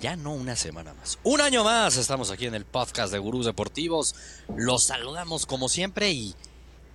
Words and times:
Ya 0.00 0.16
no 0.16 0.32
una 0.32 0.56
semana 0.56 0.94
más. 0.94 1.18
Un 1.24 1.42
año 1.42 1.62
más 1.62 1.98
estamos 1.98 2.30
aquí 2.30 2.46
en 2.46 2.54
el 2.54 2.64
podcast 2.64 3.12
de 3.12 3.18
Gurús 3.18 3.44
Deportivos. 3.44 4.14
Los 4.56 4.84
saludamos 4.84 5.44
como 5.44 5.68
siempre 5.68 6.10
y 6.10 6.34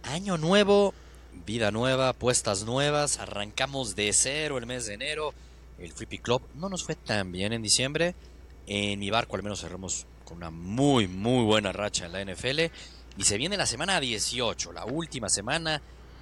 año 0.01 0.39
nuevo, 0.39 0.91
vida 1.45 1.69
nueva, 1.69 2.09
apuestas 2.09 2.63
nuevas. 2.63 3.19
Arrancamos 3.19 3.95
de 3.95 4.11
cero 4.11 4.57
el 4.57 4.65
mes 4.65 4.87
de 4.87 4.95
enero. 4.95 5.35
El 5.77 5.93
Flippy 5.93 6.17
Club 6.17 6.41
no 6.55 6.67
nos 6.67 6.83
fue 6.83 6.95
tan 6.95 7.31
bien 7.31 7.53
en 7.53 7.61
diciembre. 7.61 8.15
En 8.65 8.97
mi 8.97 9.11
barco 9.11 9.35
al 9.35 9.43
menos 9.43 9.61
cerramos 9.61 10.07
con 10.23 10.37
una 10.37 10.49
muy, 10.49 11.07
muy 11.07 11.45
buena 11.45 11.71
racha 11.71 12.07
en 12.07 12.11
la 12.11 12.25
NFL. 12.25 12.71
Y 13.17 13.23
se 13.23 13.37
viene 13.37 13.55
la 13.55 13.67
semana 13.67 13.99
18, 13.99 14.71
la 14.73 14.85
última 14.85 15.29
semana 15.29 15.79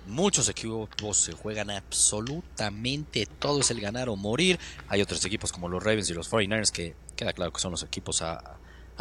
Muchos 0.07 0.49
equipos 0.49 1.17
se 1.17 1.33
juegan 1.33 1.69
absolutamente 1.69 3.25
todo, 3.25 3.61
es 3.61 3.71
el 3.71 3.79
ganar 3.79 4.09
o 4.09 4.15
morir. 4.15 4.59
Hay 4.89 5.01
otros 5.01 5.23
equipos 5.25 5.51
como 5.51 5.69
los 5.69 5.81
Ravens 5.81 6.09
y 6.09 6.13
los 6.13 6.29
49ers 6.29 6.71
que 6.71 6.95
queda 7.15 7.33
claro 7.33 7.53
que 7.53 7.61
son 7.61 7.71
los 7.71 7.83
equipos 7.83 8.21
a, 8.21 8.57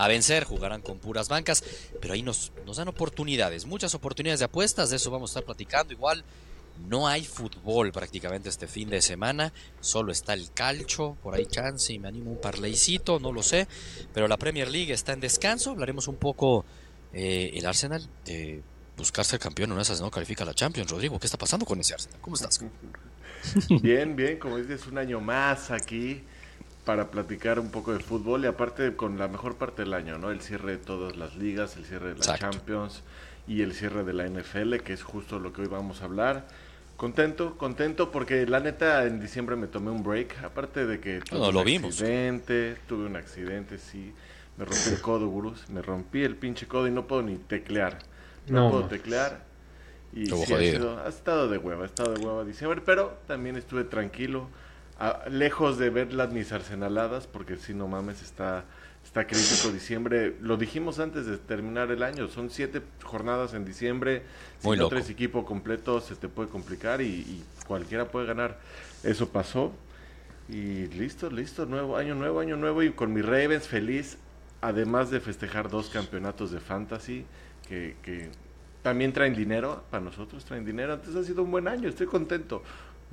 vencer, 0.08 0.44
jugarán 0.44 0.82
con 0.82 0.98
puras 0.98 1.28
bancas, 1.28 1.62
pero 2.00 2.14
ahí 2.14 2.22
nos, 2.22 2.52
nos 2.66 2.76
dan 2.76 2.88
oportunidades, 2.88 3.66
muchas 3.66 3.94
oportunidades 3.94 4.40
de 4.40 4.46
apuestas, 4.46 4.90
de 4.90 4.96
eso 4.96 5.10
vamos 5.10 5.30
a 5.30 5.32
estar 5.32 5.44
platicando. 5.44 5.92
Igual 5.92 6.24
no 6.88 7.06
hay 7.06 7.24
fútbol 7.24 7.92
prácticamente 7.92 8.48
este 8.48 8.66
fin 8.66 8.88
de 8.88 9.02
semana, 9.02 9.52
solo 9.80 10.12
está 10.12 10.34
el 10.34 10.52
calcho, 10.52 11.16
por 11.22 11.34
ahí 11.34 11.46
chance 11.46 11.92
y 11.92 11.98
me 11.98 12.08
animo 12.08 12.30
un 12.30 12.40
parleycito, 12.40 13.20
no 13.20 13.32
lo 13.32 13.42
sé, 13.42 13.68
pero 14.12 14.28
la 14.28 14.36
Premier 14.36 14.70
League 14.70 14.92
está 14.92 15.12
en 15.12 15.20
descanso, 15.20 15.70
hablaremos 15.70 16.08
un 16.08 16.16
poco 16.16 16.64
eh, 17.12 17.52
el 17.54 17.66
Arsenal. 17.66 18.08
Eh, 18.26 18.62
buscar 18.96 19.24
ser 19.24 19.38
campeón 19.38 19.70
en 19.70 19.72
una 19.74 19.82
esas 19.82 20.00
no 20.00 20.10
califica 20.10 20.44
a 20.44 20.46
la 20.46 20.54
Champions. 20.54 20.90
Rodrigo, 20.90 21.18
¿qué 21.18 21.26
está 21.26 21.38
pasando 21.38 21.66
con 21.66 21.80
ese 21.80 21.94
Arsenal? 21.94 22.20
¿Cómo 22.20 22.36
estás? 22.36 22.60
Bien, 23.82 24.14
bien, 24.14 24.38
como 24.38 24.56
dices, 24.56 24.86
un 24.86 24.98
año 24.98 25.20
más 25.20 25.72
aquí 25.72 26.22
para 26.84 27.10
platicar 27.10 27.58
un 27.58 27.70
poco 27.70 27.92
de 27.92 28.00
fútbol 28.00 28.44
y 28.44 28.46
aparte 28.46 28.94
con 28.94 29.18
la 29.18 29.28
mejor 29.28 29.56
parte 29.56 29.82
del 29.82 29.94
año, 29.94 30.18
¿no? 30.18 30.30
El 30.30 30.40
cierre 30.40 30.72
de 30.72 30.78
todas 30.78 31.16
las 31.16 31.36
ligas, 31.36 31.76
el 31.76 31.84
cierre 31.84 32.14
de 32.14 32.24
la 32.24 32.38
Champions 32.38 33.02
y 33.46 33.62
el 33.62 33.74
cierre 33.74 34.04
de 34.04 34.12
la 34.12 34.28
NFL, 34.28 34.76
que 34.78 34.92
es 34.92 35.02
justo 35.02 35.38
lo 35.38 35.52
que 35.52 35.62
hoy 35.62 35.68
vamos 35.68 36.02
a 36.02 36.04
hablar. 36.04 36.46
Contento, 36.96 37.56
contento 37.56 38.10
porque 38.12 38.46
la 38.46 38.60
neta 38.60 39.04
en 39.06 39.20
diciembre 39.20 39.56
me 39.56 39.66
tomé 39.66 39.90
un 39.90 40.02
break, 40.04 40.44
aparte 40.44 40.86
de 40.86 41.00
que 41.00 41.20
tuve 41.20 41.48
un 41.48 41.56
accidente, 41.56 42.76
tuve 42.86 43.06
un 43.06 43.16
accidente, 43.16 43.78
sí, 43.78 44.12
me 44.56 44.64
rompí 44.64 44.90
el 44.90 45.00
codo, 45.00 45.28
gurús, 45.28 45.68
me 45.68 45.82
rompí 45.82 46.22
el 46.22 46.36
pinche 46.36 46.66
codo 46.68 46.86
y 46.86 46.92
no 46.92 47.06
puedo 47.06 47.22
ni 47.22 47.36
teclear 47.36 47.98
no, 48.48 48.70
puedo 48.70 48.84
teclear. 48.86 49.44
Y 50.14 50.26
sí, 50.26 50.52
ha, 50.52 51.08
estado 51.08 51.48
de 51.48 51.56
hueva, 51.58 51.84
ha 51.84 51.86
estado 51.86 52.12
de 52.12 52.24
hueva 52.24 52.44
diciembre, 52.44 52.82
pero 52.84 53.18
también 53.26 53.56
estuve 53.56 53.84
tranquilo, 53.84 54.48
lejos 55.30 55.78
de 55.78 55.88
ver 55.88 56.12
las 56.12 56.32
mis 56.32 56.52
arsenaladas, 56.52 57.26
porque 57.26 57.56
si 57.56 57.72
no 57.72 57.88
mames, 57.88 58.20
está, 58.20 58.64
está 59.04 59.26
crítico 59.26 59.72
diciembre. 59.72 60.36
Lo 60.42 60.58
dijimos 60.58 60.98
antes 60.98 61.24
de 61.24 61.38
terminar 61.38 61.90
el 61.90 62.02
año, 62.02 62.28
son 62.28 62.50
siete 62.50 62.82
jornadas 63.02 63.54
en 63.54 63.64
diciembre, 63.64 64.22
si 64.58 64.70
no 64.70 64.88
tres 64.88 65.08
equipo 65.08 65.46
completo 65.46 66.00
se 66.00 66.14
te 66.14 66.28
puede 66.28 66.50
complicar 66.50 67.00
y, 67.00 67.06
y 67.06 67.44
cualquiera 67.66 68.10
puede 68.10 68.26
ganar. 68.26 68.58
Eso 69.02 69.30
pasó. 69.30 69.72
Y 70.48 70.88
listo, 70.88 71.30
listo, 71.30 71.64
nuevo 71.64 71.96
año 71.96 72.14
nuevo, 72.14 72.40
año 72.40 72.56
nuevo 72.56 72.82
y 72.82 72.92
con 72.92 73.14
mis 73.14 73.24
Ravens 73.24 73.66
feliz, 73.66 74.18
además 74.60 75.10
de 75.10 75.20
festejar 75.20 75.70
dos 75.70 75.88
campeonatos 75.88 76.50
de 76.50 76.60
fantasy 76.60 77.24
que, 78.02 78.30
también 78.82 79.12
traen 79.12 79.34
dinero, 79.34 79.84
para 79.90 80.02
nosotros 80.02 80.44
traen 80.44 80.64
dinero. 80.64 80.94
Entonces 80.94 81.22
ha 81.22 81.26
sido 81.26 81.42
un 81.42 81.50
buen 81.50 81.68
año, 81.68 81.88
estoy 81.88 82.06
contento. 82.06 82.62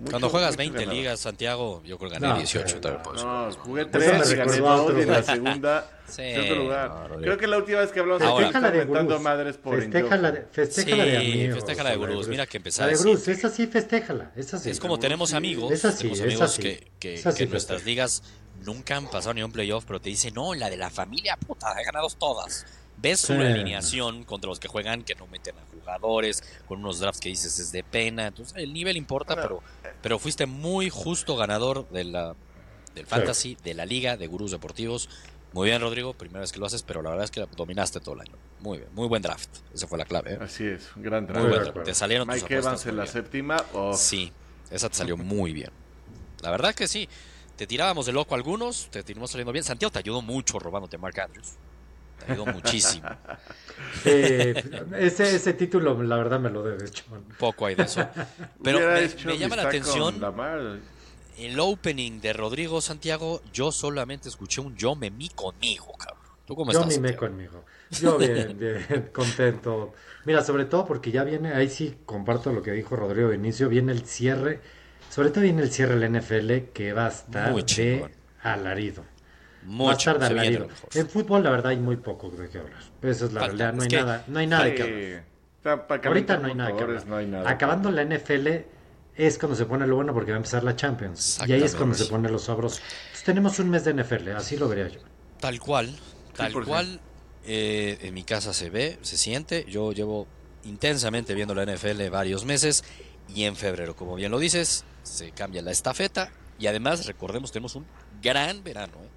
Cuando 0.10 0.30
juegas 0.30 0.56
20 0.56 0.86
ligas, 0.86 1.20
Santiago, 1.20 1.84
yo 1.84 1.98
creo 1.98 2.10
que 2.10 2.20
gané 2.20 2.40
18 2.40 2.80
también. 2.80 3.16
No, 3.18 3.52
jugué 3.52 3.86
3 3.86 4.32
y 4.32 4.36
gané 4.36 4.58
2 4.58 4.92
en 4.92 5.12
la 5.12 5.24
segunda. 5.24 5.90
sí, 6.08 6.24
lugar. 6.56 7.18
creo 7.20 7.38
que 7.38 7.48
la 7.48 7.58
última 7.58 7.82
vez 7.82 7.92
que 7.92 8.00
hablamos 8.00 8.24
festeja 8.24 8.62
la 8.62 8.72
de 8.72 9.20
madres 9.20 9.58
por 9.58 9.78
Festeja 9.78 10.16
la 10.16 10.32
de, 10.32 10.42
festeja 10.44 10.96
la 10.96 11.04
de 11.04 11.18
amigos. 11.18 11.56
festeja 11.56 11.84
la 11.84 11.90
de 11.90 11.98
Bruce. 11.98 12.30
Mira 12.30 12.48
que 12.48 12.58
empezar. 12.58 12.90
La 12.90 12.98
de 12.98 13.04
Bruce, 13.04 13.32
esa 13.32 13.50
sí, 13.50 13.68
festéjala. 13.68 14.32
Esa 14.38 14.58
sí. 14.58 14.70
Es 14.70 14.80
como 14.80 14.98
tenemos 14.98 15.34
amigos, 15.34 15.72
esa 15.74 15.92
sí, 15.92 16.10
tenemos 16.10 16.22
amigos 16.22 16.58
que, 16.58 16.92
que, 16.98 17.22
que 17.36 17.44
en 17.44 17.50
nuestras 17.50 17.84
ligas 17.84 18.24
nunca 18.66 18.96
han 18.96 19.10
pasado 19.10 19.34
ni 19.34 19.44
un 19.44 19.52
playoff, 19.52 19.84
pero 19.86 20.00
te 20.00 20.10
dicen, 20.10 20.34
no, 20.34 20.54
la 20.54 20.70
de 20.70 20.78
la 20.78 20.90
familia, 20.90 21.36
puta, 21.36 21.76
he 21.80 21.84
ganado 21.84 22.08
todas 22.18 22.66
ves 23.02 23.22
su 23.22 23.34
alineación 23.34 24.24
contra 24.24 24.50
los 24.50 24.60
que 24.60 24.68
juegan 24.68 25.04
que 25.04 25.16
no 25.16 25.28
meten 25.28 25.56
a 25.58 25.66
jugadores, 25.74 26.44
con 26.68 26.80
unos 26.80 27.00
drafts 27.00 27.20
que 27.20 27.30
dices 27.30 27.60
es 27.60 27.72
de 27.72 27.84
pena. 27.84 28.28
Entonces, 28.28 28.56
el 28.58 28.74
nivel 28.74 28.98
importa, 28.98 29.36
pero, 29.36 29.62
pero 30.02 30.20
fuiste 30.20 30.46
muy 30.46 30.90
justo 30.90 31.36
ganador 31.36 31.90
de 31.90 32.04
la, 32.04 32.36
del 32.96 33.06
fantasy, 33.06 33.58
de 33.64 33.74
la 33.74 33.86
liga, 33.86 34.18
de 34.18 34.28
gurús 34.28 34.52
deportivos. 34.52 35.10
Muy 35.52 35.70
bien, 35.70 35.82
Rodrigo, 35.82 36.14
primera 36.14 36.42
vez 36.42 36.52
que 36.52 36.60
lo 36.60 36.68
haces, 36.68 36.84
pero 36.84 37.02
la 37.02 37.10
verdad 37.10 37.26
es 37.26 37.32
que 37.32 37.46
dominaste 37.56 38.00
todo 38.00 38.16
el 38.16 38.22
año. 38.22 38.36
Muy 38.60 38.80
bien, 38.80 38.90
muy 38.94 39.08
buen 39.08 39.22
draft. 39.22 39.50
Esa 39.74 39.88
fue 39.88 39.98
la 39.98 40.06
clave. 40.06 40.34
¿eh? 40.34 40.40
Así 40.42 40.66
es, 40.66 40.96
un 40.96 41.02
gran 41.02 41.26
draft. 41.26 41.84
Te 41.84 41.94
salieron 41.96 42.28
Mike 42.28 42.54
Evans 42.54 42.86
en 42.86 42.98
la 42.98 43.08
séptima. 43.08 43.58
Sí, 43.94 44.32
esa 44.70 44.90
te 44.90 44.96
salió 44.96 45.18
muy 45.18 45.54
bien. 45.54 45.72
La 46.42 46.52
verdad 46.52 46.76
que 46.76 46.88
sí. 46.88 47.10
Te 47.56 47.68
tirábamos 47.68 48.06
de 48.06 48.14
loco 48.14 48.36
algunos, 48.36 48.88
te 48.90 49.04
terminó 49.04 49.28
saliendo 49.28 49.52
bien. 49.52 49.66
Santiago 49.66 49.92
te 49.92 50.00
ayudó 50.00 50.22
mucho 50.22 50.60
robándote 50.60 50.98
Mark 50.98 51.20
Andrews. 51.20 51.58
Te 52.26 52.34
ayudó 52.34 52.46
muchísimo. 52.48 53.10
ese, 54.06 55.36
ese 55.36 55.54
título, 55.54 56.02
la 56.04 56.18
verdad, 56.18 56.40
me 56.40 56.50
lo 56.50 56.64
debe, 56.64 56.86
hecho. 56.86 57.04
Poco 57.38 57.66
hay 57.66 57.76
de 57.76 57.84
eso. 57.84 58.08
Pero 58.64 58.80
me, 58.80 59.38
llama 59.38 59.56
la 59.56 59.64
atención 59.64 60.22
el 61.40 61.60
opening 61.60 62.20
de 62.20 62.34
Rodrigo 62.34 62.82
Santiago. 62.82 63.42
Yo 63.54 63.72
solamente 63.72 64.30
escuché 64.30 64.62
un 64.62 64.76
yo 64.76 64.96
me 64.96 65.10
mi 65.10 65.30
conmigo, 65.30 65.94
cabrón. 65.98 66.20
¿Tú 66.46 66.56
cómo 66.56 66.72
yo 66.72 66.82
estás? 66.82 67.00
me 67.00 67.16
conmigo. 67.16 67.64
Yo 67.92 68.18
bien, 68.18 68.58
bien, 68.58 69.10
contento. 69.14 69.94
Mira, 70.26 70.44
sobre 70.44 70.66
todo 70.66 70.86
porque 70.86 71.12
ya 71.12 71.24
viene, 71.24 71.54
ahí 71.54 71.70
sí 71.70 71.98
comparto 72.06 72.52
lo 72.52 72.62
que 72.62 72.72
dijo 72.72 72.96
Rodrigo 72.96 73.30
de 73.30 73.36
inicio, 73.36 73.70
viene 73.70 73.92
el 73.92 74.06
cierre, 74.06 74.60
sobre 75.10 75.30
todo 75.30 75.44
viene 75.44 75.62
el 75.62 75.72
cierre 75.72 75.98
del 75.98 76.20
NFL 76.20 76.72
que 76.74 76.94
va 76.94 77.06
a 77.06 77.10
estar 77.10 77.54
de 77.54 78.10
alarido. 78.42 79.04
Mucho, 79.64 80.18
En 80.94 81.10
fútbol, 81.10 81.44
la 81.44 81.52
verdad, 81.52 81.72
hay 81.72 81.78
muy 81.78 81.98
poco 81.98 82.30
de 82.30 82.50
qué 82.50 82.60
hablar. 82.60 82.80
Esa 83.02 83.26
es 83.26 83.34
la 83.34 83.42
realidad. 83.42 83.74
No 83.74 83.84
hay, 83.84 83.90
nada, 83.90 84.24
no 84.28 84.40
hay 84.40 84.48
nada 84.48 84.64
de 84.66 84.76
qué 84.76 85.24
hablar. 85.64 86.06
Ahorita 86.06 86.38
no 86.38 86.48
hay 86.48 86.56
nada 86.56 86.76
que 86.76 86.84
hablar. 86.84 87.48
Acabando 87.48 87.92
la 87.92 88.04
NFL 88.04 88.48
es 89.16 89.38
cuando 89.38 89.56
se 89.56 89.66
pone 89.66 89.86
lo 89.86 89.96
bueno 89.96 90.14
porque 90.14 90.32
va 90.32 90.38
a 90.38 90.40
empezar 90.40 90.64
la 90.64 90.76
Champions. 90.76 91.40
Y 91.46 91.52
ahí 91.52 91.64
es 91.64 91.76
cuando 91.76 91.96
se 91.96 92.06
pone 92.06 92.30
los 92.30 92.44
sabrosos. 92.44 92.82
tenemos 93.26 93.60
un 93.60 93.70
mes 93.70 93.84
de 93.84 93.94
NFL, 93.94 94.30
así 94.30 94.58
lo 94.58 94.70
vería 94.70 94.88
yo. 94.88 95.02
Tal 95.40 95.60
cual, 95.60 95.96
tal 96.36 96.54
cual. 96.66 97.00
Eh, 97.46 97.98
en 98.02 98.14
mi 98.14 98.24
casa 98.24 98.54
se 98.54 98.70
ve, 98.70 99.00
se 99.02 99.18
siente. 99.18 99.66
Yo 99.68 99.92
llevo 99.92 100.28
intensamente 100.66 101.34
viendo 101.34 101.56
la 101.56 101.66
NFL 101.66 102.10
varios 102.10 102.46
meses. 102.46 102.84
Y 103.34 103.44
en 103.44 103.56
febrero, 103.56 103.96
como 103.96 104.16
bien 104.16 104.32
lo 104.32 104.40
dices, 104.40 104.84
se 105.04 105.32
cambia 105.32 105.62
la 105.62 105.72
estafeta. 105.72 106.32
Y 106.60 106.68
además, 106.68 107.06
recordemos, 107.06 107.52
tenemos 107.52 107.76
un 107.76 107.86
gran 108.22 108.64
verano. 108.64 108.94
¿eh? 109.04 109.09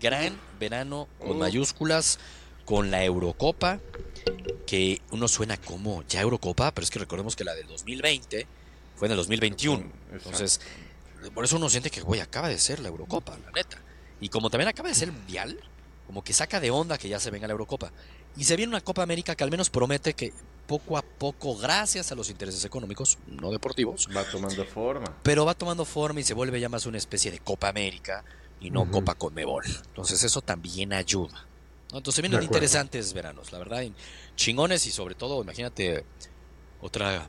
Gran 0.00 0.38
verano 0.58 1.08
con 1.18 1.38
mayúsculas, 1.38 2.18
con 2.64 2.90
la 2.90 3.04
Eurocopa, 3.04 3.80
que 4.66 5.00
uno 5.10 5.28
suena 5.28 5.56
como 5.56 6.02
ya 6.08 6.20
Eurocopa, 6.20 6.72
pero 6.72 6.84
es 6.84 6.90
que 6.90 6.98
recordemos 6.98 7.36
que 7.36 7.44
la 7.44 7.54
del 7.54 7.66
2020 7.68 8.46
fue 8.96 9.06
en 9.06 9.12
el 9.12 9.16
2021. 9.18 9.92
Entonces, 10.12 10.60
por 11.34 11.44
eso 11.44 11.56
uno 11.56 11.68
siente 11.68 11.90
que, 11.90 12.00
güey, 12.00 12.20
acaba 12.20 12.48
de 12.48 12.58
ser 12.58 12.80
la 12.80 12.88
Eurocopa, 12.88 13.38
la 13.38 13.50
neta. 13.52 13.78
Y 14.20 14.28
como 14.28 14.50
también 14.50 14.68
acaba 14.68 14.88
de 14.88 14.94
ser 14.94 15.08
el 15.08 15.14
Mundial, 15.14 15.58
como 16.06 16.22
que 16.22 16.32
saca 16.32 16.60
de 16.60 16.70
onda 16.70 16.98
que 16.98 17.08
ya 17.08 17.20
se 17.20 17.30
venga 17.30 17.46
la 17.46 17.52
Eurocopa. 17.52 17.92
Y 18.36 18.44
se 18.44 18.56
viene 18.56 18.70
una 18.70 18.80
Copa 18.80 19.02
América 19.02 19.34
que 19.34 19.44
al 19.44 19.50
menos 19.50 19.70
promete 19.70 20.14
que 20.14 20.32
poco 20.66 20.98
a 20.98 21.02
poco, 21.02 21.56
gracias 21.56 22.10
a 22.10 22.14
los 22.14 22.28
intereses 22.28 22.64
económicos, 22.64 23.18
no 23.26 23.50
deportivos, 23.50 24.08
va 24.14 24.24
tomando 24.24 24.64
forma. 24.64 25.16
Pero 25.22 25.44
va 25.44 25.54
tomando 25.54 25.84
forma 25.84 26.20
y 26.20 26.24
se 26.24 26.34
vuelve 26.34 26.60
ya 26.60 26.68
más 26.68 26.86
una 26.86 26.98
especie 26.98 27.30
de 27.30 27.38
Copa 27.38 27.68
América 27.68 28.24
y 28.60 28.70
no 28.70 28.90
Copa 28.90 29.14
Conmebol. 29.14 29.64
Entonces 29.66 30.22
eso 30.22 30.40
también 30.42 30.92
ayuda. 30.92 31.46
Entonces 31.92 32.20
vienen 32.20 32.42
interesantes 32.42 33.12
veranos, 33.12 33.52
la 33.52 33.58
verdad, 33.58 33.82
chingones 34.34 34.86
y 34.86 34.90
sobre 34.90 35.14
todo, 35.14 35.42
imagínate 35.42 36.04
otra 36.80 37.28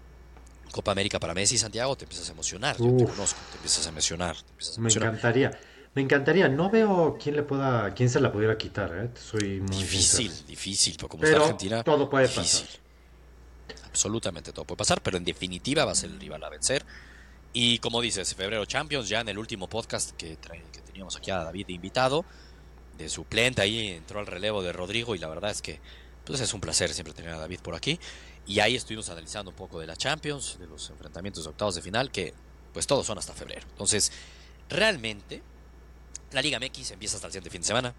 Copa 0.72 0.92
América 0.92 1.20
para 1.20 1.34
Messi 1.34 1.56
y 1.56 1.58
Santiago, 1.58 1.96
te 1.96 2.06
empiezas 2.06 2.30
a 2.30 2.32
emocionar, 2.34 2.78
yo 2.78 2.98
te 2.98 3.06
conozco, 3.06 3.40
te 3.52 3.58
empiezas 3.58 3.86
a 3.86 3.90
emocionar. 3.90 4.36
me 4.80 4.90
encantaría. 4.90 5.60
Me 5.94 6.04
encantaría, 6.04 6.48
no 6.48 6.70
veo 6.70 7.18
quién 7.20 7.36
le 7.36 7.44
pueda, 7.44 7.92
quién 7.96 8.10
se 8.10 8.20
la 8.20 8.32
pudiera 8.32 8.56
quitar, 8.56 8.92
¿eh? 8.94 9.10
Soy 9.20 9.62
muy 9.62 9.78
difícil, 9.78 10.32
difícil, 10.46 10.96
pero 10.96 11.08
como 11.08 11.24
está 11.24 11.38
Argentina, 11.38 11.84
todo 11.84 12.08
puede 12.08 12.28
pasar. 12.28 12.68
Absolutamente 13.86 14.54
todo 14.54 14.66
puede 14.66 14.78
pasar, 14.78 15.02
pero 15.02 15.18
en 15.18 15.24
definitiva 15.24 15.86
va 15.86 15.94
a 15.94 15.96
ser 15.96 16.12
el 16.12 16.20
rival 16.20 16.44
a 16.44 16.50
vencer. 16.50 16.86
Y 17.52 17.80
como 17.80 18.00
dices, 18.02 18.36
febrero 18.36 18.66
Champions, 18.66 19.10
ya 19.10 19.22
en 19.22 19.30
el 19.30 19.40
último 19.40 19.68
podcast 19.68 20.12
que, 20.12 20.38
que 20.38 20.82
teníamos 20.98 21.16
aquí 21.16 21.30
a 21.30 21.44
David 21.44 21.68
de 21.68 21.74
invitado, 21.74 22.26
de 22.98 23.08
suplente, 23.08 23.62
ahí 23.62 23.90
entró 23.90 24.20
al 24.20 24.26
relevo 24.26 24.64
de 24.64 24.74
Rodrigo 24.74 25.14
y 25.14 25.20
la 25.20 25.28
verdad 25.28 25.52
es 25.52 25.62
que 25.62 25.80
pues 26.26 26.42
es 26.42 26.56
un 26.56 26.60
placer 26.60 26.92
siempre 26.92 27.14
tener 27.14 27.32
a 27.34 27.38
David 27.38 27.60
por 27.60 27.76
aquí. 27.76 28.00
Y 28.48 28.62
ahí 28.62 28.76
estuvimos 28.76 29.08
analizando 29.10 29.52
un 29.52 29.56
poco 29.56 29.80
de 29.80 29.86
la 29.86 29.96
Champions, 29.96 30.58
de 30.58 30.66
los 30.66 30.90
enfrentamientos 30.90 31.44
de 31.44 31.52
octavos 31.52 31.76
de 31.76 31.84
final, 31.84 32.10
que 32.10 32.34
pues 32.74 32.88
todos 32.88 33.06
son 33.06 33.20
hasta 33.20 33.34
febrero. 33.34 33.68
Entonces, 33.70 34.12
realmente, 34.70 35.44
la 36.32 36.42
Liga 36.42 36.60
MX 36.60 36.92
empieza 36.92 37.18
hasta 37.18 37.28
el 37.28 37.34
siguiente 37.34 37.52
fin 37.52 37.62
de 37.62 37.68
semana. 37.68 37.94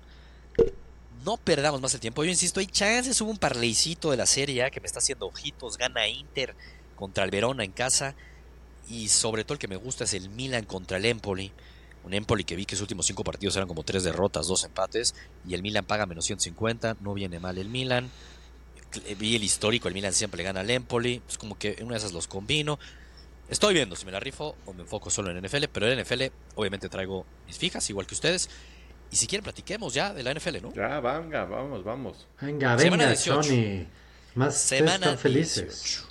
No 1.24 1.36
perdamos 1.36 1.80
más 1.80 1.94
el 1.94 2.00
tiempo. 2.00 2.24
Yo 2.24 2.30
insisto, 2.30 2.58
hay 2.58 2.66
chances. 2.66 3.20
Hubo 3.20 3.30
un 3.30 3.38
parleycito 3.38 4.10
de 4.10 4.16
la 4.16 4.26
serie 4.26 4.68
que 4.72 4.80
me 4.80 4.88
está 4.88 4.98
haciendo 4.98 5.26
ojitos. 5.26 5.78
Gana 5.78 6.08
Inter 6.08 6.56
contra 6.96 7.22
el 7.22 7.30
Verona 7.30 7.62
en 7.62 7.70
casa. 7.70 8.16
Y 8.88 9.08
sobre 9.08 9.44
todo 9.44 9.54
el 9.54 9.60
que 9.60 9.68
me 9.68 9.76
gusta 9.76 10.02
es 10.02 10.14
el 10.14 10.30
Milan 10.30 10.64
contra 10.64 10.96
el 10.96 11.04
Empoli. 11.04 11.52
Un 12.04 12.14
Empoli 12.14 12.44
que 12.44 12.56
vi 12.56 12.64
que 12.64 12.76
sus 12.76 12.82
últimos 12.82 13.06
cinco 13.06 13.24
partidos 13.24 13.56
eran 13.56 13.68
como 13.68 13.82
tres 13.82 14.02
derrotas, 14.02 14.46
dos 14.46 14.64
empates. 14.64 15.14
Y 15.46 15.54
el 15.54 15.62
Milan 15.62 15.84
paga 15.84 16.06
menos 16.06 16.24
150. 16.24 16.96
No 17.00 17.14
viene 17.14 17.38
mal 17.40 17.58
el 17.58 17.68
Milan. 17.68 18.10
Vi 19.18 19.36
el 19.36 19.44
histórico, 19.44 19.88
el 19.88 19.94
Milan 19.94 20.12
siempre 20.12 20.38
le 20.38 20.44
gana 20.44 20.60
al 20.60 20.70
Empoli. 20.70 21.22
Es 21.28 21.36
como 21.36 21.58
que 21.58 21.76
en 21.78 21.84
una 21.84 21.94
de 21.94 21.98
esas 21.98 22.12
los 22.12 22.26
combino. 22.26 22.78
Estoy 23.48 23.74
viendo 23.74 23.96
si 23.96 24.04
me 24.04 24.12
la 24.12 24.20
rifo 24.20 24.56
o 24.66 24.72
me 24.72 24.82
enfoco 24.82 25.10
solo 25.10 25.30
en 25.30 25.44
NFL. 25.44 25.64
Pero 25.72 25.90
en 25.90 26.00
NFL 26.00 26.22
obviamente 26.54 26.88
traigo 26.88 27.26
mis 27.46 27.58
fijas, 27.58 27.88
igual 27.90 28.06
que 28.06 28.14
ustedes. 28.14 28.48
Y 29.10 29.16
si 29.16 29.26
quieren 29.26 29.42
platiquemos 29.42 29.94
ya 29.94 30.12
de 30.12 30.22
la 30.22 30.34
NFL, 30.34 30.62
¿no? 30.62 30.72
Ya, 30.74 31.00
venga, 31.00 31.44
vamos, 31.44 31.82
vamos. 31.82 32.26
Venga, 32.40 32.76
venga, 32.76 33.16
Sony. 33.16 33.86
Más 34.34 34.56
Semana 34.56 35.16
felices. 35.16 36.04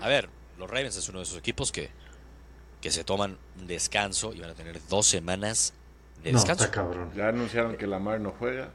A 0.00 0.08
ver, 0.08 0.28
los 0.58 0.70
Ravens 0.70 0.96
es 0.96 1.08
uno 1.08 1.18
de 1.18 1.24
esos 1.24 1.36
equipos 1.36 1.72
que, 1.72 1.90
que 2.84 2.90
se 2.90 3.02
toman 3.02 3.38
un 3.58 3.66
descanso 3.66 4.34
y 4.34 4.40
van 4.40 4.50
a 4.50 4.54
tener 4.54 4.78
dos 4.90 5.06
semanas 5.06 5.72
de 6.22 6.32
descanso. 6.32 6.70
cabrón. 6.70 7.10
Ya 7.16 7.28
anunciaron 7.28 7.78
que 7.78 7.86
Lamar 7.86 8.20
no 8.20 8.32
juega. 8.38 8.68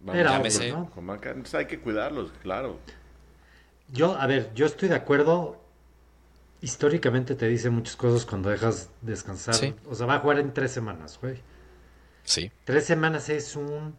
Vamos, 0.00 0.16
Era 0.16 0.36
¿no? 0.72 0.90
Entonces 0.96 1.54
hay 1.54 1.66
que 1.66 1.78
cuidarlos, 1.78 2.32
claro. 2.42 2.80
Yo, 3.92 4.16
a 4.20 4.26
ver, 4.26 4.52
yo 4.56 4.66
estoy 4.66 4.88
de 4.88 4.96
acuerdo. 4.96 5.60
Históricamente 6.60 7.36
te 7.36 7.46
dice 7.46 7.70
muchas 7.70 7.94
cosas 7.94 8.26
cuando 8.26 8.50
dejas 8.50 8.90
descansar. 9.00 9.54
O 9.88 9.94
sea, 9.94 10.06
va 10.06 10.16
a 10.16 10.18
jugar 10.18 10.40
en 10.40 10.52
tres 10.52 10.72
semanas, 10.72 11.20
güey. 11.22 11.38
Sí. 12.24 12.50
Tres 12.64 12.84
semanas 12.84 13.28
es 13.28 13.54
un 13.54 13.94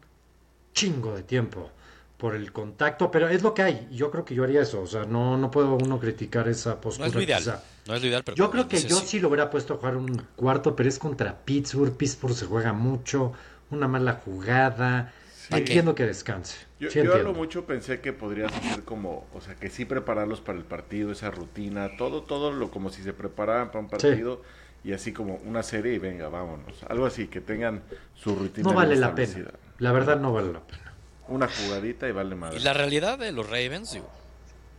chingo 0.74 1.16
de 1.16 1.24
tiempo 1.24 1.72
por 2.18 2.36
el 2.36 2.52
contacto, 2.52 3.10
pero 3.10 3.30
es 3.30 3.42
lo 3.42 3.54
que 3.54 3.62
hay. 3.62 3.88
Yo 3.94 4.12
creo 4.12 4.26
que 4.26 4.36
yo 4.36 4.44
haría 4.44 4.64
eso. 4.64 4.82
O 4.82 4.88
sea, 4.88 5.06
no, 5.06 5.38
no 5.38 5.50
puedo 5.50 5.76
uno 5.76 6.02
criticar 6.02 6.50
esa 6.50 6.82
postura. 6.82 7.08
No 7.08 7.10
es 7.12 7.16
lo 7.16 7.22
ideal. 7.22 7.62
No 7.86 7.96
es 7.96 8.02
lo 8.02 8.08
ideal, 8.08 8.24
pero 8.24 8.36
yo 8.36 8.50
creo 8.50 8.68
que 8.68 8.82
yo 8.82 8.98
sí. 8.98 9.20
lo 9.20 9.28
hubiera 9.28 9.50
puesto 9.50 9.74
a 9.74 9.78
jugar 9.78 9.98
un 9.98 10.26
cuarto, 10.36 10.76
pero 10.76 10.88
es 10.88 11.00
contra 11.00 11.40
Pittsburgh. 11.44 11.96
Pittsburgh 11.96 12.34
se 12.34 12.46
juega 12.46 12.72
mucho, 12.74 13.34
una 13.72 13.88
mala 13.88 14.22
jugada. 14.24 15.14
Entiendo 15.50 15.94
que 15.94 16.06
descanse. 16.06 16.58
Yo, 16.80 16.90
yo 16.90 17.18
lo 17.18 17.34
mucho 17.34 17.66
pensé 17.66 18.00
que 18.00 18.14
podrías 18.14 18.54
hacer 18.54 18.84
como, 18.84 19.28
o 19.34 19.42
sea, 19.42 19.56
que 19.56 19.70
sí 19.70 19.86
prepararlos 19.86 20.40
para 20.40 20.58
el 20.58 20.64
partido, 20.64 21.12
esa 21.12 21.32
rutina, 21.32 21.98
todo, 21.98 22.24
todo 22.24 22.52
lo 22.52 22.72
como 22.72 22.90
si 22.90 23.04
se 23.04 23.14
prepararan 23.14 23.68
para 23.68 23.80
un 23.80 23.90
partido 23.90 24.42
y 24.84 24.94
así 24.94 25.14
como 25.14 25.36
una 25.46 25.64
serie 25.64 25.94
y 25.94 26.00
venga, 26.00 26.30
vámonos. 26.30 26.84
Algo 26.90 27.06
así, 27.06 27.28
que 27.28 27.42
tengan 27.42 27.84
su 28.16 28.36
rutina. 28.36 28.70
No 28.70 28.76
vale 28.76 28.96
la 28.96 29.14
pena. 29.14 29.52
La 29.80 29.92
verdad 29.92 30.20
no 30.20 30.34
vale 30.34 30.52
la 30.52 30.62
pena. 30.62 30.94
Una 31.28 31.48
jugadita 31.48 32.08
y 32.08 32.12
vale 32.12 32.36
más. 32.36 32.56
Y 32.56 32.60
la 32.60 32.74
realidad 32.74 33.18
de 33.18 33.32
los 33.32 33.46
Ravens, 33.50 33.94
digo, 33.94 34.10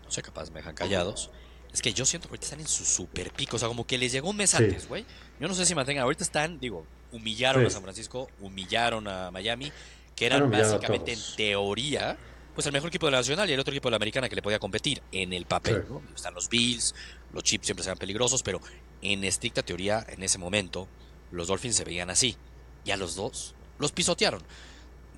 no 0.04 0.10
sé, 0.10 0.22
capaz 0.22 0.50
me 0.50 0.56
dejan 0.60 0.74
callados. 0.74 1.30
Es 1.74 1.82
que 1.82 1.92
yo 1.92 2.06
siento 2.06 2.28
que 2.28 2.34
ahorita 2.34 2.44
están 2.44 2.60
en 2.60 2.68
su 2.68 2.84
super 2.84 3.32
pico. 3.32 3.56
O 3.56 3.58
sea, 3.58 3.66
como 3.66 3.84
que 3.84 3.98
les 3.98 4.12
llegó 4.12 4.30
un 4.30 4.36
mes 4.36 4.54
antes, 4.54 4.86
güey. 4.86 5.04
Yo 5.40 5.48
no 5.48 5.54
sé 5.54 5.66
si 5.66 5.74
mantengan. 5.74 6.04
Ahorita 6.04 6.22
están, 6.22 6.60
digo, 6.60 6.86
humillaron 7.10 7.66
a 7.66 7.70
San 7.70 7.82
Francisco, 7.82 8.28
humillaron 8.40 9.08
a 9.08 9.32
Miami, 9.32 9.72
que 10.14 10.26
eran 10.26 10.48
básicamente 10.50 11.12
en 11.12 11.18
teoría, 11.36 12.16
pues 12.54 12.64
el 12.68 12.72
mejor 12.72 12.90
equipo 12.90 13.06
de 13.06 13.12
la 13.12 13.18
Nacional 13.18 13.50
y 13.50 13.54
el 13.54 13.58
otro 13.58 13.72
equipo 13.72 13.88
de 13.88 13.90
la 13.90 13.96
Americana 13.96 14.28
que 14.28 14.36
le 14.36 14.42
podía 14.42 14.60
competir 14.60 15.02
en 15.10 15.32
el 15.32 15.46
papel. 15.46 15.84
Están 16.14 16.32
los 16.34 16.48
Bills, 16.48 16.94
los 17.32 17.42
Chips 17.42 17.66
siempre 17.66 17.82
serán 17.82 17.98
peligrosos, 17.98 18.44
pero 18.44 18.60
en 19.02 19.24
estricta 19.24 19.64
teoría, 19.64 20.06
en 20.08 20.22
ese 20.22 20.38
momento, 20.38 20.86
los 21.32 21.48
Dolphins 21.48 21.74
se 21.74 21.84
veían 21.84 22.08
así. 22.08 22.36
Y 22.84 22.92
a 22.92 22.96
los 22.96 23.16
dos 23.16 23.56
los 23.80 23.90
pisotearon. 23.90 24.42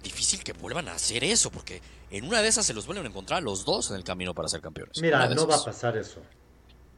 Difícil 0.02 0.42
que 0.42 0.54
vuelvan 0.54 0.88
a 0.88 0.94
hacer 0.94 1.22
eso, 1.22 1.50
porque 1.50 1.82
en 2.10 2.24
una 2.24 2.40
de 2.40 2.48
esas 2.48 2.64
se 2.64 2.72
los 2.72 2.86
vuelven 2.86 3.04
a 3.04 3.08
encontrar 3.08 3.42
los 3.42 3.66
dos 3.66 3.90
en 3.90 3.96
el 3.96 4.04
camino 4.04 4.32
para 4.32 4.48
ser 4.48 4.62
campeones. 4.62 5.02
Mira, 5.02 5.28
no 5.28 5.46
va 5.46 5.56
a 5.56 5.64
pasar 5.64 5.96
eso. 5.98 6.22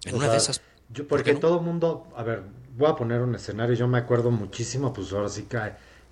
En 0.05 0.15
una 0.15 0.29
de 0.29 0.37
esas. 0.37 0.61
Yo, 0.91 1.07
porque 1.07 1.35
todo 1.35 1.59
el 1.59 1.65
mundo, 1.65 2.09
a 2.17 2.23
ver, 2.23 2.43
voy 2.77 2.91
a 2.91 2.97
poner 2.97 3.21
un 3.21 3.35
escenario, 3.35 3.75
yo 3.75 3.89
me 3.89 3.99
acuerdo 3.99 4.31
muchísimo, 4.31 4.93
pues 4.93 5.13
ahora 5.13 5.29
sí 5.29 5.43
que 5.43 5.59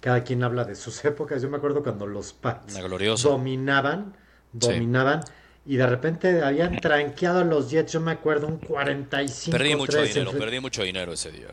cada 0.00 0.23
quien 0.23 0.43
habla 0.44 0.65
de 0.65 0.75
sus 0.75 1.05
épocas. 1.05 1.43
Yo 1.43 1.49
me 1.49 1.56
acuerdo 1.56 1.83
cuando 1.83 2.06
los 2.06 2.33
Pats 2.33 2.79
dominaban, 3.23 4.15
dominaban 4.53 5.23
y 5.65 5.77
de 5.77 5.87
repente 5.87 6.43
habían 6.43 6.81
tranqueado 6.81 7.41
a 7.41 7.44
los 7.44 7.71
Jets, 7.71 7.93
yo 7.93 8.00
me 8.00 8.12
acuerdo, 8.12 8.47
un 8.47 8.59
45 8.59 9.56
Perdí 9.56 9.75
mucho 9.75 10.00
dinero, 10.00 10.33
perdí 10.33 10.61
mucho 10.61 10.83
dinero 10.83 11.12
ese 11.12 11.33
día. 11.33 11.49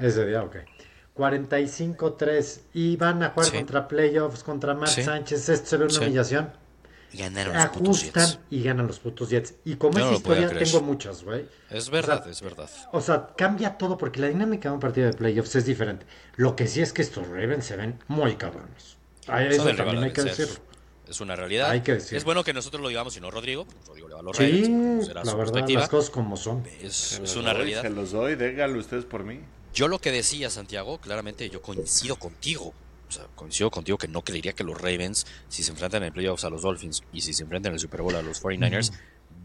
Ese 0.00 0.26
día, 0.26 0.42
ok. 0.42 0.56
45-3 1.14 2.60
y 2.74 2.96
van 2.96 3.22
a 3.22 3.30
jugar 3.30 3.52
contra 3.52 3.86
playoffs, 3.86 4.42
contra 4.42 4.74
Matt 4.74 4.88
Sánchez, 4.88 5.48
esto 5.48 5.66
se 5.66 5.76
ve 5.76 5.84
una 5.84 5.98
humillación. 5.98 6.63
Ganaron 7.16 7.54
los 7.54 7.68
putos 7.68 8.02
Jets. 8.02 8.38
y 8.50 8.62
ganan 8.62 8.86
los 8.86 8.98
putos 8.98 9.30
Jets. 9.30 9.54
Y 9.64 9.76
como 9.76 9.98
esa 9.98 10.12
historia 10.12 10.48
tengo 10.48 10.80
muchas, 10.80 11.22
güey. 11.22 11.46
Es 11.70 11.90
verdad, 11.90 12.26
es 12.28 12.42
verdad. 12.42 12.68
O 12.92 13.00
sea, 13.00 13.28
cambia 13.36 13.78
todo 13.78 13.96
porque 13.96 14.20
la 14.20 14.28
dinámica 14.28 14.68
de 14.68 14.74
un 14.74 14.80
partido 14.80 15.06
de 15.06 15.12
playoffs 15.12 15.54
es 15.56 15.66
diferente. 15.66 16.06
Lo 16.36 16.56
que 16.56 16.66
sí 16.66 16.80
es 16.82 16.92
que 16.92 17.02
estos 17.02 17.26
Ravens 17.28 17.64
se 17.66 17.76
ven 17.76 17.98
muy 18.08 18.36
cabrones. 18.36 18.96
eso 19.26 19.74
también 19.74 20.04
hay 20.04 20.12
que 20.12 20.22
decirlo. 20.22 20.54
Es 21.08 21.20
una 21.20 21.36
realidad. 21.36 21.70
Hay 21.70 21.82
que 21.82 21.94
decir. 21.94 22.16
Es 22.16 22.24
bueno 22.24 22.42
que 22.44 22.52
nosotros 22.52 22.80
lo 22.80 22.88
digamos 22.88 23.16
y 23.16 23.20
no 23.20 23.30
Rodrigo. 23.30 23.66
Rodrigo 23.86 24.08
le 24.08 24.14
va 24.14 24.20
a 24.20 24.22
los 24.22 24.36
sí, 24.36 24.62
la 25.12 25.34
verdad, 25.34 25.68
las 25.68 25.88
cosas 25.88 26.10
como 26.10 26.36
son. 26.36 26.64
Es, 26.82 27.20
una 27.36 27.52
realidad. 27.52 27.82
Se 27.82 27.90
los 27.90 28.12
doy, 28.12 28.36
déganlo 28.36 28.78
ustedes 28.78 29.04
por 29.04 29.24
mí. 29.24 29.40
Yo 29.74 29.88
lo 29.88 29.98
que 29.98 30.12
decía, 30.12 30.50
Santiago, 30.50 30.98
claramente 30.98 31.50
yo 31.50 31.60
coincido 31.60 32.16
contigo. 32.16 32.72
O 33.14 33.16
sea, 33.16 33.26
coincido 33.34 33.70
contigo 33.70 33.96
que 33.96 34.08
no 34.08 34.22
creería 34.22 34.52
que 34.52 34.64
los 34.64 34.80
Ravens, 34.80 35.26
si 35.48 35.62
se 35.62 35.70
enfrentan 35.70 36.02
en 36.02 36.08
el 36.08 36.12
playoffs 36.12 36.44
a 36.44 36.50
los 36.50 36.62
Dolphins 36.62 37.02
y 37.12 37.20
si 37.20 37.32
se 37.32 37.44
enfrentan 37.44 37.70
en 37.70 37.74
el 37.74 37.80
Super 37.80 38.02
Bowl 38.02 38.14
a 38.16 38.22
los 38.22 38.42
49ers, 38.42 38.92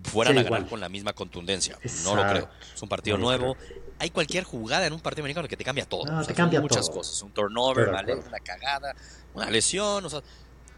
fueran 0.03 0.37
a 0.37 0.43
ganar 0.43 0.67
con 0.67 0.79
la 0.79 0.89
misma 0.89 1.13
contundencia. 1.13 1.77
No 2.03 2.15
lo 2.15 2.27
creo. 2.27 2.49
Es 2.73 2.81
un 2.81 2.89
partido 2.89 3.17
nuevo. 3.17 3.55
Hay 3.99 4.09
cualquier 4.09 4.43
jugada 4.43 4.87
en 4.87 4.93
un 4.93 5.01
partido 5.01 5.23
americano 5.23 5.47
que 5.47 5.57
te 5.57 5.63
cambia 5.63 5.85
todo. 5.85 6.25
te 6.25 6.33
cambia 6.33 6.61
muchas 6.61 6.89
cosas. 6.89 7.21
Un 7.21 7.31
turnover, 7.31 7.89
una 7.89 8.39
cagada, 8.39 8.95
una 9.33 9.49
lesión. 9.49 10.05
O 10.05 10.09
sea, 10.09 10.21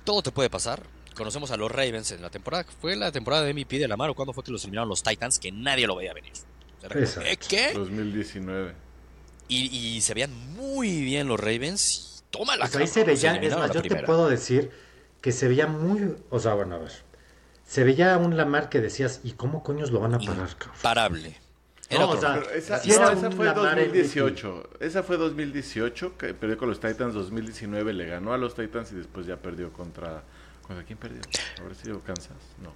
todo 0.04 0.22
te 0.22 0.32
puede 0.32 0.50
pasar. 0.50 0.84
Conocemos 1.16 1.52
a 1.52 1.58
los 1.58 1.72
Ravens 1.72 2.12
en 2.12 2.22
la 2.22 2.30
temporada. 2.30 2.66
Fue 2.80 2.96
la 2.96 3.12
temporada 3.12 3.44
de 3.44 3.54
MVP 3.54 3.80
de 3.80 3.88
la 3.88 3.98
mano. 3.98 4.16
¿Cuándo 4.16 4.34
fue 4.34 4.44
que 4.44 4.52
los 4.52 4.64
eliminaron 4.64 4.90
los 4.90 5.04
Titans? 5.04 5.40
Que 5.40 5.52
nadie 5.52 5.86
lo 5.86 5.96
veía 5.96 6.14
venir. 6.14 6.34
¿Qué? 7.48 7.74
2019. 7.74 8.74
Y, 9.54 10.00
se 10.00 10.14
veían 10.14 10.32
muy 10.56 11.02
bien 11.02 11.28
los 11.28 11.38
Ravens. 11.38 12.11
Toma 12.32 12.56
la 12.56 12.66
pues 12.66 12.76
ahí 12.78 12.88
se 12.88 13.04
veía, 13.04 13.36
es 13.36 13.56
más, 13.56 13.72
yo 13.72 13.82
te 13.82 14.04
puedo 14.04 14.28
decir 14.28 14.72
que 15.22 15.32
se 15.32 15.48
veía 15.48 15.68
muy. 15.68 16.16
O 16.30 16.40
sea, 16.40 16.56
bueno, 16.56 16.76
a 16.76 16.80
ver. 16.80 16.92
Se 17.66 17.84
veía 17.84 18.18
un 18.18 18.36
Lamar 18.36 18.70
que 18.70 18.82
decías, 18.82 19.22
¿y 19.24 19.34
cómo 19.34 19.64
coños 19.64 19.92
lo 19.92 20.00
van 20.00 20.16
a 20.16 20.20
parar, 20.20 20.50
cabrón? 20.58 20.76
Imparable. 20.76 21.38
no, 21.92 22.10
o 22.10 22.20
sea, 22.20 22.42
esa, 22.54 22.78
esa 22.78 23.32
fue 23.32 23.54
2018. 23.54 24.70
Esa 24.80 25.04
fue 25.04 25.18
2018, 25.18 26.18
que 26.18 26.34
perdió 26.34 26.58
con 26.58 26.68
los 26.68 26.80
Titans. 26.80 27.14
2019 27.14 27.94
le 27.94 28.08
ganó 28.08 28.34
a 28.34 28.38
los 28.38 28.56
Titans 28.56 28.92
y 28.92 28.96
después 28.96 29.26
ya 29.26 29.38
perdió 29.38 29.72
contra. 29.72 30.24
¿Contra 30.64 30.86
quién 30.86 30.98
perdió? 30.98 31.22
¿Habrá 31.60 31.76
sido 31.76 32.02
Kansas? 32.02 32.38
No. 32.62 32.74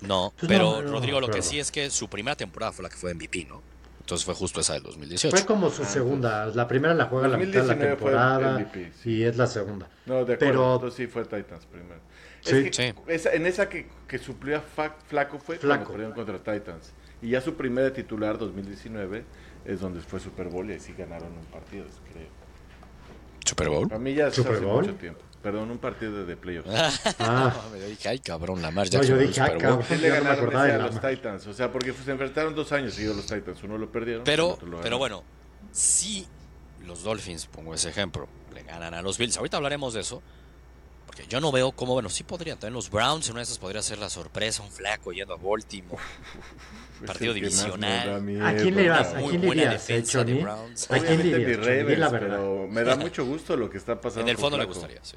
No, 0.00 0.32
pues 0.38 0.48
pero 0.48 0.82
Rodrigo, 0.82 1.20
lo 1.20 1.28
que 1.28 1.42
sí 1.42 1.58
es 1.58 1.72
que 1.72 1.90
su 1.90 2.08
primera 2.08 2.36
temporada 2.36 2.72
fue 2.72 2.84
la 2.84 2.88
que 2.88 2.96
fue 2.96 3.14
MVP, 3.14 3.46
¿no? 3.46 3.62
Entonces 4.08 4.24
fue 4.24 4.34
justo 4.34 4.60
esa 4.60 4.72
del 4.72 4.84
2018. 4.84 5.36
Fue 5.36 5.44
como 5.44 5.68
su 5.68 5.84
segunda. 5.84 6.46
La 6.46 6.66
primera 6.66 6.94
la 6.94 7.04
juega 7.04 7.28
la 7.28 7.36
mitad 7.36 7.60
de 7.60 7.66
la 7.66 7.78
temporada. 7.78 8.72
Y 9.04 9.22
es 9.22 9.36
la 9.36 9.46
segunda. 9.46 9.86
No, 10.06 10.24
de 10.24 10.32
acuerdo. 10.32 10.78
Pero... 10.80 10.90
sí 10.90 11.06
fue 11.06 11.24
Titans 11.24 11.66
primero. 11.66 12.00
Sí, 12.40 12.70
sí. 12.72 12.94
Esa, 13.06 13.34
en 13.34 13.44
esa 13.44 13.68
que, 13.68 13.86
que 14.08 14.16
suplió 14.16 14.62
Flaco 15.08 15.38
fue 15.38 15.58
Flaco. 15.58 15.84
cuando 15.84 15.90
perdieron 15.90 16.14
contra 16.14 16.38
Titans. 16.38 16.94
Y 17.20 17.28
ya 17.28 17.42
su 17.42 17.54
primera 17.54 17.92
titular, 17.92 18.38
2019, 18.38 19.24
es 19.66 19.80
donde 19.80 20.00
fue 20.00 20.20
Super 20.20 20.48
Bowl 20.48 20.70
y 20.70 20.76
así 20.76 20.94
ganaron 20.96 21.28
un 21.28 21.44
partido, 21.52 21.84
creo. 22.10 22.28
¿Super 23.44 23.68
Bowl? 23.68 23.92
A 23.92 23.98
mí 23.98 24.14
ya 24.14 24.30
Super 24.30 24.54
hace 24.54 24.64
Bowl? 24.64 24.86
mucho 24.86 24.94
tiempo. 24.94 25.20
Perdón, 25.42 25.70
un 25.70 25.78
partido 25.78 26.26
de 26.26 26.36
playoffs. 26.36 26.68
ah, 27.20 27.54
me 27.72 27.80
dije, 27.80 28.08
ay 28.08 28.18
cabrón, 28.18 28.60
la 28.60 28.70
marcha. 28.70 28.98
No, 28.98 29.04
yo 29.04 29.16
dije, 29.16 29.40
ay 29.40 29.58
cabrón. 29.58 29.84
le 30.00 30.08
ganaron 30.08 30.56
a 30.56 30.78
los 30.78 31.00
Titans. 31.00 31.46
O 31.46 31.52
sea, 31.52 31.70
porque 31.70 31.92
se 31.92 32.10
enfrentaron 32.10 32.54
dos 32.54 32.72
años 32.72 32.94
seguidos 32.94 33.16
los 33.16 33.26
Titans. 33.26 33.62
Uno 33.62 33.78
lo 33.78 33.90
perdieron. 33.90 34.24
Pero, 34.24 34.58
pero 34.82 34.98
bueno, 34.98 35.22
sí 35.70 36.26
los 36.88 37.02
Dolphins, 37.02 37.46
pongo 37.46 37.74
ese 37.74 37.90
ejemplo, 37.90 38.26
le 38.52 38.62
ganan 38.62 38.94
a 38.94 39.02
los 39.02 39.18
Bills. 39.18 39.36
Ahorita 39.36 39.58
hablaremos 39.58 39.94
de 39.94 40.00
eso. 40.00 40.22
Yo 41.26 41.40
no 41.40 41.52
veo 41.52 41.72
cómo, 41.72 41.94
bueno, 41.94 42.08
sí 42.08 42.24
podrían. 42.24 42.58
También 42.58 42.74
los 42.74 42.90
Browns 42.90 43.26
en 43.26 43.32
una 43.32 43.40
de 43.40 43.44
esas 43.44 43.58
podría 43.58 43.82
ser 43.82 43.98
la 43.98 44.10
sorpresa, 44.10 44.62
un 44.62 44.70
flaco 44.70 45.12
yendo 45.12 45.34
a 45.34 45.36
Baltimore. 45.36 46.02
partido 47.06 47.32
divisional. 47.32 48.22
¿A 48.42 48.54
quién 48.54 48.74
le 48.74 48.88
vas? 48.88 49.14
¿A 49.14 49.20
quién 49.20 49.40
le 49.40 49.48
irías? 49.48 49.90
¿A 49.90 50.98
quién 50.98 51.18
le 51.18 51.40
irías? 51.40 52.10
Pero 52.10 52.66
me 52.68 52.82
da 52.84 52.96
mucho 52.96 53.24
gusto 53.24 53.56
lo 53.56 53.70
que 53.70 53.78
está 53.78 54.00
pasando. 54.00 54.22
En 54.22 54.28
el 54.28 54.38
fondo 54.38 54.58
le 54.58 54.64
gustaría, 54.64 55.00
sí. 55.02 55.16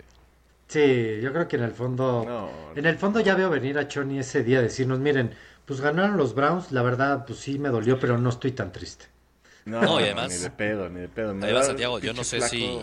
Sí, 0.67 1.19
yo 1.21 1.33
creo 1.33 1.49
que 1.49 1.57
en 1.57 1.63
el 1.63 1.71
fondo. 1.71 2.49
en 2.75 2.85
el 2.85 2.97
fondo 2.97 3.19
ya 3.19 3.35
veo 3.35 3.49
venir 3.49 3.77
a 3.77 3.87
Choni 3.87 4.19
ese 4.19 4.43
día 4.43 4.59
a 4.59 4.61
decirnos: 4.61 4.99
miren, 4.99 5.35
pues 5.65 5.81
ganaron 5.81 6.17
los 6.17 6.33
Browns, 6.33 6.71
la 6.71 6.81
verdad, 6.81 7.25
pues 7.25 7.39
sí 7.39 7.59
me 7.59 7.69
dolió, 7.69 7.99
pero 7.99 8.17
no 8.17 8.29
estoy 8.29 8.51
tan 8.51 8.71
triste. 8.71 9.05
No, 9.65 9.99
y 9.99 10.03
además. 10.03 10.31
Ni 10.31 10.37
de 10.37 10.49
pedo, 10.49 10.89
ni 10.89 11.01
de 11.01 11.09
pedo. 11.09 11.31
además, 11.31 11.67
Santiago, 11.67 11.99
yo 11.99 12.13
no 12.13 12.23
sé 12.23 12.41
si 12.41 12.79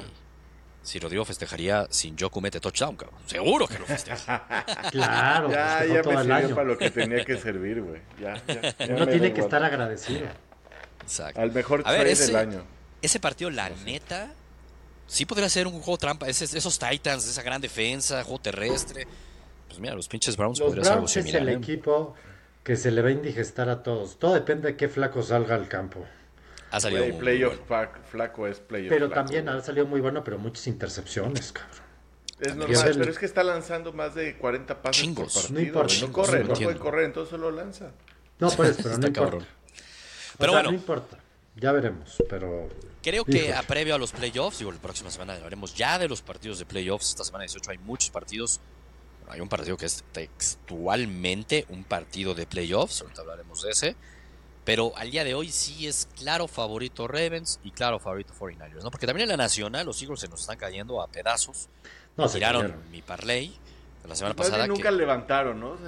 si 0.88 0.98
Rodrigo 0.98 1.22
festejaría 1.22 1.86
sin 1.90 2.16
Joku 2.18 2.40
mete 2.40 2.60
touchdown, 2.60 2.96
cabrón. 2.96 3.20
Seguro 3.26 3.66
que 3.68 3.78
lo 3.78 3.84
festeja. 3.84 4.64
claro. 4.90 5.50
Ya, 5.50 5.84
ya 5.84 6.02
me 6.02 6.22
sirvió 6.22 6.54
para 6.54 6.66
lo 6.66 6.78
que 6.78 6.90
tenía 6.90 7.22
que 7.26 7.36
servir, 7.36 7.82
güey. 7.82 8.00
Ya, 8.18 8.42
ya, 8.46 8.94
Uno 8.94 9.06
tiene 9.06 9.34
que 9.34 9.42
estar 9.42 9.62
agradecido. 9.62 10.26
Exacto. 11.02 11.42
Al 11.42 11.52
mejor 11.52 11.82
A 11.84 11.92
ver, 11.92 12.16
del 12.16 12.36
año. 12.36 12.64
Ese 13.02 13.20
partido, 13.20 13.50
la 13.50 13.68
neta, 13.68 14.32
sí 15.06 15.26
podría 15.26 15.50
ser 15.50 15.66
un 15.66 15.74
juego 15.74 15.98
trampa. 15.98 16.26
esos 16.26 16.78
Titans, 16.78 17.28
esa 17.28 17.42
gran 17.42 17.60
defensa, 17.60 18.24
juego 18.24 18.40
terrestre. 18.40 19.06
Pues 19.66 19.78
mira, 19.80 19.94
los 19.94 20.08
pinches 20.08 20.38
Browns 20.38 20.58
los 20.58 20.68
podría 20.68 20.84
ser 20.84 20.92
algo 20.94 21.08
similar. 21.08 21.42
es 21.42 21.48
el 21.48 21.54
¿eh? 21.54 21.58
equipo 21.58 22.14
que 22.64 22.76
se 22.76 22.90
le 22.90 23.02
va 23.02 23.08
a 23.08 23.12
indigestar 23.12 23.68
a 23.68 23.82
todos. 23.82 24.18
Todo 24.18 24.32
depende 24.32 24.68
de 24.68 24.76
qué 24.78 24.88
flaco 24.88 25.22
salga 25.22 25.54
al 25.54 25.68
campo. 25.68 26.06
Ha 26.70 26.80
salido 26.80 27.06
muy, 27.06 27.12
playoff 27.12 27.58
flaco 28.10 28.46
es 28.46 28.60
playoff 28.60 28.90
Pero 28.90 29.08
también 29.08 29.48
ha 29.48 29.60
salido 29.62 29.86
muy 29.86 30.00
bueno, 30.00 30.22
pero 30.22 30.38
muchas 30.38 30.66
intercepciones, 30.66 31.52
cabrón. 31.52 31.88
Es 32.40 32.54
normal, 32.54 32.94
pero 32.98 33.10
es 33.10 33.18
que 33.18 33.26
está 33.26 33.42
lanzando 33.42 33.92
más 33.92 34.14
de 34.14 34.36
40 34.36 34.82
pasos 34.82 35.06
por 35.08 35.26
partido. 35.26 35.52
No 35.52 35.60
importa. 35.60 35.94
No 36.00 36.12
corre, 36.12 36.44
no, 36.44 36.54
puede 36.54 36.76
correr, 36.76 37.04
entonces 37.06 37.30
solo 37.30 37.50
lanza. 37.50 37.90
No, 38.38 38.50
por 38.50 38.66
eso, 38.66 38.80
pero 38.82 38.98
no 38.98 39.06
importa. 39.08 39.46
Pero 40.38 40.52
bueno. 40.52 40.70
No 40.70 40.76
importa. 40.76 41.18
Ya 41.56 41.72
veremos, 41.72 42.22
pero... 42.30 42.68
Creo 43.02 43.24
que 43.24 43.52
a 43.52 43.62
previo 43.62 43.94
a 43.94 43.98
los 43.98 44.12
playoffs, 44.12 44.58
digo, 44.60 44.70
la 44.70 44.78
próxima 44.78 45.10
semana 45.10 45.34
hablaremos 45.34 45.74
ya 45.74 45.98
de 45.98 46.06
los 46.08 46.22
partidos 46.22 46.60
de 46.60 46.66
playoffs. 46.66 47.10
Esta 47.10 47.24
semana 47.24 47.42
18 47.42 47.72
hay 47.72 47.78
muchos 47.78 48.10
partidos. 48.10 48.60
Hay 49.28 49.40
un 49.40 49.48
partido 49.48 49.76
que 49.76 49.86
es 49.86 50.04
textualmente 50.12 51.66
un 51.68 51.82
partido 51.82 52.34
de 52.34 52.46
playoffs. 52.46 53.02
Ahorita 53.02 53.22
hablaremos 53.22 53.62
de 53.62 53.70
ese. 53.70 53.96
Pero 54.68 54.92
al 54.98 55.10
día 55.10 55.24
de 55.24 55.32
hoy 55.32 55.48
sí 55.48 55.86
es 55.86 56.10
claro 56.14 56.46
favorito 56.46 57.08
Ravens 57.08 57.58
y 57.64 57.70
claro 57.70 57.98
favorito 57.98 58.34
49ers, 58.38 58.82
¿no? 58.82 58.90
Porque 58.90 59.06
también 59.06 59.22
en 59.22 59.30
la 59.30 59.42
nacional 59.42 59.86
los 59.86 60.02
Eagles 60.02 60.20
se 60.20 60.28
nos 60.28 60.42
están 60.42 60.58
cayendo 60.58 61.00
a 61.00 61.06
pedazos. 61.06 61.70
No, 62.18 62.28
tiraron 62.28 62.74
mi 62.90 63.00
parlay 63.00 63.56
la 64.06 64.14
semana 64.14 64.36
pasada. 64.36 64.66
nunca 64.66 64.90
levantaron, 64.90 65.58
¿no? 65.58 65.78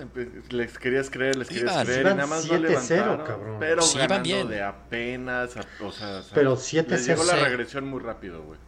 Les 0.48 0.78
querías 0.78 1.10
creer, 1.10 1.36
les 1.36 1.48
querías 1.48 1.84
creer 1.84 2.00
y 2.00 2.04
nada 2.04 2.26
más 2.26 2.46
no 2.46 2.56
levantaron. 2.56 3.18
Cabrón. 3.26 3.56
Pero 3.60 3.82
sí, 3.82 3.98
ganando 3.98 4.22
bien. 4.22 4.48
de 4.48 4.62
apenas, 4.62 5.50
o 5.82 5.92
sea, 5.92 6.22
pero 6.32 6.56
7 6.56 6.90
Les 6.90 7.06
llegó 7.06 7.24
la 7.24 7.36
regresión 7.36 7.84
muy 7.84 8.00
rápido, 8.00 8.42
güey. 8.42 8.58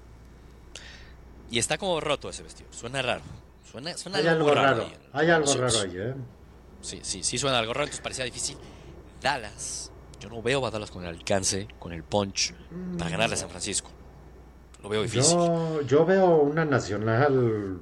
Y 1.50 1.58
está 1.58 1.78
como 1.78 1.98
roto 2.02 2.28
ese 2.28 2.42
vestido, 2.42 2.70
suena 2.70 3.00
raro. 3.00 3.22
Suena, 3.70 3.96
suena 3.96 4.18
Hay 4.18 4.26
algo, 4.26 4.52
raro. 4.52 4.90
Hay 5.14 5.30
algo 5.30 5.54
raro 5.54 5.80
ahí, 5.80 5.92
¿eh? 5.94 6.14
Sí, 6.82 7.00
sí, 7.02 7.22
sí 7.22 7.38
suena 7.38 7.58
algo 7.58 7.72
raro, 7.72 7.84
entonces 7.84 8.02
parecía 8.02 8.26
difícil. 8.26 8.58
Dallas 9.22 9.91
yo 10.22 10.28
no 10.28 10.40
veo 10.40 10.64
a 10.64 10.70
Dallas 10.70 10.92
con 10.92 11.02
el 11.02 11.08
alcance, 11.08 11.66
con 11.80 11.92
el 11.92 12.04
punch 12.04 12.54
para 12.96 13.10
ganarle 13.10 13.34
a 13.34 13.38
San 13.38 13.50
Francisco. 13.50 13.90
Lo 14.80 14.88
veo 14.88 15.02
difícil. 15.02 15.36
Yo, 15.86 16.06
veo 16.06 16.36
una 16.36 16.64
nacional 16.64 17.80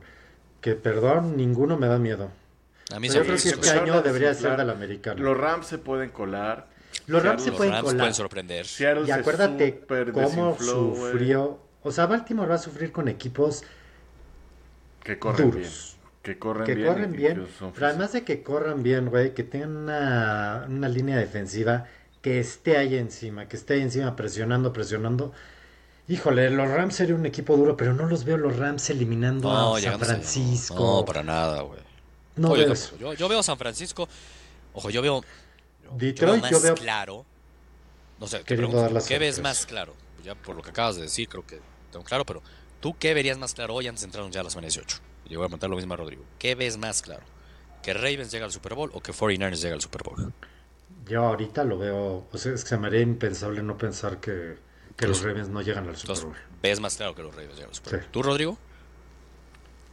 que, 0.62 0.74
perdón, 0.74 1.36
ninguno 1.36 1.76
me 1.76 1.86
da 1.86 1.98
miedo. 1.98 2.30
A 2.94 2.98
mí 2.98 3.08
yo 3.08 3.22
creo 3.22 3.36
que 3.36 3.48
este 3.48 3.70
año 3.70 4.00
debería 4.00 4.32
ser 4.32 4.56
del 4.56 4.70
americano. 4.70 5.22
Los 5.22 5.36
Rams 5.36 5.66
se 5.66 5.76
pueden 5.76 6.10
colar. 6.10 6.68
Los 7.06 7.22
Rams 7.22 7.42
se 7.42 7.52
pueden 7.52 7.74
colar. 7.74 7.96
pueden 7.96 8.14
sorprender. 8.14 8.66
y 9.06 9.10
acuérdate 9.10 9.84
cómo 10.12 10.56
sufrió. 10.58 11.60
O 11.82 11.92
sea, 11.92 12.06
Baltimore 12.06 12.48
va 12.48 12.54
a 12.54 12.58
sufrir 12.58 12.90
con 12.90 13.08
equipos 13.08 13.64
que 15.02 15.18
corren 15.18 15.50
bien. 15.50 15.70
Que 16.22 16.38
corren 16.38 16.66
que 16.66 16.84
Corren 16.84 17.12
bien. 17.12 17.46
Pero 17.74 17.86
además 17.86 18.12
de 18.12 18.24
que 18.24 18.42
corran 18.42 18.82
bien, 18.82 19.08
güey, 19.08 19.32
que 19.34 19.42
tengan 19.42 19.76
una, 19.76 20.66
una 20.68 20.88
línea 20.88 21.16
defensiva 21.16 21.86
que 22.22 22.40
esté 22.40 22.76
ahí 22.76 22.96
encima, 22.96 23.48
que 23.48 23.56
esté 23.56 23.74
ahí 23.74 23.80
encima 23.82 24.16
presionando, 24.16 24.72
presionando. 24.72 25.32
Híjole, 26.08 26.50
los 26.50 26.68
Rams 26.68 26.94
sería 26.96 27.14
un 27.14 27.24
equipo 27.24 27.56
duro, 27.56 27.76
pero 27.76 27.94
no 27.94 28.06
los 28.06 28.24
veo 28.24 28.36
los 28.36 28.56
Rams 28.56 28.90
eliminando 28.90 29.50
a 29.50 29.80
San 29.80 29.98
Francisco. 29.98 30.74
No, 30.74 31.04
para 31.04 31.22
nada, 31.22 31.62
güey. 31.62 31.80
No 32.36 32.52
veo 32.52 32.74
yo, 32.98 33.14
yo, 33.14 33.28
veo 33.28 33.40
a 33.40 33.42
San 33.42 33.58
Francisco. 33.58 34.08
Ojo, 34.72 34.90
yo 34.90 35.02
veo. 35.02 35.22
Detroit, 35.96 36.44
yo 36.50 36.60
veo 36.60 36.72
más 36.72 36.80
claro. 36.80 37.26
No 38.18 38.26
sé, 38.26 38.40
te 38.40 38.56
pregunto, 38.56 39.00
¿qué 39.06 39.18
ves 39.18 39.40
más 39.40 39.66
claro? 39.66 39.94
Ya 40.22 40.34
por 40.34 40.54
lo 40.54 40.62
que 40.62 40.70
acabas 40.70 40.96
de 40.96 41.02
decir, 41.02 41.28
creo 41.28 41.46
que 41.46 41.60
tengo 41.90 42.04
claro, 42.04 42.26
pero 42.26 42.42
¿tú 42.80 42.94
qué 42.98 43.14
verías 43.14 43.38
más 43.38 43.54
claro 43.54 43.74
hoy 43.74 43.88
antes 43.88 44.02
de 44.02 44.06
entrar 44.06 44.28
ya 44.30 44.40
a 44.40 44.44
las 44.44 44.58
18? 44.58 44.98
Yo 45.28 45.38
voy 45.38 45.46
a 45.46 45.48
preguntar 45.48 45.70
lo 45.70 45.76
mismo 45.76 45.94
a 45.94 45.96
Rodrigo. 45.96 46.24
¿Qué 46.38 46.54
ves 46.54 46.76
más 46.76 47.02
claro? 47.02 47.22
¿Que 47.82 47.94
Ravens 47.94 48.30
llega 48.30 48.44
al 48.44 48.52
Super 48.52 48.74
Bowl 48.74 48.90
o 48.92 49.00
que 49.00 49.12
49ers 49.12 49.62
llega 49.62 49.74
al 49.74 49.80
Super 49.80 50.02
Bowl? 50.02 50.32
Yo 51.06 51.24
ahorita 51.24 51.64
lo 51.64 51.78
veo, 51.78 52.26
o 52.30 52.38
sea, 52.38 52.52
es 52.52 52.62
que 52.62 52.70
se 52.70 52.78
me 52.78 52.88
haría 52.88 53.00
impensable 53.00 53.62
no 53.62 53.76
pensar 53.76 54.20
que, 54.20 54.56
que 54.96 55.06
los 55.06 55.22
Ravens 55.22 55.48
no 55.48 55.62
llegan 55.62 55.88
al 55.88 55.96
Super 55.96 56.24
Bowl. 56.24 56.36
Ves 56.62 56.80
más 56.80 56.96
claro 56.96 57.14
que 57.14 57.22
los 57.22 57.34
Ravens 57.34 57.54
llegan 57.54 57.70
al 57.70 57.74
Super 57.74 58.00
Bowl. 58.00 58.08
¿Tú, 58.10 58.22
Rodrigo? 58.22 58.58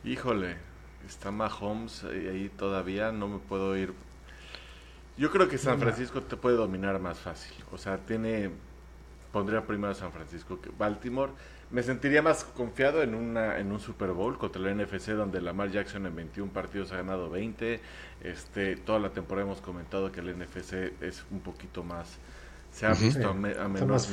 Híjole, 0.04 0.58
está 1.08 1.32
Mahomes 1.32 2.04
y 2.04 2.28
ahí 2.28 2.50
todavía 2.50 3.12
no 3.12 3.28
me 3.28 3.40
puedo 3.40 3.76
ir. 3.78 3.94
Yo 5.18 5.32
creo 5.32 5.48
que 5.48 5.58
San 5.58 5.80
Francisco 5.80 6.22
te 6.22 6.38
puede 6.38 6.56
dominar 6.56 7.00
más 7.00 7.18
fácil. 7.18 7.54
O 7.72 7.78
sea, 7.78 7.98
tiene. 7.98 8.52
Pondría 9.32 9.66
primero 9.66 9.92
a 9.92 9.96
San 9.96 10.12
Francisco 10.12 10.62
que 10.62 10.70
Baltimore 10.78 11.32
me 11.70 11.84
sentiría 11.84 12.22
más 12.22 12.44
confiado 12.44 13.04
en, 13.04 13.14
una, 13.14 13.60
en 13.60 13.72
un 13.72 13.80
Super 13.80 14.12
Bowl 14.12 14.38
contra 14.38 14.62
el 14.62 14.78
NFC 14.78 15.10
donde 15.10 15.42
Lamar 15.42 15.70
Jackson 15.70 16.06
en 16.06 16.16
21 16.16 16.52
partidos 16.52 16.92
ha 16.92 16.98
ganado 16.98 17.30
20. 17.30 17.80
Este, 18.24 18.78
toda 18.78 19.00
la 19.00 19.10
temporada 19.10 19.48
hemos 19.48 19.62
comentado 19.62 20.12
que 20.12 20.22
el 20.22 20.38
NFC 20.38 21.02
es 21.02 21.26
un 21.30 21.42
poquito 21.42 21.84
más, 21.84 22.18
se 22.72 22.86
ha 22.86 22.94
visto 22.94 23.30
a, 23.30 23.34
menor 23.34 23.62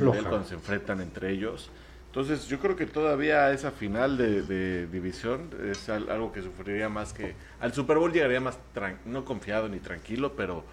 nivel 0.01 0.25
cuando 0.25 0.45
se 0.45 0.55
enfrentan 0.55 1.01
entre 1.01 1.31
ellos. 1.31 1.71
Entonces 2.07 2.47
yo 2.47 2.61
creo 2.61 2.77
que 2.77 2.87
todavía 2.87 3.51
esa 3.53 3.73
final 3.73 4.17
de, 4.17 4.43
de 4.43 4.87
división 4.87 5.51
es 5.69 5.89
algo 5.89 6.33
que 6.33 6.43
sufriría 6.43 6.89
más 6.89 7.13
que... 7.13 7.35
Al 7.61 7.73
Super 7.73 7.99
Bowl 7.99 8.13
llegaría 8.13 8.41
más, 8.41 8.59
no 9.05 9.25
confiado 9.25 9.69
ni 9.69 9.81
tranquilo, 9.81 10.35
pero 10.37 10.65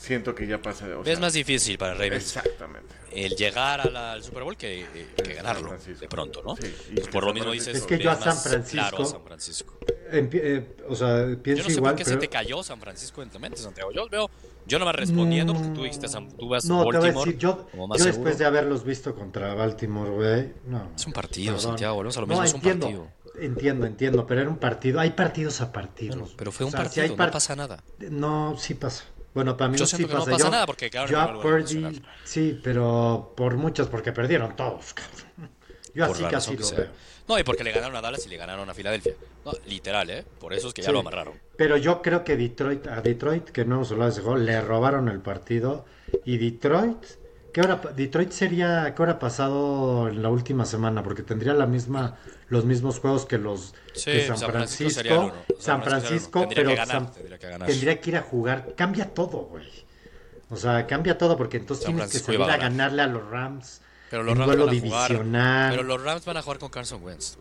siento 0.00 0.34
que 0.34 0.46
ya 0.46 0.60
pasa. 0.60 0.86
O 0.98 1.04
es 1.04 1.20
más 1.20 1.32
difícil 1.32 1.76
para 1.76 1.92
Ravens. 1.92 2.36
Exactamente. 2.36 2.94
El 3.12 3.34
llegar 3.34 3.80
al 3.80 4.22
Super 4.22 4.44
Bowl 4.44 4.56
que, 4.56 4.86
que 5.16 5.34
ganarlo 5.34 5.76
de 5.78 6.08
pronto, 6.08 6.42
¿no? 6.42 6.56
Sí, 6.56 6.72
pues 6.94 7.08
por 7.08 7.24
lo 7.24 7.34
mismo 7.34 7.50
dices. 7.50 7.76
Es 7.76 7.82
que 7.82 7.98
yo 7.98 8.10
a 8.10 8.16
San 8.16 8.36
Francisco. 8.36 9.04
San 9.04 9.22
Francisco. 9.22 9.78
Eh, 10.12 10.76
o 10.88 10.96
sea, 10.96 11.36
pienso 11.40 11.62
yo 11.62 11.68
no 11.68 11.70
sé 11.70 11.76
igual, 11.76 11.92
por 11.92 11.98
qué 11.98 12.04
se 12.04 12.16
te 12.16 12.28
cayó 12.28 12.62
San 12.62 12.80
Francisco 12.80 13.22
en 13.22 13.30
mente, 13.40 13.58
Santiago. 13.58 13.92
Yo 13.92 14.08
veo, 14.08 14.30
yo 14.66 14.78
no 14.78 14.86
me 14.86 14.92
respondiendo 14.92 15.52
porque 15.52 15.68
tú 15.68 15.82
dijiste, 15.82 16.08
tú 16.38 16.48
vas 16.48 16.64
no, 16.64 16.84
Baltimore. 16.84 16.92
Te 16.92 17.12
voy 17.12 17.22
a 17.22 17.24
decir, 17.24 17.38
yo, 17.38 17.68
yo 17.96 18.04
después 18.04 18.38
de 18.38 18.44
haberlos 18.44 18.84
visto 18.84 19.14
contra 19.14 19.54
Baltimore, 19.54 20.10
güey, 20.10 20.52
no. 20.66 20.90
Es 20.96 21.06
un 21.06 21.12
partido, 21.12 21.58
Santiago, 21.58 21.94
volvemos 21.96 22.16
a 22.16 22.20
lo 22.22 22.26
mismo, 22.26 22.44
es 22.44 22.54
un 22.54 22.60
partido. 22.60 23.08
Entiendo, 23.38 23.86
entiendo, 23.86 24.26
pero 24.26 24.40
era 24.40 24.50
un 24.50 24.58
partido. 24.58 25.00
Hay 25.00 25.10
partidos 25.10 25.60
a 25.60 25.72
partidos. 25.72 26.34
pero 26.36 26.52
fue 26.52 26.66
un 26.66 26.72
partido, 26.72 27.06
no 27.08 27.30
pasa 27.30 27.54
nada. 27.54 27.82
No, 27.98 28.56
sí 28.58 28.74
pasa. 28.74 29.04
Bueno, 29.34 29.56
para 29.56 29.70
mí 29.70 29.78
yo 29.78 29.86
sí 29.86 30.04
pasa. 30.04 30.18
no 30.18 30.24
pasa 30.26 30.50
nada 30.50 30.66
porque 30.66 30.90
claro, 30.90 31.08
yo 31.08 31.40
perdí, 31.40 32.02
sí, 32.24 32.60
pero 32.62 33.32
por 33.36 33.56
muchos 33.56 33.88
porque 33.88 34.12
perdieron 34.12 34.56
todos. 34.56 34.94
Yo 35.92 36.04
así 36.04 36.22
casi 36.24 36.56
lo 36.56 36.70
veo. 36.70 36.86
No, 37.26 37.38
y 37.38 37.42
porque 37.42 37.64
le 37.64 37.72
ganaron 37.72 37.96
a 37.96 38.00
Dallas 38.00 38.24
y 38.26 38.28
le 38.28 38.36
ganaron 38.36 38.68
a 38.68 38.74
Filadelfia. 38.74 39.14
No, 39.44 39.52
literal, 39.66 40.08
¿eh? 40.10 40.24
Por 40.38 40.52
eso 40.52 40.68
es 40.68 40.74
que 40.74 40.82
ya 40.82 40.92
lo 40.92 41.00
amarraron. 41.00 41.34
Pero 41.56 41.76
yo 41.76 42.02
creo 42.02 42.24
que 42.24 42.36
Detroit, 42.36 42.86
a 42.86 43.00
Detroit, 43.00 43.50
que 43.50 43.64
no 43.64 43.76
hemos 43.76 43.90
hablado 43.90 44.10
de 44.10 44.14
ese 44.14 44.22
juego, 44.22 44.38
le 44.38 44.60
robaron 44.60 45.08
el 45.08 45.20
partido. 45.20 45.84
Y 46.24 46.38
Detroit, 46.38 47.04
¿qué 47.52 47.60
hora, 47.60 47.80
Detroit 47.96 48.30
sería, 48.30 48.94
¿qué 48.94 49.02
hora 49.02 49.18
pasado 49.18 50.08
en 50.08 50.22
la 50.22 50.28
última 50.28 50.64
semana? 50.64 51.02
Porque 51.02 51.22
tendría 51.22 51.54
la 51.54 51.66
misma 51.66 52.18
los 52.48 52.64
mismos 52.64 52.98
juegos 52.98 53.26
que 53.26 53.38
los 53.38 53.74
de 54.04 54.26
San, 54.26 54.38
Francisco. 54.38 55.32
San 55.58 55.82
Francisco, 55.82 56.46
pero 56.48 56.74
tendría, 57.66 58.00
que 58.00 58.10
ir 58.10 58.16
a 58.16 58.22
jugar. 58.22 58.74
Cambia 58.76 59.14
todo, 59.14 59.46
güey. 59.46 59.68
O 60.50 60.56
sea, 60.56 60.86
cambia 60.86 61.16
todo 61.16 61.36
porque 61.36 61.58
entonces 61.58 61.86
tienes 61.86 62.10
que 62.10 62.18
salir 62.18 62.42
a, 62.42 62.56
ganarle 62.56 63.02
a 63.02 63.06
los 63.06 63.24
Rams. 63.30 63.80
Pero 64.10 64.24
los 64.24 64.36
Rams 64.36 64.56
van 64.56 64.68
a 64.68 64.70
divisional. 64.72 65.70
pero 65.70 65.82
los 65.84 66.02
Rams 66.02 66.24
van 66.24 66.36
a 66.36 66.42
jugar 66.42 66.58
con 66.58 66.70
Carson 66.70 67.02
Wentz, 67.04 67.38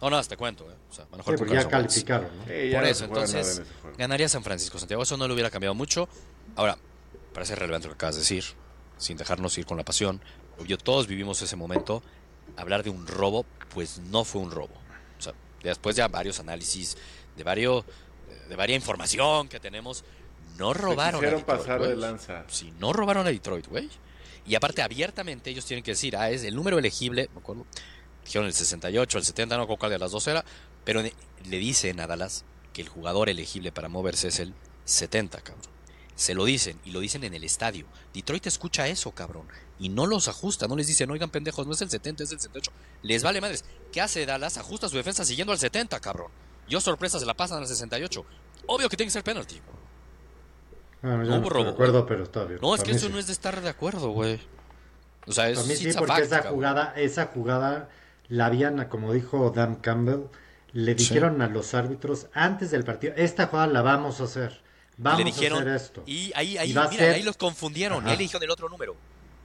No, 0.00 0.08
no, 0.08 0.22
te 0.24 0.36
cuento, 0.38 0.64
O 0.64 0.94
sea, 0.94 1.04
van 1.10 1.20
a 1.20 1.22
jugar 1.22 1.38
con 1.38 1.48
ya 1.48 1.68
calificaron, 1.68 2.30
¿no? 2.38 2.44
Por 2.44 2.84
eso, 2.84 3.04
entonces, 3.04 3.62
ganaría 3.98 4.28
San 4.28 4.42
Francisco. 4.42 4.78
Santiago, 4.78 5.02
eso 5.02 5.18
no 5.18 5.28
le 5.28 5.34
hubiera 5.34 5.50
cambiado 5.50 5.74
mucho. 5.74 6.08
Ahora, 6.56 6.78
parece 7.34 7.54
relevante 7.54 7.88
lo 7.88 7.92
que 7.92 7.96
acabas 7.96 8.14
de 8.14 8.20
decir, 8.22 8.44
sin 8.96 9.16
dejarnos 9.16 9.56
ir 9.58 9.66
con 9.66 9.76
la 9.76 9.84
pasión. 9.84 10.20
Obvio, 10.58 10.78
todos 10.78 11.06
vivimos 11.06 11.42
ese 11.42 11.56
momento 11.56 12.02
hablar 12.56 12.82
de 12.82 12.90
un 12.90 13.06
robo, 13.06 13.44
pues 13.74 13.98
no 13.98 14.24
fue 14.24 14.40
un 14.40 14.50
robo. 14.50 14.74
O 15.18 15.22
sea, 15.22 15.34
después 15.62 15.96
de 15.96 16.06
varios 16.08 16.40
análisis, 16.40 16.96
de 17.36 17.44
varios 17.44 17.84
de 18.48 18.56
varia 18.56 18.76
información 18.76 19.48
que 19.48 19.60
tenemos, 19.60 20.04
no 20.58 20.72
robaron 20.72 21.20
a 21.20 21.24
Detroit. 21.24 21.44
pasar 21.44 21.82
de 21.82 21.96
lanza. 21.96 22.44
Sí, 22.48 22.72
no 22.78 22.92
robaron 22.92 23.26
a 23.26 23.30
Detroit, 23.30 23.66
güey. 23.66 23.88
Y 24.46 24.54
aparte, 24.54 24.82
abiertamente 24.82 25.50
ellos 25.50 25.64
tienen 25.64 25.82
que 25.82 25.92
decir, 25.92 26.16
ah, 26.16 26.30
es 26.30 26.44
el 26.44 26.54
número 26.54 26.78
elegible, 26.78 27.28
me 27.34 27.40
acuerdo, 27.40 27.66
dijeron 28.24 28.46
el 28.46 28.52
68, 28.52 29.18
el 29.18 29.24
70, 29.24 29.56
no 29.56 29.62
recuerdo 29.62 29.78
cuál 29.80 29.92
de 29.92 29.98
las 29.98 30.12
dos 30.12 30.26
era, 30.28 30.44
pero 30.84 31.02
le 31.02 31.58
dicen 31.58 31.98
a 32.00 32.06
Dallas 32.06 32.44
que 32.72 32.82
el 32.82 32.88
jugador 32.88 33.28
elegible 33.28 33.72
para 33.72 33.88
moverse 33.88 34.28
es 34.28 34.38
el 34.38 34.54
70, 34.84 35.40
cabrón. 35.40 35.75
Se 36.16 36.34
lo 36.34 36.46
dicen 36.46 36.80
y 36.84 36.90
lo 36.90 37.00
dicen 37.00 37.24
en 37.24 37.34
el 37.34 37.44
estadio. 37.44 37.86
Detroit 38.14 38.46
escucha 38.46 38.88
eso, 38.88 39.12
cabrón. 39.12 39.46
Y 39.78 39.90
no 39.90 40.06
los 40.06 40.28
ajusta, 40.28 40.66
no 40.66 40.74
les 40.74 40.86
dicen, 40.86 41.10
oigan 41.10 41.28
pendejos, 41.28 41.66
no 41.66 41.74
es 41.74 41.82
el 41.82 41.90
70, 41.90 42.24
es 42.24 42.32
el 42.32 42.40
78. 42.40 42.72
Les 43.02 43.22
vale 43.22 43.42
madres. 43.42 43.64
¿Qué 43.92 44.00
hace 44.00 44.24
Dallas? 44.24 44.56
Ajusta 44.56 44.88
su 44.88 44.96
defensa 44.96 45.24
siguiendo 45.26 45.52
al 45.52 45.58
70, 45.58 46.00
cabrón. 46.00 46.32
Yo 46.68 46.80
sorpresa 46.80 47.20
se 47.20 47.26
la 47.26 47.34
pasan 47.34 47.58
al 47.58 47.66
68. 47.66 48.24
Obvio 48.66 48.88
que 48.88 48.96
tiene 48.96 49.08
que 49.08 49.12
ser 49.12 49.24
penalti. 49.24 49.60
no 51.02 51.36
hubo 51.38 51.50
robo. 51.50 51.64
De 51.64 51.70
acuerdo, 51.70 52.06
pero 52.06 52.24
está 52.24 52.44
bien. 52.44 52.60
No, 52.62 52.74
es 52.74 52.82
que 52.82 52.92
eso 52.92 53.10
no 53.10 53.18
es 53.18 53.26
de 53.26 53.34
estar 53.34 53.60
de 53.60 53.68
acuerdo, 53.68 54.08
güey. 54.10 54.40
O 55.26 55.32
sea, 55.32 55.50
es, 55.50 55.58
a 55.58 55.64
mí 55.64 55.76
sí, 55.76 55.90
porque 55.96 56.22
esa 56.22 56.42
jugada, 56.44 56.94
esa 56.96 57.26
jugada 57.26 57.90
la 58.28 58.46
habían, 58.46 58.82
como 58.88 59.12
dijo 59.12 59.50
Dan 59.50 59.76
Campbell, 59.76 60.24
le 60.72 60.94
dijeron 60.94 61.42
a 61.42 61.48
los 61.48 61.74
árbitros 61.74 62.28
antes 62.32 62.70
del 62.70 62.84
partido, 62.84 63.12
esta 63.16 63.48
jugada 63.48 63.66
la 63.66 63.82
vamos 63.82 64.20
a 64.20 64.24
hacer. 64.24 64.62
Vamos 64.98 65.26
a 65.26 65.28
hacer 65.28 65.68
esto. 65.68 66.02
Y 66.06 66.32
ahí, 66.34 66.56
ahí, 66.56 66.68
mira, 66.90 67.12
ahí 67.12 67.22
los 67.22 67.36
confundieron. 67.36 68.06
Ahí 68.06 68.16
le 68.16 68.24
dijeron 68.24 68.42
el 68.42 68.50
otro 68.50 68.68
número. 68.68 68.96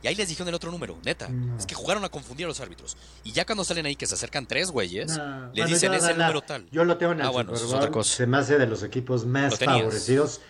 Y 0.03 0.07
ahí 0.07 0.15
les 0.15 0.29
dijeron 0.29 0.47
el 0.47 0.55
otro 0.55 0.71
número, 0.71 0.97
neta. 1.03 1.29
Es 1.57 1.65
que 1.65 1.75
jugaron 1.75 2.03
a 2.03 2.09
confundir 2.09 2.45
a 2.45 2.49
los 2.49 2.59
árbitros. 2.59 2.97
Y 3.23 3.31
ya 3.33 3.45
cuando 3.45 3.63
salen 3.63 3.85
ahí 3.85 3.95
que 3.95 4.07
se 4.07 4.15
acercan 4.15 4.47
tres 4.47 4.71
güeyes, 4.71 5.19
le 5.53 5.65
dicen 5.65 5.93
ese 5.93 6.13
número 6.13 6.41
tal. 6.41 6.67
Yo 6.71 6.83
lo 6.83 6.97
tengo 6.97 7.11
en 7.13 7.21
el 7.21 7.27
ah, 7.27 7.55
Super 7.55 7.91
Bowl. 7.91 8.03
Se 8.03 8.25
me 8.25 8.37
hace 8.37 8.57
de 8.57 8.67
los 8.67 8.83
equipos 8.83 9.25
más 9.25 9.59
favorecidos. 9.59 10.41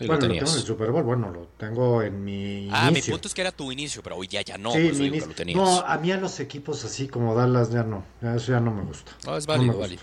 bueno, 0.00 0.14
lo, 0.14 0.18
tengo 0.20 0.34
en 0.34 0.40
el 0.40 0.46
Super 0.46 0.90
Bowl. 0.90 1.04
Bueno, 1.04 1.30
lo 1.30 1.48
tengo 1.56 2.02
en 2.02 2.22
mi. 2.22 2.68
Ah, 2.70 2.90
mi 2.90 3.00
punto 3.00 3.28
es 3.28 3.34
que 3.34 3.40
era 3.40 3.52
tu 3.52 3.72
inicio, 3.72 4.02
pero 4.02 4.16
hoy 4.16 4.28
ya, 4.28 4.42
ya 4.42 4.58
no. 4.58 4.72
Sí, 4.72 4.90
mi 4.92 5.20
lo 5.20 5.54
No, 5.54 5.80
a 5.80 5.96
mí 5.96 6.12
a 6.12 6.18
los 6.18 6.38
equipos 6.40 6.84
así 6.84 7.08
como 7.08 7.34
Dallas 7.34 7.70
ya 7.70 7.84
no. 7.84 8.04
Eso 8.20 8.52
ya 8.52 8.60
no 8.60 8.72
me 8.72 8.82
gusta. 8.82 9.12
No, 9.24 9.36
es 9.36 9.46
válido, 9.46 9.78
válido. 9.78 10.02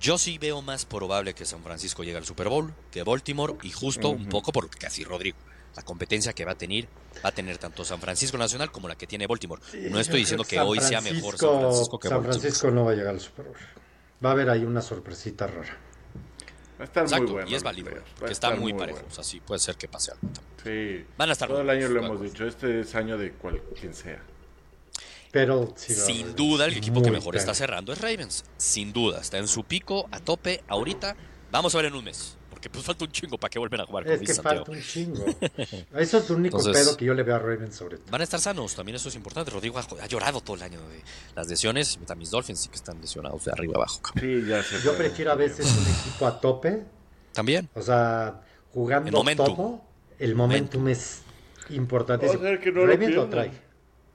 Yo 0.00 0.18
sí 0.18 0.38
veo 0.38 0.60
más 0.62 0.84
probable 0.84 1.34
que 1.34 1.44
San 1.44 1.62
Francisco 1.62 2.04
llegue 2.04 2.18
al 2.18 2.26
Super 2.26 2.48
Bowl 2.48 2.74
que 2.90 3.02
Baltimore 3.02 3.54
y 3.62 3.70
justo 3.70 4.10
un 4.10 4.28
poco 4.28 4.52
porque 4.52 4.86
así 4.86 5.04
Rodrigo 5.04 5.38
la 5.76 5.82
competencia 5.82 6.32
que 6.32 6.44
va 6.44 6.52
a 6.52 6.58
tener 6.58 6.86
va 7.24 7.30
a 7.30 7.32
tener 7.32 7.58
tanto 7.58 7.84
San 7.84 8.00
Francisco 8.00 8.36
Nacional 8.38 8.70
como 8.70 8.88
la 8.88 8.96
que 8.96 9.06
tiene 9.06 9.26
Baltimore. 9.26 9.60
no 9.90 9.98
estoy 9.98 10.20
diciendo 10.20 10.44
que, 10.44 10.60
hoy 10.60 10.80
sea 10.80 11.00
mejor 11.00 11.38
San 11.38 11.60
Francisco 11.60 11.98
que 11.98 12.08
San 12.08 12.22
Francisco 12.22 12.70
no 12.70 12.84
va 12.84 12.92
a 12.92 12.94
llegar 12.94 13.14
al 13.14 13.20
Super 13.20 13.46
Bowl. 13.46 13.56
Va 14.24 14.30
a 14.30 14.32
haber 14.32 14.50
ahí 14.50 14.64
una 14.64 14.80
sorpresita 14.80 15.46
rara. 15.46 15.76
Va 16.78 16.82
a 16.82 16.84
estar 16.84 17.08
muy 17.08 17.30
bueno. 17.30 17.48
Y 17.48 17.54
es 17.54 17.62
válido, 17.62 17.90
porque 18.18 18.32
está 18.32 18.54
muy, 18.56 18.72
parejo. 18.72 19.04
O 19.08 19.10
sea, 19.10 19.22
sí, 19.22 19.40
puede 19.40 19.60
ser 19.60 19.76
que 19.76 19.86
pase 19.86 20.12
algo. 20.12 20.28
Sí. 20.62 21.04
Van 21.16 21.28
a 21.28 21.32
estar 21.32 21.48
Todo 21.48 21.60
el 21.60 21.70
año 21.70 21.88
lo 21.88 22.04
hemos 22.04 22.20
dicho. 22.20 22.46
Este 22.46 22.80
es 22.80 22.94
año 22.94 23.16
de 23.16 23.32
cual, 23.32 23.62
quien 23.78 23.94
sea. 23.94 24.20
Pero 25.34 25.74
sin 25.76 26.36
duda 26.36 26.64
el 26.64 26.76
equipo 26.76 27.02
que 27.02 27.10
mejor 27.10 27.34
está 27.36 27.54
cerrando 27.54 27.92
es 27.92 28.00
Ravens. 28.00 28.44
Sin 28.56 28.92
duda, 28.92 29.20
está 29.20 29.38
en 29.38 29.48
su 29.48 29.64
pico, 29.64 30.08
a 30.12 30.20
tope, 30.20 30.62
ahorita. 30.68 31.16
Vamos 31.50 31.74
a 31.74 31.78
ver 31.78 31.86
en 31.86 31.94
un 31.94 32.04
mes 32.04 32.36
que 32.64 32.70
pues 32.70 32.82
falta 32.82 33.04
un 33.04 33.12
chingo 33.12 33.36
para 33.36 33.50
que 33.50 33.58
vuelvan 33.58 33.82
a 33.82 33.84
jugar. 33.84 34.08
Es 34.08 34.20
que 34.20 34.32
falta 34.32 34.70
un 34.70 34.80
chingo. 34.80 35.22
Eso 35.96 36.16
es 36.18 36.30
el 36.30 36.36
único 36.36 36.62
pedo 36.62 36.96
que 36.96 37.04
yo 37.04 37.12
le 37.12 37.22
veo 37.22 37.34
a 37.34 37.38
Ravens 37.38 37.76
sobre 37.76 37.98
todo. 37.98 38.10
Van 38.10 38.22
a 38.22 38.24
estar 38.24 38.40
sanos, 38.40 38.74
también 38.74 38.96
eso 38.96 39.10
es 39.10 39.16
importante. 39.16 39.50
Rodrigo 39.50 39.78
ha, 39.78 40.06
llorado 40.06 40.40
todo 40.40 40.56
el 40.56 40.62
año 40.62 40.80
de 40.88 41.02
las 41.36 41.46
lesiones. 41.46 41.98
Y 42.00 42.16
mis 42.16 42.30
Dolphins 42.30 42.60
sí 42.60 42.70
que 42.70 42.76
están 42.76 42.98
lesionados 43.02 43.44
de 43.44 43.52
arriba 43.52 43.74
abajo. 43.76 44.00
Sí, 44.18 44.44
ya 44.48 44.64
yo 44.82 44.96
prefiero 44.96 45.32
a 45.32 45.34
veces 45.34 45.66
un 45.76 45.82
equipo 45.82 46.26
a 46.26 46.40
tope. 46.40 46.84
También. 47.34 47.68
O 47.74 47.82
sea, 47.82 48.40
jugando 48.72 49.22
todo, 49.36 49.82
el 50.18 50.34
momentum, 50.34 50.88
es 50.88 51.20
importante. 51.68 52.26
Ravens 52.28 53.14
lo 53.14 53.28
trae. 53.28 53.50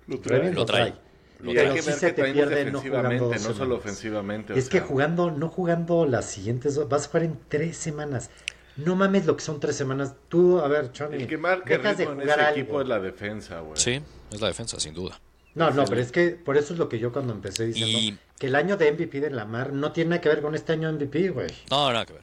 Lo 0.07 0.19
trae. 0.19 0.53
Lo 0.53 0.65
trae. 0.65 1.08
Y 1.43 1.57
hay 1.57 1.73
que 1.73 1.81
ver 1.81 1.93
se 1.93 2.11
te 2.11 2.31
pierde 2.31 2.71
no 2.71 2.81
jugando 2.81 3.31
no 3.31 3.53
solo 3.53 3.75
ofensivamente. 3.75 4.57
Es 4.57 4.69
que 4.69 4.79
jugando, 4.81 5.31
no 5.31 5.49
jugando 5.49 6.05
las 6.05 6.25
siguientes, 6.25 6.77
vas 6.89 7.05
a 7.05 7.07
jugar 7.07 7.23
en 7.23 7.39
tres 7.47 7.77
semanas. 7.77 8.29
No 8.75 8.95
mames 8.95 9.25
lo 9.25 9.35
que 9.35 9.43
son 9.43 9.59
tres 9.59 9.75
semanas. 9.75 10.15
Tú, 10.29 10.59
a 10.59 10.67
ver, 10.67 10.91
Choni, 10.91 11.17
El 11.17 11.27
que 11.27 11.37
marca 11.37 11.77
dejas 11.77 11.97
de 11.97 12.05
jugar 12.05 12.39
ese 12.39 12.49
equipo 12.51 12.81
es 12.81 12.87
la 12.87 12.99
defensa, 12.99 13.59
güey. 13.59 13.77
Sí, 13.77 14.01
es 14.31 14.41
la 14.41 14.47
defensa, 14.47 14.79
sin 14.79 14.93
duda. 14.93 15.19
No, 15.55 15.71
no, 15.71 15.85
pero 15.85 15.99
es 15.99 16.11
que 16.11 16.29
por 16.31 16.57
eso 16.57 16.73
es 16.73 16.79
lo 16.79 16.87
que 16.87 16.99
yo 16.99 17.11
cuando 17.11 17.33
empecé 17.33 17.65
diciendo 17.65 18.17
que 18.37 18.47
el 18.47 18.55
año 18.55 18.77
de 18.77 18.91
MVP 18.91 19.19
de 19.19 19.29
Lamar 19.29 19.73
no 19.73 19.91
tiene 19.91 20.11
nada 20.11 20.21
que 20.21 20.29
ver 20.29 20.41
con 20.41 20.55
este 20.55 20.73
año 20.73 20.87
de 20.87 20.93
MVP, 20.93 21.29
güey. 21.29 21.49
No, 21.69 21.91
nada 21.91 22.05
que 22.05 22.13
ver. 22.13 22.21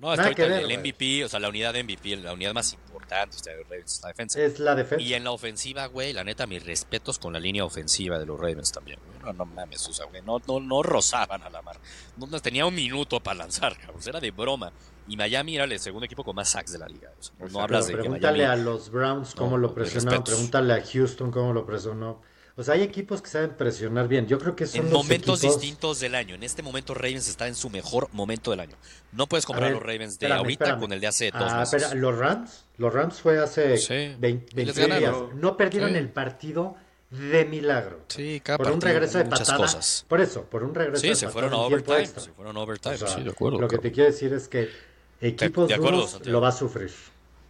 No, 0.00 0.14
no, 0.14 0.22
no 0.22 0.34
que 0.34 0.42
ver, 0.42 0.70
el 0.70 0.78
MVP, 0.78 1.24
o 1.24 1.28
sea, 1.28 1.40
la 1.40 1.48
unidad 1.48 1.72
de 1.72 1.82
MVP, 1.82 2.16
la 2.16 2.34
unidad 2.34 2.52
más 2.52 2.72
importante 2.74 2.93
es 3.10 4.02
la 4.02 4.08
defensa. 4.08 4.42
Es 4.42 4.58
la 4.58 4.74
defensa. 4.74 5.04
Y 5.04 5.14
en 5.14 5.24
la 5.24 5.30
ofensiva, 5.30 5.86
güey, 5.86 6.12
la 6.12 6.24
neta, 6.24 6.46
mis 6.46 6.64
respetos 6.64 7.18
con 7.18 7.32
la 7.32 7.40
línea 7.40 7.64
ofensiva 7.64 8.18
de 8.18 8.26
los 8.26 8.38
Ravens 8.38 8.72
también. 8.72 8.98
No, 9.22 9.32
no 9.32 9.44
mames, 9.44 9.88
o 9.88 9.92
sea, 9.92 10.06
güey, 10.06 10.22
no, 10.22 10.40
no, 10.46 10.60
no 10.60 10.82
rozaban 10.82 11.42
a 11.42 11.50
la 11.50 11.62
mar. 11.62 11.76
No, 12.16 12.40
tenía 12.40 12.66
un 12.66 12.74
minuto 12.74 13.20
para 13.20 13.38
lanzar, 13.38 13.76
cabrón. 13.78 14.00
Era 14.06 14.20
de 14.20 14.30
broma. 14.30 14.72
Y 15.06 15.16
Miami 15.16 15.56
era 15.56 15.64
el 15.64 15.78
segundo 15.78 16.06
equipo 16.06 16.24
con 16.24 16.34
más 16.34 16.48
sacks 16.48 16.72
de 16.72 16.78
la 16.78 16.86
liga. 16.88 17.10
no 17.50 17.60
hablas 17.60 17.86
de 17.86 17.94
Pregúntale 17.94 18.46
a 18.46 18.56
los 18.56 18.90
Browns 18.90 19.34
cómo 19.34 19.58
lo 19.58 19.74
presionaron. 19.74 20.24
Pregúntale 20.24 20.72
a 20.72 20.82
Houston 20.82 21.30
cómo 21.30 21.52
lo 21.52 21.66
presionó. 21.66 22.22
O 22.56 22.62
sea, 22.62 22.74
hay 22.74 22.82
equipos 22.82 23.20
que 23.20 23.28
saben 23.28 23.56
presionar 23.56 24.06
bien. 24.06 24.28
Yo 24.28 24.38
creo 24.38 24.54
que 24.54 24.66
son 24.66 24.86
en 24.86 24.92
momentos 24.92 25.40
distintos 25.40 25.98
del 25.98 26.14
año. 26.14 26.36
En 26.36 26.44
este 26.44 26.62
momento 26.62 26.94
Ravens 26.94 27.26
está 27.28 27.48
en 27.48 27.56
su 27.56 27.68
mejor 27.68 28.08
momento 28.12 28.52
del 28.52 28.60
año. 28.60 28.76
No 29.12 29.26
puedes 29.26 29.44
comparar 29.44 29.72
los 29.72 29.82
Ravens 29.82 30.18
de 30.20 30.32
ahorita 30.32 30.78
con 30.78 30.92
el 30.92 31.00
de 31.00 31.08
hace 31.08 31.32
dos 31.32 31.52
ah, 31.52 31.60
meses. 31.60 31.94
Los 31.94 32.16
Rams, 32.16 32.64
los 32.76 32.94
Rams 32.94 33.20
fue 33.20 33.42
hace 33.42 34.16
20, 34.18 34.72
días. 34.72 35.14
No 35.34 35.56
perdieron 35.56 35.96
el 35.96 36.08
partido 36.10 36.76
de 37.10 37.44
milagro. 37.44 38.04
Sí, 38.08 38.40
por 38.56 38.70
un 38.70 38.80
regreso 38.80 39.18
de 39.18 39.24
patada. 39.24 39.56
Cosas. 39.56 40.04
Por 40.08 40.20
eso, 40.20 40.44
por 40.44 40.62
un 40.62 40.74
regreso 40.74 41.04
de 41.04 41.14
se 41.16 41.28
fueron 41.28 41.52
a 41.54 41.58
overtime. 41.58 42.06
Se 42.06 42.30
fueron 42.32 42.56
a 42.56 42.60
overtime. 42.60 42.98
sí, 42.98 43.22
de 43.22 43.30
acuerdo. 43.30 43.60
Lo 43.60 43.68
que 43.68 43.78
te 43.78 43.90
quiero 43.90 44.10
decir 44.10 44.32
es 44.32 44.46
que 44.46 44.70
equipos 45.20 45.68
de, 45.68 45.76
lo 46.30 46.40
va 46.40 46.48
a 46.48 46.52
sufrir. 46.52 46.92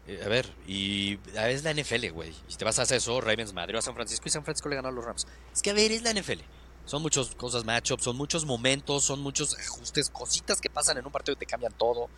Eh, 0.06 0.20
a 0.24 0.28
ver, 0.28 0.52
y 0.66 1.18
es 1.34 1.64
la 1.64 1.72
NFL, 1.72 2.10
güey. 2.10 2.34
Si 2.48 2.56
te 2.56 2.64
vas 2.64 2.78
a 2.78 2.82
hacer 2.82 2.98
eso, 2.98 3.20
Ravens 3.20 3.52
Madrid 3.52 3.76
a 3.76 3.82
San 3.82 3.94
Francisco 3.94 4.24
y 4.26 4.30
San 4.30 4.44
Francisco 4.44 4.68
le 4.68 4.76
ganó 4.76 4.88
a 4.88 4.92
los 4.92 5.04
Rams. 5.04 5.26
Es 5.52 5.62
que, 5.62 5.70
a 5.70 5.74
ver, 5.74 5.92
es 5.92 6.02
la 6.02 6.12
NFL. 6.12 6.40
Son 6.84 7.00
muchas 7.00 7.34
cosas 7.34 7.64
matchups, 7.64 8.04
son 8.04 8.16
muchos 8.16 8.44
momentos, 8.44 9.04
son 9.04 9.20
muchos 9.20 9.58
ajustes, 9.58 10.10
cositas 10.10 10.60
que 10.60 10.68
pasan 10.68 10.98
en 10.98 11.06
un 11.06 11.12
partido 11.12 11.34
y 11.34 11.38
te 11.38 11.46
cambian 11.46 11.72
todo. 11.72 12.10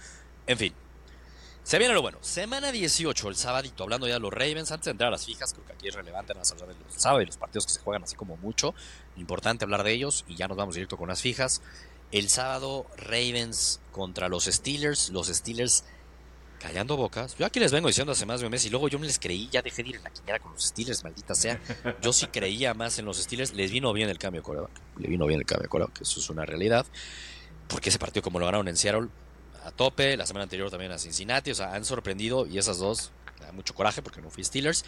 En 0.46 0.58
fin. 0.58 0.74
Se 1.62 1.78
viene 1.78 1.94
lo 1.94 2.02
bueno. 2.02 2.18
Semana 2.20 2.70
18, 2.70 3.28
el 3.28 3.36
sábado, 3.36 3.68
hablando 3.80 4.06
ya 4.06 4.14
de 4.14 4.20
los 4.20 4.32
Ravens, 4.32 4.70
antes 4.70 4.84
de 4.84 4.90
entrar 4.92 5.08
a 5.08 5.10
las 5.12 5.26
fijas, 5.26 5.52
creo 5.52 5.66
que 5.66 5.72
aquí 5.72 5.88
es 5.88 5.94
relevante 5.94 6.32
más 6.34 6.50
hablar 6.52 6.68
de 6.68 6.74
los 6.74 6.94
sábados 6.94 7.24
y 7.24 7.26
los 7.26 7.36
partidos 7.36 7.66
que 7.66 7.72
se 7.72 7.80
juegan 7.80 8.04
así 8.04 8.14
como 8.14 8.36
mucho. 8.36 8.74
Importante 9.16 9.64
hablar 9.64 9.82
de 9.82 9.92
ellos 9.92 10.24
y 10.28 10.36
ya 10.36 10.46
nos 10.46 10.56
vamos 10.56 10.74
directo 10.74 10.96
con 10.96 11.08
las 11.08 11.20
fijas. 11.20 11.62
El 12.12 12.28
sábado, 12.28 12.86
Ravens 12.96 13.80
contra 13.90 14.28
los 14.28 14.44
Steelers. 14.44 15.10
Los 15.10 15.26
Steelers 15.26 15.82
callando 16.58 16.96
bocas. 16.96 17.36
Yo 17.36 17.46
aquí 17.46 17.60
les 17.60 17.72
vengo 17.72 17.88
diciendo 17.88 18.12
hace 18.12 18.26
más 18.26 18.40
de 18.40 18.46
un 18.46 18.52
mes 18.52 18.64
y 18.64 18.70
luego 18.70 18.88
yo 18.88 18.98
me 18.98 19.06
les 19.06 19.18
creí, 19.18 19.48
ya 19.50 19.62
dejé 19.62 19.82
de 19.82 19.90
ir 19.90 19.96
en 19.96 20.04
la 20.04 20.10
quiniela 20.10 20.38
con 20.38 20.52
los 20.52 20.64
Steelers, 20.64 21.04
maldita 21.04 21.34
sea. 21.34 21.60
Yo 22.02 22.12
sí 22.12 22.26
creía 22.26 22.74
más 22.74 22.98
en 22.98 23.04
los 23.04 23.18
Steelers, 23.18 23.54
les 23.54 23.70
vino 23.70 23.92
bien 23.92 24.08
el 24.08 24.18
cambio 24.18 24.40
de 24.40 24.44
coreback. 24.44 24.70
Le 24.98 25.08
vino 25.08 25.26
bien 25.26 25.40
el 25.40 25.46
cambio 25.46 25.64
de 25.64 25.68
coreback, 25.68 25.98
que 25.98 26.04
eso 26.04 26.20
es 26.20 26.30
una 26.30 26.44
realidad. 26.44 26.86
Porque 27.68 27.90
ese 27.90 27.98
partido 27.98 28.22
como 28.22 28.38
lo 28.38 28.46
ganaron 28.46 28.68
en 28.68 28.76
Seattle 28.76 29.08
a 29.64 29.70
tope, 29.70 30.16
la 30.16 30.26
semana 30.26 30.44
anterior 30.44 30.70
también 30.70 30.92
a 30.92 30.98
Cincinnati, 30.98 31.50
o 31.50 31.54
sea, 31.54 31.74
han 31.74 31.84
sorprendido 31.84 32.46
y 32.46 32.58
esas 32.58 32.78
dos, 32.78 33.10
da 33.40 33.52
mucho 33.52 33.74
coraje 33.74 34.02
porque 34.02 34.20
no 34.20 34.30
fui 34.30 34.44
Steelers. 34.44 34.84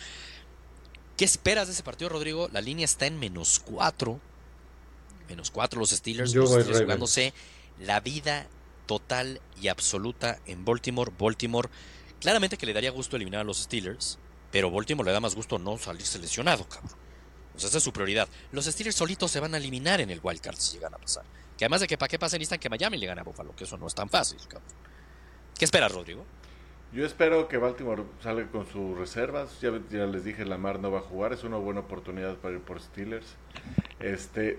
¿Qué 1.17 1.25
esperas 1.25 1.67
de 1.67 1.73
ese 1.75 1.83
partido, 1.83 2.11
Rodrigo? 2.11 2.49
La 2.53 2.61
línea 2.61 2.85
está 2.85 3.07
en 3.07 3.19
menos 3.19 3.59
cuatro. 3.59 4.21
Menos 5.29 5.51
cuatro 5.51 5.81
los 5.81 5.91
Steelers, 5.91 6.33
los 6.35 6.51
Steelers 6.51 6.81
jugándose 6.81 7.35
la 7.81 8.01
vida 8.01 8.47
total 8.89 9.41
y 9.61 9.69
absoluta 9.69 10.41
en 10.47 10.65
Baltimore. 10.65 11.13
Baltimore, 11.17 11.69
claramente 12.21 12.57
que 12.57 12.67
le 12.67 12.73
daría 12.73 12.91
gusto 12.91 13.15
eliminar 13.15 13.43
a 13.43 13.45
los 13.45 13.59
Steelers, 13.59 14.19
pero 14.51 14.73
Baltimore 14.73 15.07
le 15.07 15.13
da 15.13 15.21
más 15.21 15.37
gusto 15.37 15.61
no 15.61 15.79
salirse 15.79 16.19
lesionado, 16.19 16.69
cabrón. 16.69 16.97
O 17.55 17.61
sea, 17.61 17.69
esa 17.69 17.79
es 17.79 17.85
su 17.85 17.93
prioridad. 17.93 18.29
Los 18.51 18.65
Steelers 18.65 18.97
solitos 18.97 19.31
se 19.31 19.39
van 19.39 19.55
a 19.55 19.59
eliminar 19.59 20.01
en 20.01 20.11
el 20.11 20.21
wildcard 20.21 20.57
si 20.57 20.77
llegan 20.77 20.95
a 20.95 20.99
pasar. 20.99 21.25
Que 21.57 21.65
además 21.65 21.83
de 21.83 21.87
que 21.87 21.99
para 21.99 22.09
qué 22.09 22.19
pasen 22.19 22.39
necesitan 22.39 22.61
que 22.61 22.71
Miami 22.71 22.99
le 22.99 23.07
gane 23.07 23.21
a 23.21 23.25
Buffalo, 23.25 23.55
que 23.55 23.65
eso 23.65 23.77
no 23.77 23.87
es 23.87 23.95
tan 23.95 24.09
fácil, 24.09 24.39
cabrón. 24.49 24.71
¿Qué 25.59 25.65
esperas, 25.65 25.93
Rodrigo? 25.93 26.25
Yo 26.93 27.05
espero 27.05 27.49
que 27.49 27.59
Baltimore 27.59 28.05
salga 28.23 28.51
con 28.51 28.67
sus 28.67 28.97
reservas. 28.97 29.61
Ya, 29.61 29.73
ya 29.91 30.07
les 30.07 30.25
dije, 30.25 30.47
Lamar 30.47 30.79
no 30.79 30.91
va 30.91 31.01
a 31.01 31.03
jugar. 31.03 31.33
Es 31.35 31.45
una 31.45 31.59
buena 31.59 31.81
oportunidad 31.81 32.37
para 32.37 32.55
ir 32.55 32.61
por 32.63 32.81
Steelers. 32.81 33.27
Este, 34.01 34.59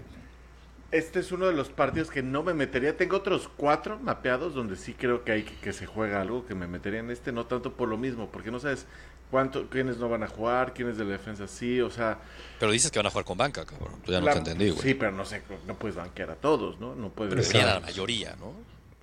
este 0.92 1.20
es 1.20 1.32
uno 1.32 1.48
de 1.48 1.54
los 1.54 1.70
partidos 1.70 2.10
que 2.10 2.24
no 2.24 2.44
me 2.44 2.54
metería. 2.54 2.98
Tengo 2.98 3.18
otros 3.18 3.50
cuatro 3.58 4.00
mapeados 4.00 4.54
donde 4.54 4.76
sí 4.76 4.94
creo 4.94 5.24
que 5.24 5.32
hay 5.32 5.44
que, 5.44 5.74
se 5.74 5.86
juega 5.86 6.22
algo 6.22 6.46
que 6.46 6.56
me 6.56 6.68
metería 6.68 7.00
en 7.00 7.12
este, 7.12 7.32
no 7.32 7.46
tanto 7.46 7.74
por 7.74 7.88
lo 7.88 7.98
mismo, 7.98 8.30
porque 8.32 8.52
no 8.52 8.60
sabes 8.60 8.86
¿Cuánto, 9.32 9.70
¿Quiénes 9.70 9.98
no 9.98 10.10
van 10.10 10.24
a 10.24 10.28
jugar? 10.28 10.74
¿Quiénes 10.74 10.98
de 10.98 11.06
la 11.06 11.12
defensa 11.12 11.48
sí? 11.48 11.80
O 11.82 11.92
sea... 11.92 12.18
Pero 12.60 12.72
dices 12.72 12.90
que 12.90 12.98
van 12.98 13.06
a 13.06 13.10
jugar 13.12 13.26
con 13.26 13.38
banca, 13.38 13.64
cabrón. 13.64 14.02
Tú 14.04 14.12
ya 14.12 14.22
no 14.22 14.32
te 14.32 14.38
entendí, 14.40 14.70
güey. 14.72 14.82
Sí, 14.82 14.94
pero 14.96 15.12
no 15.12 15.24
sé, 15.24 15.44
no 15.68 15.76
puedes 15.76 15.96
banquear 15.96 16.32
a 16.32 16.36
todos, 16.36 16.80
¿no? 16.80 16.96
No 16.96 17.10
puedes... 17.10 17.48
Pero 17.48 17.68
a 17.68 17.74
la 17.76 17.80
mayoría, 17.80 18.36
¿no? 18.40 18.54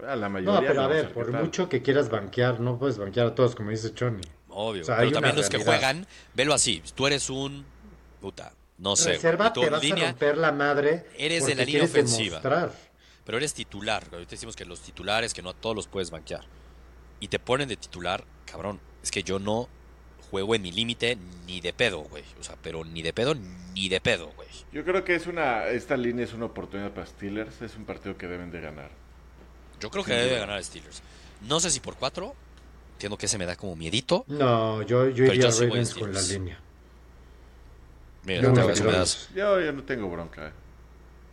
A 0.04 0.16
la 0.16 0.28
mayoría. 0.28 0.60
No, 0.60 0.66
pero 0.66 0.82
a 0.82 0.88
ver, 0.88 1.12
por 1.12 1.30
mucho 1.32 1.68
que 1.68 1.80
quieras 1.80 2.10
banquear, 2.10 2.58
no 2.58 2.76
puedes 2.76 2.98
banquear 2.98 3.28
a 3.28 3.34
todos, 3.36 3.54
como 3.54 3.70
dice 3.70 3.94
Choni. 3.94 4.22
Obvio, 4.48 4.82
pero 4.84 5.12
también 5.12 5.36
los 5.36 5.48
que 5.48 5.58
juegan, 5.58 6.06
velo 6.34 6.54
así, 6.54 6.82
tú 6.94 7.06
eres 7.06 7.30
un... 7.30 7.64
Puta, 8.20 8.52
no 8.78 8.96
sé. 8.96 9.14
Reserva, 9.14 9.52
te 9.52 9.70
vas 9.70 9.82
a 9.82 9.96
romper 9.96 10.36
la 10.36 10.52
madre 10.52 11.06
Eres 11.16 11.46
de 11.46 11.54
la 11.54 11.64
línea 11.64 11.84
ofensiva. 11.84 12.40
Pero 13.24 13.38
eres 13.38 13.54
titular. 13.54 14.06
Ahorita 14.12 14.30
decimos 14.30 14.54
que 14.54 14.64
los 14.64 14.80
titulares, 14.80 15.34
que 15.34 15.42
no 15.42 15.50
a 15.50 15.54
todos 15.54 15.74
los 15.74 15.88
puedes 15.88 16.10
banquear. 16.10 16.44
Y 17.18 17.28
te 17.28 17.38
ponen 17.38 17.68
de 17.68 17.76
titular, 17.76 18.24
cabrón. 18.44 18.80
Es 19.02 19.10
que 19.10 19.22
yo 19.22 19.38
no 19.38 19.68
juego 20.30 20.54
en 20.54 20.62
mi 20.62 20.72
límite 20.72 21.16
ni 21.46 21.60
de 21.60 21.72
pedo, 21.72 22.00
güey. 22.00 22.24
O 22.38 22.44
sea, 22.44 22.56
pero 22.62 22.84
ni 22.84 23.02
de 23.02 23.12
pedo 23.12 23.34
ni 23.74 23.88
de 23.88 24.00
pedo, 24.00 24.32
güey. 24.36 24.48
Yo 24.72 24.84
creo 24.84 25.04
que 25.04 25.14
es 25.14 25.26
una 25.26 25.66
esta 25.66 25.96
línea 25.96 26.24
es 26.24 26.34
una 26.34 26.46
oportunidad 26.46 26.92
para 26.92 27.06
Steelers, 27.06 27.62
es 27.62 27.76
un 27.76 27.84
partido 27.84 28.16
que 28.16 28.26
deben 28.26 28.50
de 28.50 28.60
ganar. 28.60 28.90
Yo 29.80 29.90
creo 29.90 30.04
que 30.04 30.12
debe 30.12 30.38
ganar 30.38 30.62
Steelers. 30.62 31.02
No 31.42 31.60
sé 31.60 31.70
si 31.70 31.80
por 31.80 31.96
cuatro, 31.96 32.34
entiendo 32.92 33.16
que 33.16 33.28
se 33.28 33.38
me 33.38 33.46
da 33.46 33.56
como 33.56 33.76
miedito. 33.76 34.24
No, 34.28 34.82
yo, 34.82 35.08
yo 35.08 35.24
iría 35.24 35.48
a 35.48 35.50
Ravens 35.50 35.94
con 35.94 36.12
la 36.12 36.22
línea. 36.22 36.60
Mira, 38.26 38.42
yo, 38.42 38.52
no, 38.52 38.74
yo, 39.34 39.60
yo 39.60 39.72
no 39.72 39.82
tengo 39.84 40.10
bronca. 40.10 40.48
Eh. 40.48 40.52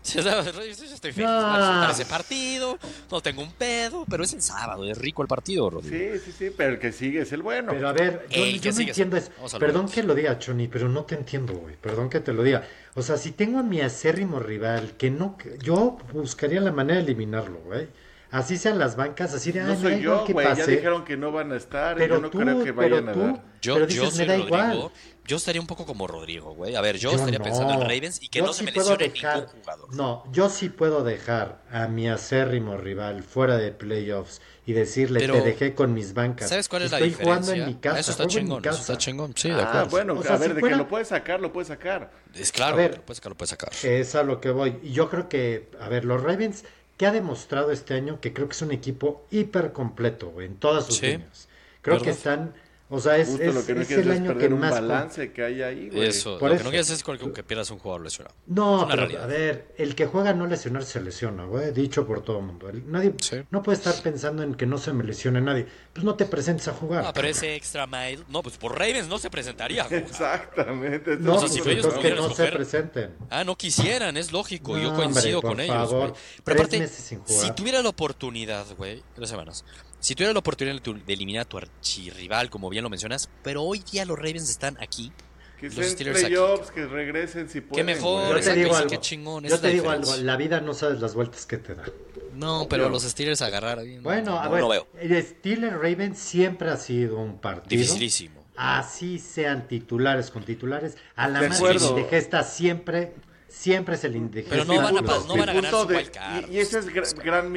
Estoy 0.03 1.13
feliz 1.13 1.29
no. 1.29 1.89
ese 1.89 2.05
partido, 2.05 2.77
no 3.09 3.21
tengo 3.21 3.41
un 3.41 3.53
pedo, 3.53 4.05
pero 4.09 4.23
es 4.23 4.33
el 4.33 4.41
sábado, 4.41 4.85
es 4.85 4.97
rico 4.97 5.21
el 5.21 5.29
partido, 5.29 5.69
Rodrigo. 5.69 6.15
Sí, 6.15 6.19
sí, 6.25 6.31
sí, 6.37 6.53
pero 6.55 6.73
el 6.73 6.79
que 6.79 6.91
sigue 6.91 7.21
es 7.21 7.31
el 7.31 7.41
bueno. 7.41 7.71
Pero 7.71 7.87
a 7.87 7.93
ver, 7.93 8.27
yo, 8.29 8.71
no 8.71 8.79
entiendo 8.81 9.17
eso. 9.17 9.31
Perdón 9.59 9.87
que 9.87 10.03
lo 10.03 10.13
diga, 10.13 10.37
Choni, 10.37 10.67
pero 10.67 10.89
no 10.89 11.05
te 11.05 11.15
entiendo, 11.15 11.53
güey. 11.53 11.77
Perdón 11.77 12.09
que 12.09 12.19
te 12.19 12.33
lo 12.33 12.43
diga. 12.43 12.63
O 12.95 13.01
sea, 13.01 13.17
si 13.17 13.31
tengo 13.31 13.59
a 13.59 13.63
mi 13.63 13.79
acérrimo 13.79 14.39
rival, 14.39 14.93
que 14.97 15.09
no, 15.09 15.37
yo 15.61 15.97
buscaría 16.11 16.59
la 16.59 16.73
manera 16.73 16.99
de 16.99 17.05
eliminarlo, 17.05 17.59
güey. 17.59 17.87
Así 18.29 18.57
sean 18.57 18.79
las 18.79 18.95
bancas, 18.95 19.31
así 19.35 19.51
de 19.51 19.61
No 19.61 19.79
soy 19.79 20.01
yo, 20.01 20.25
güey. 20.27 20.47
Ya 20.55 20.65
dijeron 20.65 21.05
que 21.05 21.15
no 21.15 21.31
van 21.31 21.51
a 21.51 21.55
estar. 21.55 21.95
Pero 21.95 22.15
yo 22.15 22.21
no 22.21 22.31
creo 22.31 22.63
que 22.63 22.71
vayan 22.71 23.07
a 23.07 23.13
dar. 23.13 23.43
Yo, 23.61 23.75
pero 23.75 23.85
dices, 23.85 24.17
me 24.17 24.25
da 24.25 24.37
igual. 24.37 24.91
Yo 25.25 25.37
estaría 25.37 25.61
un 25.61 25.67
poco 25.67 25.85
como 25.85 26.05
Rodrigo, 26.05 26.53
güey. 26.53 26.75
A 26.75 26.81
ver, 26.81 26.97
yo, 26.97 27.11
estaría 27.11 27.39
pensando 27.39 27.73
en 27.73 27.81
Ravens 27.81 28.21
y 28.21 28.27
que 28.27 28.41
no 28.41 28.51
se 28.51 28.63
me 28.63 28.71
lesione 28.71 29.07
ningún 29.07 29.45
jugador. 29.47 29.95
No, 29.95 30.23
yo 30.31 30.49
sí 30.49 30.69
puedo 30.69 31.03
dejar 31.03 31.61
a 31.71 31.87
mi 31.87 32.09
acérrimo 32.09 32.75
rival 32.75 33.23
fuera 33.23 33.57
de 33.57 33.71
playoffs 33.71 34.41
y 34.65 34.73
decirle, 34.73 35.25
te 35.25 35.41
dejé 35.41 35.73
con 35.75 35.93
mis 35.93 36.13
bancas. 36.13 36.49
¿Sabes 36.49 36.67
cuál 36.67 36.83
es 36.83 36.91
Estoy 36.91 36.99
la 36.99 37.05
diferencia? 37.05 37.41
jugando 37.41 37.63
en 37.63 37.67
mi 37.67 37.79
casa. 37.79 37.99
Eso 37.99 38.11
está 38.11 38.27
chingón, 38.27 38.65
eso 38.65 38.79
está 38.79 38.97
chingón. 38.97 39.33
Sí, 39.35 39.49
de 39.49 39.55
ah, 39.55 39.81
acuerdo. 39.81 39.89
bueno, 39.89 40.21
a 40.29 40.37
ver, 40.37 40.55
de 40.55 40.61
que 40.61 40.75
lo 40.75 40.87
puedes 40.87 41.07
sacar, 41.07 41.39
lo 41.39 41.53
puedes 41.53 41.69
sacar. 41.69 42.11
Es 42.33 42.51
claro, 42.51 42.77
lo 42.77 43.01
puedes 43.01 43.17
sacar, 43.17 43.31
lo 43.31 43.37
puedes 43.37 43.49
sacar. 43.49 43.71
Es 43.81 44.15
a 44.15 44.23
lo 44.23 44.41
que 44.41 44.51
voy. 44.51 44.79
Yo 44.83 45.09
creo 45.09 45.29
que, 45.29 45.69
a 45.79 45.87
ver, 45.89 46.05
los 46.05 46.21
Ravens 46.21 46.65
que 46.97 47.05
ha 47.05 47.11
demostrado 47.11 47.71
este 47.71 47.93
año 47.93 48.19
que 48.19 48.33
creo 48.33 48.47
que 48.47 48.53
es 48.53 48.61
un 48.61 48.71
equipo 48.71 49.25
hiper 49.31 49.73
completo 49.73 50.41
en 50.41 50.55
todas 50.57 50.85
sus 50.85 51.01
líneas. 51.01 51.47
Creo 51.81 52.01
que 52.01 52.11
están 52.11 52.53
o 52.89 52.99
sea, 52.99 53.17
es, 53.17 53.29
es, 53.29 53.65
que 53.65 53.73
no 53.73 53.81
es 53.81 53.91
el 53.91 54.11
año 54.11 54.37
que 54.37 54.47
un 54.47 54.59
más. 54.59 54.71
balance 54.71 55.31
que 55.31 55.43
hay 55.43 55.61
ahí, 55.63 55.89
güey. 55.89 56.07
Eso, 56.07 56.37
lo 56.39 56.57
que 56.57 56.63
no 56.63 56.69
quieres 56.69 56.89
es 56.89 57.03
que 57.03 57.43
pierdas 57.43 57.71
un 57.71 57.79
jugador 57.79 58.03
lesionado. 58.03 58.35
No, 58.45 58.87
pero, 58.87 59.21
a 59.21 59.25
ver, 59.25 59.73
el 59.77 59.95
que 59.95 60.05
juega 60.05 60.33
no 60.33 60.45
lesionar 60.45 60.83
se 60.83 61.01
lesiona, 61.01 61.45
güey. 61.45 61.71
Dicho 61.71 62.05
por 62.05 62.21
todo 62.21 62.39
el 62.39 62.45
mundo. 62.45 62.71
Nadie, 62.85 63.15
No 63.49 63.63
puede 63.63 63.77
estar 63.77 63.95
pensando 64.03 64.43
en 64.43 64.53
que 64.55 64.65
no 64.65 64.77
se 64.77 64.93
me 64.93 65.03
lesione 65.03 65.41
nadie. 65.41 65.65
Pues 65.93 66.03
no 66.03 66.15
te 66.15 66.25
presentes 66.25 66.67
a 66.67 66.73
jugar. 66.73 67.05
Ah, 67.07 67.13
pero 67.13 67.27
ese 67.27 67.55
extra 67.55 67.87
mile. 67.87 68.19
No, 68.29 68.43
pues 68.43 68.57
por 68.57 68.77
Ravens 68.77 69.07
no 69.07 69.17
se 69.17 69.29
presentaría. 69.29 69.87
Exactamente. 69.89 71.17
No, 71.17 71.39
pues, 71.39 71.61
que 71.61 72.11
no 72.11 72.29
se 72.29 72.47
presenten. 72.51 73.15
Ah, 73.29 73.43
no 73.43 73.55
quisieran, 73.55 74.17
es 74.17 74.31
lógico. 74.31 74.77
yo 74.77 74.93
coincido 74.93 75.41
con 75.41 75.59
ellos. 75.59 76.13
Pero 76.43 76.61
aparte, 76.61 76.87
si 76.87 77.51
tuviera 77.55 77.81
la 77.81 77.89
oportunidad, 77.89 78.65
güey, 78.75 79.01
tres 79.15 79.29
semanas 79.29 79.65
si 80.03 80.15
tuviera 80.15 80.33
la 80.33 80.39
oportunidad 80.39 80.81
de 80.81 81.13
eliminar 81.13 81.43
a 81.43 81.45
tu 81.45 81.57
archirrival, 81.57 82.49
como 82.49 82.69
bien 82.69 82.83
lo 82.83 82.89
mencionas, 82.89 83.29
pero 83.41 83.63
hoy 83.63 83.81
día 83.89 84.03
los 84.03 84.17
Ravens 84.17 84.49
están 84.49 84.77
aquí. 84.81 85.13
Que 85.57 85.69
los 85.69 85.85
Steelers 85.85 86.19
playoffs, 86.19 86.71
que 86.71 86.85
regresen 86.85 87.47
si 87.49 87.61
pueden. 87.61 87.85
Qué 87.85 87.93
mejor, 87.95 88.35
yo 88.35 88.43
te 88.43 88.53
digo 88.53 88.75
algo, 88.75 88.89
qué 88.89 88.99
chingón. 88.99 89.45
Yo 89.45 89.57
te 89.57 89.69
digo 89.69 89.89
algo, 89.89 90.13
la 90.17 90.35
vida 90.35 90.59
no 90.59 90.73
sabes 90.73 90.99
las 90.99 91.15
vueltas 91.15 91.45
que 91.45 91.57
te 91.57 91.75
da. 91.75 91.85
No, 92.33 92.67
pero 92.69 92.89
los 92.89 93.03
Steelers 93.03 93.41
agarrar 93.41 93.79
Bueno, 94.01 94.37
a 94.37 94.49
ver, 94.49 94.65
veo. 94.65 94.87
el 94.99 95.23
Steelers 95.23 95.75
Ravens 95.75 96.19
siempre 96.19 96.69
ha 96.69 96.75
sido 96.75 97.19
un 97.19 97.39
partido. 97.39 97.69
Dificilísimo. 97.69 98.43
Así 98.57 99.19
sean 99.19 99.69
titulares 99.69 100.31
con 100.31 100.43
titulares. 100.43 100.97
A 101.15 101.29
la 101.29 101.47
madre 101.47 101.79
de 101.79 102.03
gesta 102.09 102.43
siempre 102.43 103.13
siempre 103.47 103.95
es 103.95 104.03
el 104.03 104.17
indigesta. 104.17 104.53
Pero 104.53 104.65
no 104.65 104.81
van 104.81 104.97
a, 104.97 105.01
no 105.01 105.37
van 105.37 105.49
a 105.49 105.53
ganar 105.53 105.71
su 105.71 105.85
de, 105.85 106.11
y, 106.49 106.55
y, 106.55 106.59
ese 106.59 106.79
es 106.79 106.87
gran, 106.87 107.05
gran 107.23 107.53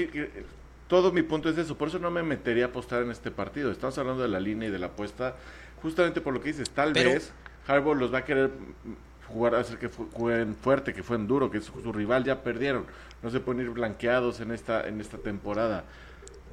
todo 0.88 1.12
mi 1.12 1.22
punto 1.22 1.49
es 1.49 1.59
eso, 1.59 1.77
por 1.77 1.88
eso 1.88 1.99
no 1.99 2.11
me 2.11 2.22
metería 2.22 2.66
a 2.66 2.68
apostar 2.68 3.03
en 3.03 3.11
este 3.11 3.31
partido. 3.31 3.70
Estamos 3.70 3.99
hablando 3.99 4.22
de 4.22 4.29
la 4.29 4.40
línea 4.40 4.68
y 4.68 4.72
de 4.72 4.79
la 4.79 4.87
apuesta, 4.87 5.37
justamente 5.83 6.20
por 6.20 6.33
lo 6.33 6.40
que 6.40 6.49
dices, 6.49 6.70
tal 6.70 6.92
vez 6.92 7.33
Harbaugh 7.66 7.96
los 7.96 8.12
va 8.12 8.18
a 8.18 8.25
querer 8.25 8.51
jugar, 9.29 9.55
hacer 9.57 9.79
que 9.79 9.88
jueguen 9.88 10.55
fuerte, 10.55 10.94
que 10.94 11.03
fueron 11.03 11.27
duro, 11.27 11.51
que 11.51 11.61
su, 11.61 11.92
rival 11.92 12.25
ya 12.25 12.42
perdieron, 12.42 12.87
no 13.22 13.31
se 13.31 13.40
pueden 13.40 13.62
ir 13.62 13.70
blanqueados 13.70 14.40
en 14.40 14.53
esta, 14.53 14.87
en 14.87 15.01
esta 15.01 15.18
temporada. 15.18 15.85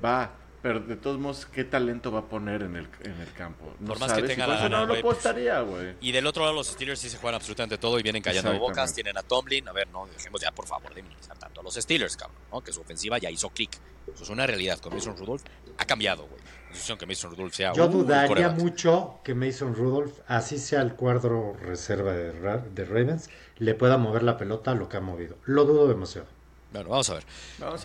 Va, 0.04 0.32
pero 0.64 0.80
de 0.80 0.96
todos 0.96 1.20
modos, 1.20 1.46
¿qué 1.46 1.66
talento 1.66 2.12
va 2.12 2.20
a 2.20 2.26
poner 2.26 2.64
en 2.64 2.76
el, 2.76 2.88
en 3.04 3.20
el 3.20 3.32
campo? 3.34 3.76
No 3.80 3.90
Por 3.90 4.00
más 4.00 4.14
que 4.14 4.24
tenga 4.24 4.48
la 4.48 4.70
no 4.70 4.86
lo 4.86 4.96
apostaría, 4.96 5.60
güey. 5.62 5.96
Y 6.02 6.12
del 6.12 6.26
otro 6.26 6.44
lado, 6.44 6.56
los 6.56 6.68
Steelers 6.68 7.00
sí 7.00 7.10
se 7.10 7.18
juegan 7.18 7.36
absolutamente 7.36 7.78
todo 7.78 8.00
y 8.00 8.04
vienen 8.04 8.24
callando 8.24 8.58
bocas. 8.58 8.94
Tienen 8.94 9.18
a 9.18 9.24
Tomlin. 9.24 9.68
A 9.68 9.74
ver, 9.74 9.90
no, 9.90 10.08
dejemos 10.08 10.42
ya, 10.42 10.52
por 10.52 10.66
favor, 10.66 10.94
de 10.94 11.04
minimizar 11.04 11.38
tanto 11.38 11.60
a 11.60 11.64
los 11.64 11.76
Steelers, 11.76 12.16
cabrón, 12.16 12.38
¿no? 12.52 12.62
Que 12.62 12.72
su 12.72 12.82
ofensiva 12.82 13.18
ya 13.18 13.30
hizo 13.30 13.50
clic. 13.50 13.72
Eso 14.14 14.24
es 14.24 14.30
una 14.30 14.48
realidad. 14.48 14.80
Con 14.80 14.94
Mason 14.94 15.18
Rudolph 15.18 15.44
ha 15.78 15.86
cambiado, 15.86 16.28
güey. 16.28 16.98
que 16.98 17.06
Mason 17.06 17.32
Rudolph 17.32 17.54
sea 17.54 17.74
Yo 17.74 17.88
dudaría 17.88 18.50
mucho 18.50 19.20
que 19.24 19.34
Mason 19.36 19.76
Rudolph, 19.76 20.20
así 20.28 20.58
sea 20.58 20.82
el 20.82 20.96
cuadro 20.96 21.56
reserva 21.62 22.14
de, 22.14 22.32
de 22.32 22.86
Ravens, 22.86 23.30
le 23.58 23.76
pueda 23.76 23.98
mover 23.98 24.24
la 24.24 24.38
pelota 24.38 24.72
a 24.72 24.76
lo 24.76 24.90
que 24.90 24.98
ha 24.98 25.02
movido. 25.02 25.38
Lo 25.46 25.66
dudo 25.66 25.88
demasiado. 25.88 26.28
Bueno, 26.74 26.90
vamos 26.90 27.10
a 27.12 27.14
ver. 27.14 27.24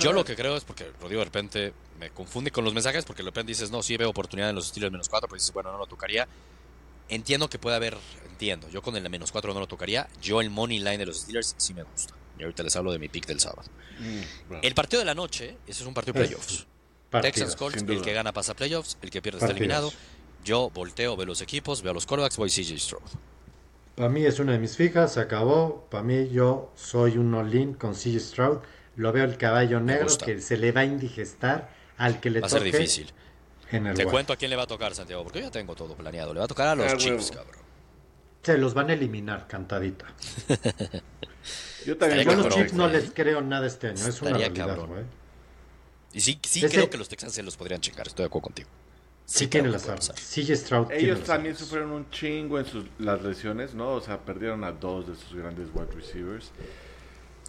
Yo 0.00 0.12
lo 0.14 0.24
que 0.24 0.34
creo 0.34 0.56
es 0.56 0.64
porque, 0.64 0.90
lo 1.02 1.08
digo 1.10 1.20
de 1.20 1.26
repente, 1.26 1.72
me 2.00 2.08
confunde 2.08 2.50
con 2.50 2.64
los 2.64 2.72
mensajes 2.72 3.04
porque 3.04 3.22
de 3.22 3.28
repente 3.28 3.50
dices, 3.50 3.70
no, 3.70 3.82
sí 3.82 3.96
veo 3.98 4.08
oportunidad 4.08 4.48
en 4.48 4.56
los 4.56 4.66
estilos 4.66 4.90
menos 4.90 5.10
4, 5.10 5.28
pues 5.28 5.42
dices, 5.42 5.52
bueno, 5.52 5.70
no 5.70 5.78
lo 5.78 5.86
tocaría. 5.86 6.26
Entiendo 7.10 7.50
que 7.50 7.58
puede 7.58 7.76
haber, 7.76 7.96
entiendo, 8.30 8.68
yo 8.70 8.80
con 8.80 8.96
el 8.96 9.08
menos 9.10 9.30
4 9.30 9.52
no 9.52 9.60
lo 9.60 9.66
tocaría. 9.66 10.08
Yo 10.22 10.40
el 10.40 10.48
money 10.48 10.78
line 10.78 10.98
de 10.98 11.06
los 11.06 11.20
Steelers 11.20 11.54
sí 11.58 11.74
me 11.74 11.82
gusta. 11.82 12.14
Y 12.38 12.42
ahorita 12.42 12.62
les 12.62 12.76
hablo 12.76 12.92
de 12.92 12.98
mi 12.98 13.08
pick 13.08 13.26
del 13.26 13.40
sábado. 13.40 13.68
Mm, 13.98 14.54
el 14.62 14.74
partido 14.74 15.00
de 15.00 15.06
la 15.06 15.14
noche, 15.14 15.56
ese 15.66 15.82
es 15.82 15.86
un 15.86 15.94
partido 15.94 16.14
de 16.14 16.26
playoffs. 16.26 16.66
Texas 17.22 17.56
Colts, 17.56 17.82
el 17.82 18.02
que 18.02 18.12
gana 18.12 18.32
pasa 18.32 18.54
playoffs, 18.54 18.98
el 19.02 19.10
que 19.10 19.22
pierde 19.22 19.38
está 19.38 19.50
eliminado. 19.50 19.92
Yo 20.44 20.70
volteo, 20.70 21.16
veo 21.16 21.26
los 21.26 21.40
equipos, 21.40 21.82
veo 21.82 21.94
los 21.94 22.06
quarterbacks, 22.06 22.36
voy 22.36 22.50
CJ 22.50 22.78
Stroud. 22.78 23.02
Para 23.96 24.08
mí 24.08 24.24
es 24.24 24.38
una 24.38 24.52
de 24.52 24.58
mis 24.58 24.76
fijas, 24.76 25.14
se 25.14 25.20
acabó. 25.20 25.86
Para 25.90 26.04
mí 26.04 26.28
yo 26.28 26.70
soy 26.76 27.18
un 27.18 27.34
all-in 27.34 27.74
con 27.74 27.94
CJ 27.94 28.20
Stroud. 28.20 28.58
Lo 28.96 29.12
veo 29.12 29.24
el 29.24 29.36
caballo 29.36 29.80
negro 29.80 30.06
que 30.24 30.40
se 30.40 30.56
le 30.56 30.72
va 30.72 30.82
a 30.82 30.84
indigestar 30.84 31.70
al 31.96 32.20
que 32.20 32.30
le 32.30 32.40
va 32.40 32.48
toque. 32.48 32.60
Va 32.60 32.66
a 32.66 32.70
ser 32.70 32.78
difícil. 32.80 33.12
Te 33.70 34.06
cuento 34.06 34.32
a 34.32 34.36
quién 34.36 34.50
le 34.50 34.56
va 34.56 34.62
a 34.62 34.66
tocar, 34.66 34.94
Santiago, 34.94 35.22
porque 35.24 35.40
yo 35.40 35.46
ya 35.46 35.50
tengo 35.50 35.74
todo 35.74 35.94
planeado. 35.94 36.32
Le 36.32 36.38
va 36.38 36.44
a 36.44 36.48
tocar 36.48 36.68
a 36.68 36.74
los 36.74 36.92
ah, 36.92 36.96
Chiefs, 36.96 37.30
cabrón. 37.30 37.62
Se 38.42 38.56
los 38.56 38.72
van 38.72 38.88
a 38.90 38.94
eliminar, 38.94 39.46
cantadita. 39.46 40.06
yo 41.86 41.96
también. 41.96 42.28
a 42.28 42.34
los 42.34 42.48
Chiefs 42.48 42.72
no 42.72 42.88
les 42.88 43.10
creo 43.10 43.40
nada 43.40 43.66
este 43.66 43.88
año, 43.88 44.06
es 44.06 44.22
una 44.22 44.36
realidad, 44.36 44.76
güey. 44.76 45.04
Y 46.12 46.20
sí, 46.20 46.38
sí 46.42 46.62
creo 46.62 46.88
que 46.88 46.96
los 46.96 47.08
Texans 47.08 47.34
se 47.34 47.42
los 47.42 47.56
podrían 47.56 47.80
chingar, 47.80 48.06
estoy 48.06 48.24
de 48.24 48.26
acuerdo 48.26 48.44
contigo. 48.44 48.68
Sí, 49.28 49.46
tiene 49.46 49.68
las 49.68 49.86
armas. 49.86 50.12
Sigue 50.16 50.56
Stroud 50.56 50.90
Ellos 50.90 51.22
también 51.22 51.54
sufrieron 51.54 51.90
un 51.90 52.08
chingo 52.10 52.58
en 52.58 52.64
sus, 52.64 52.86
las 52.98 53.20
lesiones, 53.20 53.74
¿no? 53.74 53.92
O 53.92 54.00
sea, 54.00 54.18
perdieron 54.18 54.64
a 54.64 54.72
dos 54.72 55.06
de 55.06 55.14
sus 55.14 55.34
grandes 55.34 55.68
wide 55.74 55.92
receivers. 55.94 56.50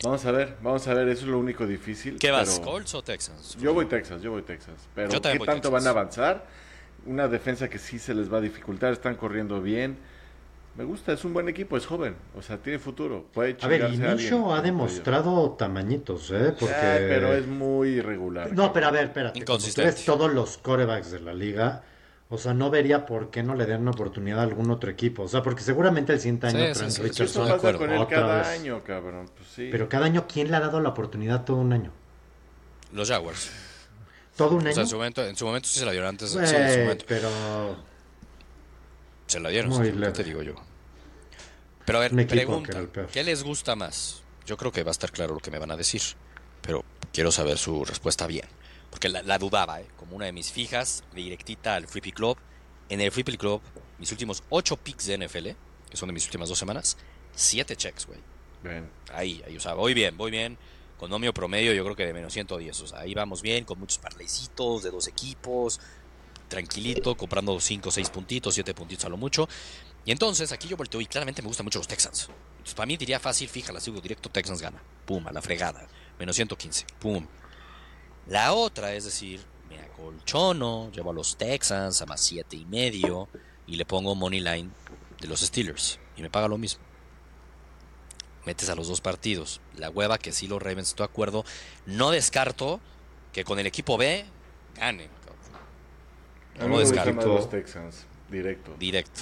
Vamos 0.04 0.26
a 0.26 0.32
ver, 0.32 0.58
vamos 0.62 0.86
a 0.88 0.94
ver, 0.94 1.08
eso 1.08 1.22
es 1.22 1.28
lo 1.28 1.39
único 1.39 1.65
difícil. 1.65 2.20
¿Qué 2.20 2.32
vas, 2.32 2.60
Colts 2.60 2.94
o 2.96 3.02
Texans? 3.02 3.56
Yo 3.60 3.74
voy 3.74 3.86
Texas, 3.86 4.22
yo 4.22 4.32
voy 4.32 4.42
Texas. 4.42 4.76
Pero 4.94 5.10
¿qué 5.22 5.39
tanto 5.39 5.72
van 5.72 5.88
a 5.88 5.92
avanzar? 5.92 6.46
Una 7.06 7.30
defensa 7.30 7.70
que 7.70 7.80
sí 7.80 7.98
se 7.98 8.13
les 8.13 8.32
va 8.32 8.39
a 8.39 8.42
dificultar, 8.42 8.92
están 8.92 9.15
corriendo 9.15 9.62
bien. 9.62 9.98
Me 10.75 10.86
gusta, 10.86 11.12
es 11.12 11.25
un 11.25 11.34
buen 11.34 11.49
equipo, 11.49 11.75
es 11.75 11.86
joven, 11.86 12.15
o 12.38 12.41
sea, 12.41 12.58
tiene 12.58 12.79
futuro. 12.79 13.25
Puede 13.34 13.58
a 13.60 13.67
ver, 13.67 13.93
Inicio 13.93 14.53
ha 14.53 14.62
demostrado 14.62 15.51
tamañitos, 15.51 16.32
¿eh? 16.32 16.53
Porque... 16.58 16.73
pero 16.73 17.34
es 17.34 17.47
muy 17.47 17.89
irregular. 17.89 18.53
No, 18.53 18.71
pero 18.71 18.88
a 18.88 18.91
ver, 18.91 19.05
espérate. 19.05 19.39
Inconsistente. 19.39 20.03
todos 20.05 20.34
los 20.34 20.58
corebacks 20.58 21.12
de 21.12 21.19
la 21.19 21.34
liga, 21.34 21.84
o 22.29 22.38
sea, 22.38 22.53
no 22.53 22.69
vería 22.69 23.05
por 23.05 23.29
qué 23.29 23.43
no 23.43 23.55
le 23.55 23.65
den 23.65 23.82
una 23.82 23.91
oportunidad 23.91 24.39
a 24.39 24.43
algún 24.43 24.69
otro 24.71 24.89
equipo. 24.89 25.23
O 25.23 25.27
sea, 25.27 25.41
porque 25.41 25.63
seguramente 25.63 26.13
el 26.13 26.19
siguiente 26.19 26.47
año 26.47 26.75
sí, 26.75 26.91
sí, 26.91 27.01
Richardson. 27.01 27.45
Eso 27.45 27.58
pasa 27.58 27.77
con 27.77 27.91
él 27.91 28.08
cada 28.08 28.49
año, 28.49 28.84
cabrón. 28.84 29.29
Pues 29.36 29.49
sí. 29.49 29.69
Pero 29.71 29.89
cada 29.89 30.05
año, 30.05 30.27
¿quién 30.32 30.49
le 30.49 30.55
ha 30.55 30.60
dado 30.60 30.79
la 30.79 30.89
oportunidad 30.89 31.43
todo 31.43 31.58
un 31.58 31.73
año? 31.73 31.91
Los 32.93 33.10
Jaguars. 33.10 33.51
¿Todo 34.38 34.55
un 34.55 34.62
año? 34.62 34.69
O 34.69 34.73
sea, 34.73 34.84
en 34.84 34.89
su 34.89 34.95
momento, 34.95 35.25
en 35.25 35.36
su 35.36 35.45
momento 35.45 35.67
sí 35.67 35.79
se 35.79 35.86
la 35.86 35.91
dieron 35.91 36.10
antes. 36.10 36.29
sí, 36.29 36.38
en 36.38 36.73
su 36.73 36.79
momento. 36.79 37.05
Pero. 37.08 37.29
Se 39.30 39.39
la 39.39 39.50
dieron, 39.50 39.70
Muy 39.70 39.92
te 40.12 40.24
digo 40.24 40.42
yo? 40.42 40.56
Pero 41.86 42.00
a 42.00 42.02
ver, 42.02 42.28
pregunta, 42.28 42.88
¿qué 43.12 43.24
les 43.24 43.44
gusta 43.44 43.76
más? 43.76 44.24
Yo 44.48 44.58
creo 44.58 44.72
que 44.72 44.82
va 44.82 44.89
a 44.89 44.92
estar 44.92 45.12
claro 45.12 45.36
lo 45.36 45.39
que 45.39 45.52
me 45.52 45.60
van 45.60 45.70
a 45.70 45.78
decir, 45.78 46.02
pero 46.62 46.84
quiero 47.13 47.32
saber 47.32 47.60
su 47.60 47.86
respuesta 47.86 48.26
bien. 48.26 48.48
Porque 48.89 49.08
la, 49.08 49.38
dudaba, 49.38 49.82
¿eh? 49.82 49.88
como 49.98 50.15
una 50.15 50.26
de 50.26 50.32
mis 50.32 50.52
fijas, 50.52 51.04
directita 51.13 51.76
al 51.76 51.88
Free 51.88 52.02
Pick 52.02 52.15
Club. 52.15 52.39
En 52.89 53.02
el 53.02 53.12
Free 53.12 53.24
Pick 53.24 53.39
Club, 53.39 53.62
mis 54.00 54.12
últimos 54.12 54.42
8 54.50 54.78
picks 54.78 55.06
de 55.06 55.20
NFL, 55.20 55.50
que 55.92 55.98
son 55.98 56.10
de 56.10 56.13
mis 56.13 56.26
últimas 56.26 56.50
dos 56.50 56.58
semanas, 56.58 56.98
7 57.36 57.76
checks, 57.76 58.08
güey. 58.08 58.20
Ahí, 59.13 59.44
ahí, 59.46 59.58
o 59.58 59.60
sea, 59.60 59.76
voy 59.76 59.94
bien, 59.94 60.18
voy 60.18 60.32
bien. 60.32 60.58
Con 60.98 61.12
nomio 61.12 61.36
promedio, 61.36 61.72
yo 61.74 61.84
creo 61.84 61.96
que 61.96 62.08
de 62.08 62.13
menos 62.13 62.34
110. 62.34 62.82
O 62.82 62.88
sea, 62.88 63.02
ahí 63.02 63.13
vamos 63.13 63.44
bien, 63.44 63.63
con 63.63 63.80
muchos 63.80 64.00
parleycitos 64.00 64.82
de 64.82 64.89
dos 64.89 65.08
equipos, 65.08 65.80
tranquilito, 66.50 67.16
comprando 67.16 67.60
5 67.60 67.92
6 67.92 68.10
puntitos, 68.10 68.54
7 68.56 68.74
puntitos 68.74 69.06
a 69.06 69.10
lo 69.10 69.16
mucho. 69.16 69.48
Y 70.06 70.12
entonces 70.12 70.52
aquí 70.52 70.68
yo 70.68 70.76
volteo 70.76 71.00
y 71.00 71.06
claramente 71.06 71.42
me 71.42 71.48
gustan 71.48 71.66
mucho 71.66 71.80
los 71.80 71.88
Texans. 71.88 72.30
Entonces 72.52 72.74
para 72.74 72.88
mí 72.88 72.98
diría 72.98 73.20
fácil, 73.20 73.48
fija, 73.48 73.72
la 73.72 73.80
sigo 73.80 74.02
directo, 74.02 74.30
Texans 74.30 74.62
gana. 74.62 74.82
Pum, 75.06 75.26
a 75.28 75.32
la 75.32 75.42
fregada. 75.42 75.88
Menos 76.18 76.36
115. 76.36 76.86
Pum. 77.00 77.26
La 78.28 78.54
otra 78.54 78.94
es 78.94 79.06
decir, 79.06 79.42
me 79.70 79.80
acolchono, 79.80 80.92
llevo 80.92 81.12
a 81.12 81.14
los 81.14 81.38
Texans 81.38 82.02
a 82.02 82.06
más 82.06 82.22
7 82.22 82.56
y 82.58 82.66
medio 82.66 83.30
y 83.66 83.76
le 83.76 83.86
pongo 83.86 84.16
money 84.16 84.40
line 84.40 84.70
de 85.22 85.28
los 85.28 85.42
Steelers 85.42 86.00
y 86.18 86.22
me 86.22 86.30
paga 86.30 86.48
lo 86.48 86.58
mismo. 86.58 86.84
Metes 88.46 88.70
a 88.70 88.76
los 88.76 88.88
dos 88.88 89.02
partidos. 89.02 89.62
La 89.76 89.90
hueva 89.90 90.18
que 90.18 90.32
sí 90.32 90.48
los 90.48 90.62
Ravens, 90.62 90.90
estoy 90.90 91.06
de 91.06 91.12
acuerdo. 91.12 91.46
No 91.86 92.12
descarto 92.12 92.80
que 93.32 93.44
con 93.44 93.60
el 93.60 93.68
equipo 93.68 93.98
B 93.98 94.26
gane. 94.76 95.10
No 96.60 96.67
lo 96.67 96.80
descarto. 96.80 97.28
Los 97.28 97.50
Texans, 97.50 98.06
directo. 98.30 98.76
Directo. 98.78 99.22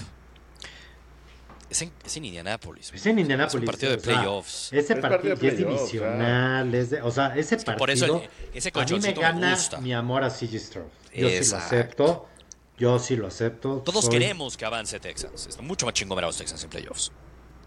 Es 1.70 1.82
en, 1.82 1.92
es 2.06 2.16
en 2.16 2.26
Indianápolis. 2.26 2.92
Es 2.94 3.06
en 3.06 3.20
Indianápolis. 3.20 3.56
Es 3.56 3.60
un 3.60 3.66
partido 3.66 3.92
de 3.92 3.98
playoffs. 3.98 4.72
ese 4.72 4.96
partido, 4.96 5.34
es 5.34 5.58
divisional. 5.58 6.74
Es 6.74 6.90
de, 6.92 7.02
o 7.02 7.12
sea, 7.12 7.36
ese 7.36 7.58
partido. 7.58 7.78
Por 7.78 7.90
eso 7.90 8.22
ese 8.54 8.72
a 8.74 8.86
mí 8.86 9.00
me 9.00 9.14
gana 9.14 9.58
mi 9.82 9.94
amor 9.94 10.24
a 10.24 10.30
CG 10.30 10.60
Stroud. 10.60 10.88
Yo 11.14 11.30
sí 11.30 11.52
lo 11.52 11.58
acepto. 11.58 12.30
Yo 12.78 13.00
sí 13.00 13.16
lo 13.16 13.28
acepto. 13.28 13.82
Todos 13.84 14.08
queremos 14.08 14.56
que 14.56 14.66
avance 14.66 15.00
Texans. 15.00 15.48
Es 15.48 15.62
mucho 15.62 15.86
más 15.86 15.94
chingón 15.94 16.16
ver 16.16 16.26
a 16.26 16.28
los 16.28 16.38
Texans 16.38 16.64
en 16.64 16.70
playoffs. 16.70 17.12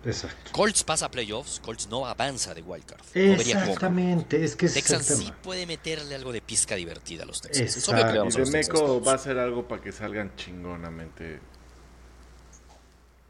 Exacto. 0.04 0.50
Colts 0.52 0.82
pasa 0.82 1.06
a 1.06 1.10
playoffs, 1.10 1.60
Colts 1.60 1.88
no 1.88 2.06
avanza 2.06 2.54
de 2.54 2.62
wildcard. 2.62 3.00
Exactamente, 3.14 4.42
es 4.42 4.56
que 4.56 4.68
Texans 4.68 5.06
sí 5.06 5.32
puede 5.42 5.66
meterle 5.66 6.14
algo 6.14 6.32
de 6.32 6.40
pizca 6.40 6.74
divertida 6.74 7.24
a 7.24 7.26
los 7.26 7.40
Texans. 7.40 7.88
y 7.88 7.92
de 7.92 8.50
Meco 8.50 9.02
va 9.02 9.14
a 9.14 9.18
ser 9.18 9.38
algo 9.38 9.68
para 9.68 9.82
que 9.82 9.92
salgan 9.92 10.34
chingonamente. 10.36 11.40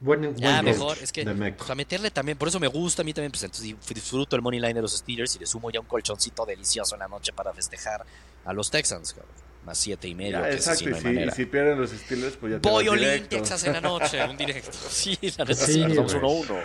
Buen, 0.03 0.35
ya, 0.35 0.63
mejor, 0.63 0.97
es 1.03 1.13
que 1.13 1.23
a 1.23 1.75
meterle 1.75 2.11
también, 2.11 2.39
por 2.39 2.49
eso 2.49 2.59
me 2.59 2.69
gusta 2.69 3.03
a 3.03 3.05
mí 3.05 3.13
también, 3.13 3.31
pues 3.33 3.43
entonces 3.43 3.77
disfruto 3.87 4.35
el 4.35 4.41
money 4.41 4.59
line 4.59 4.73
de 4.73 4.81
los 4.81 4.97
Steelers 4.97 5.37
y 5.37 5.41
le 5.41 5.47
sumo 5.47 5.71
ya 5.71 5.81
un 5.81 5.85
colchoncito 5.85 6.47
delicioso 6.47 6.95
en 6.95 7.01
la 7.01 7.09
noche 7.09 7.35
para 7.35 7.53
festejar 7.53 8.07
a 8.47 8.53
los 8.55 8.71
Texans, 8.71 9.15
Más 9.65 9.77
siete 9.77 10.09
y 10.09 10.15
medio. 10.15 10.45
exacto, 10.47 10.89
y, 10.89 11.31
si, 11.33 11.45
pierden 11.45 11.79
los 11.79 11.91
Steelers, 11.91 12.37
pues 12.37 12.53
ya 12.53 12.61
te 12.61 12.69
Voy 12.69 12.89
Olin 12.89 13.27
Texas 13.27 13.65
en 13.65 13.75
la 13.75 13.81
noche, 13.81 14.25
un 14.25 14.37
directo. 14.37 14.77
Sí, 14.89 15.19
la 15.37 15.45
neta 15.45 15.67
sí, 15.67 15.83
uno 15.83 16.29
uno. 16.29 16.59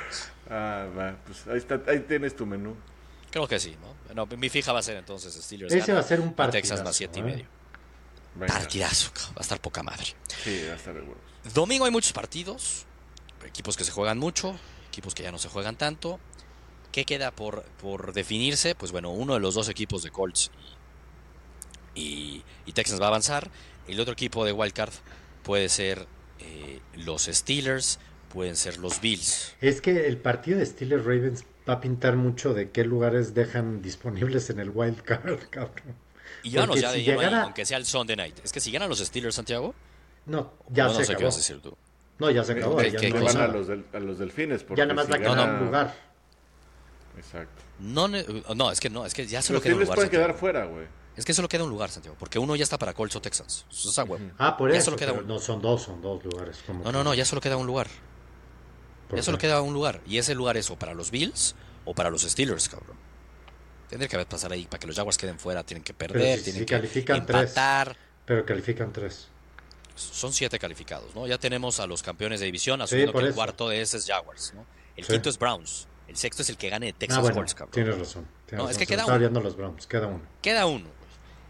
Ah, 0.50 0.88
va, 0.98 1.18
pues 1.26 1.46
ahí, 1.48 1.58
está, 1.58 1.82
ahí 1.88 2.00
tienes 2.00 2.36
tu 2.36 2.46
menú. 2.46 2.76
Creo 3.32 3.48
que 3.48 3.60
sí, 3.60 3.76
¿no? 4.14 4.26
mi 4.38 4.50
fija 4.50 4.72
va 4.72 4.80
a 4.80 4.84
ser 4.84 4.96
entonces 4.96 5.34
Steelers. 5.34 5.74
Ese 5.74 5.92
va 5.92 6.00
a 6.00 6.04
ser 6.04 6.22
un 6.22 6.34
partido. 6.34 6.62
Texas 6.62 6.84
más 6.84 6.96
siete 6.96 7.20
y 7.20 7.24
medio. 7.24 7.46
Partidazo, 8.48 9.12
va 9.30 9.38
a 9.38 9.42
estar 9.42 9.60
poca 9.60 9.84
madre. 9.84 10.08
Sí, 10.44 10.64
va 10.68 10.74
a 10.74 10.76
estar 10.78 10.94
de 10.94 11.02
huevos. 11.02 11.18
Domingo 11.54 11.86
hay 11.86 11.92
muchos 11.92 12.14
partidos 12.14 12.86
equipos 13.46 13.78
que 13.78 13.84
se 13.84 13.92
juegan 13.92 14.18
mucho, 14.18 14.56
equipos 14.88 15.16
que 15.16 15.24
ya 15.24 15.32
no 15.32 15.38
se 15.38 15.50
juegan 15.50 15.78
tanto. 15.78 16.20
¿Qué 16.92 17.06
queda 17.06 17.32
por, 17.32 17.64
por 17.82 18.14
definirse? 18.14 18.76
Pues 18.76 18.92
bueno, 18.92 19.12
uno 19.12 19.34
de 19.34 19.40
los 19.40 19.56
dos 19.56 19.70
equipos 19.70 20.04
de 20.04 20.12
Colts 20.12 20.52
y, 21.96 22.44
Texans 22.74 23.02
va 23.02 23.06
a 23.06 23.10
avanzar. 23.10 23.50
El 23.88 24.00
otro 24.00 24.14
equipo 24.14 24.46
de 24.46 24.52
Wildcard 24.52 24.92
puede 25.44 25.70
ser 25.70 26.08
eh, 26.40 26.80
los 26.96 27.24
Steelers, 27.24 28.00
pueden 28.30 28.56
ser 28.56 28.78
los 28.78 29.00
Bills. 29.00 29.56
Es 29.62 29.82
que 29.82 30.08
el 30.08 30.18
partido 30.18 30.60
de 30.60 30.66
Steelers 30.66 31.06
Ravens 31.06 31.46
va 31.68 31.76
a 31.76 31.82
pintar 31.82 32.16
mucho 32.16 32.54
de 32.54 32.70
qué 32.72 32.84
lugares 32.84 33.34
dejan 33.34 33.82
disponibles 33.82 34.50
en 34.50 34.60
el 34.60 34.70
Wildcard, 34.70 35.40
cabrón. 35.50 35.96
Y 36.44 36.52
ya 36.52 36.66
no, 36.66 36.76
ya 36.76 36.92
de 36.92 37.26
aunque 37.38 37.66
sea 37.66 37.78
el 37.78 37.86
Sunday 37.86 38.16
night. 38.16 38.38
Es 38.44 38.52
que 38.52 38.60
si 38.60 38.72
ganan 38.72 38.90
los 38.90 39.00
Steelers, 39.00 39.36
Santiago. 39.36 39.74
No, 40.26 40.54
ya 40.70 40.90
se 40.90 41.14
acabó. 41.14 41.30
No, 42.18 42.32
ya 42.32 42.44
se 42.44 42.54
acabó. 42.54 42.82
ya 42.82 43.00
que, 43.00 43.12
van 43.12 43.38
a 43.38 43.48
los, 43.48 43.68
del, 43.68 43.86
a 43.94 44.00
los 44.00 44.20
delfines. 44.20 44.66
Ya 44.76 44.86
nada 44.86 44.94
más 44.94 45.12
va 45.12 45.16
a 45.16 45.20
quedar 45.20 45.50
un 45.56 45.66
lugar. 45.66 45.96
Exacto. 47.18 47.62
No, 47.80 48.08
no, 48.08 48.72
es 48.72 48.80
que 48.80 48.90
no, 48.90 49.06
es 49.06 49.14
que 49.14 49.26
ya 49.28 49.42
solo 49.42 49.62
queda 49.62 49.74
un 49.74 49.82
lugar. 49.82 49.96
pueden 49.96 50.12
quedar 50.12 50.34
fuera, 50.34 50.66
güey. 50.66 50.86
Es 51.16 51.26
que 51.26 51.34
solo 51.34 51.48
queda 51.48 51.64
un 51.64 51.70
lugar, 51.70 51.90
Santiago, 51.90 52.18
porque 52.20 52.40
uno 52.40 52.56
ya 52.56 52.64
está 52.64 52.78
para 52.78 52.94
Colts 52.94 53.16
o 53.16 53.22
Texans. 53.22 53.66
Eso 53.72 53.90
es 53.90 54.00
agua. 54.00 54.20
Ah, 54.38 54.58
por 54.58 54.72
eso. 54.72 54.96
queda 54.96 55.14
No, 55.14 55.40
son 55.40 55.62
dos, 55.62 55.84
son 55.84 56.02
dos 56.02 56.24
lugares. 56.24 56.58
no, 56.84 56.92
no, 56.92 57.04
no, 57.04 57.14
ya 57.14 57.26
solo 57.26 57.42
queda 57.42 57.58
un 57.58 57.68
lugar. 57.68 57.88
Ya 59.14 59.24
solo 59.24 59.38
queda 59.38 59.62
un 59.62 59.74
lugar. 59.74 60.02
Y 60.06 60.18
ese 60.18 60.36
lugar 60.36 60.58
es 60.58 60.70
o 60.70 60.76
para 60.78 60.94
los 60.94 61.12
Bills 61.12 61.56
o 61.86 61.94
para 61.94 62.10
los 62.10 62.24
Steelers, 62.24 62.68
cabrón. 62.68 62.98
Tendría 63.90 64.10
que 64.10 64.26
pasar 64.26 64.52
ahí 64.52 64.66
para 64.66 64.80
que 64.80 64.88
los 64.88 64.96
Jaguars 64.96 65.18
queden 65.18 65.40
fuera. 65.40 65.64
Tienen 65.64 65.84
que 65.84 65.94
perder, 65.94 66.44
tienen 66.44 66.66
que 66.66 67.14
empatar. 67.14 67.96
pero 68.26 68.46
califican 68.46 68.92
tres 68.92 69.30
son 69.96 70.34
siete 70.34 70.60
calificados, 70.60 71.16
¿no? 71.16 71.26
Ya 71.26 71.38
tenemos 71.38 71.80
a 71.80 71.88
los 71.88 72.04
campeones 72.04 72.40
de 72.40 72.46
división, 72.46 72.82
asumiendo 72.82 73.14
que 73.14 73.28
el 73.28 73.34
cuarto 73.34 73.70
de 73.70 73.82
ese 73.82 73.98
es 73.98 74.06
Jaguars, 74.06 74.54
¿no? 74.54 74.66
El 74.96 75.06
quinto 75.06 75.30
es 75.30 75.40
Browns. 75.40 75.88
El 76.08 76.18
sexto 76.18 76.44
es 76.44 76.50
el 76.50 76.58
que 76.58 76.70
gane 76.70 76.94
Texas 76.94 77.18
ah, 77.18 77.22
bueno, 77.22 77.44
Tienes 77.72 77.98
razón. 77.98 78.28
no, 78.52 78.70
es 78.70 78.78
que 78.78 78.86
queda 78.86 79.06
uno. 79.06 79.42
los 79.42 79.56
Browns, 79.56 79.88
queda 79.88 80.08
uno. 80.08 80.22
Queda 80.42 80.66
uno. 80.66 80.88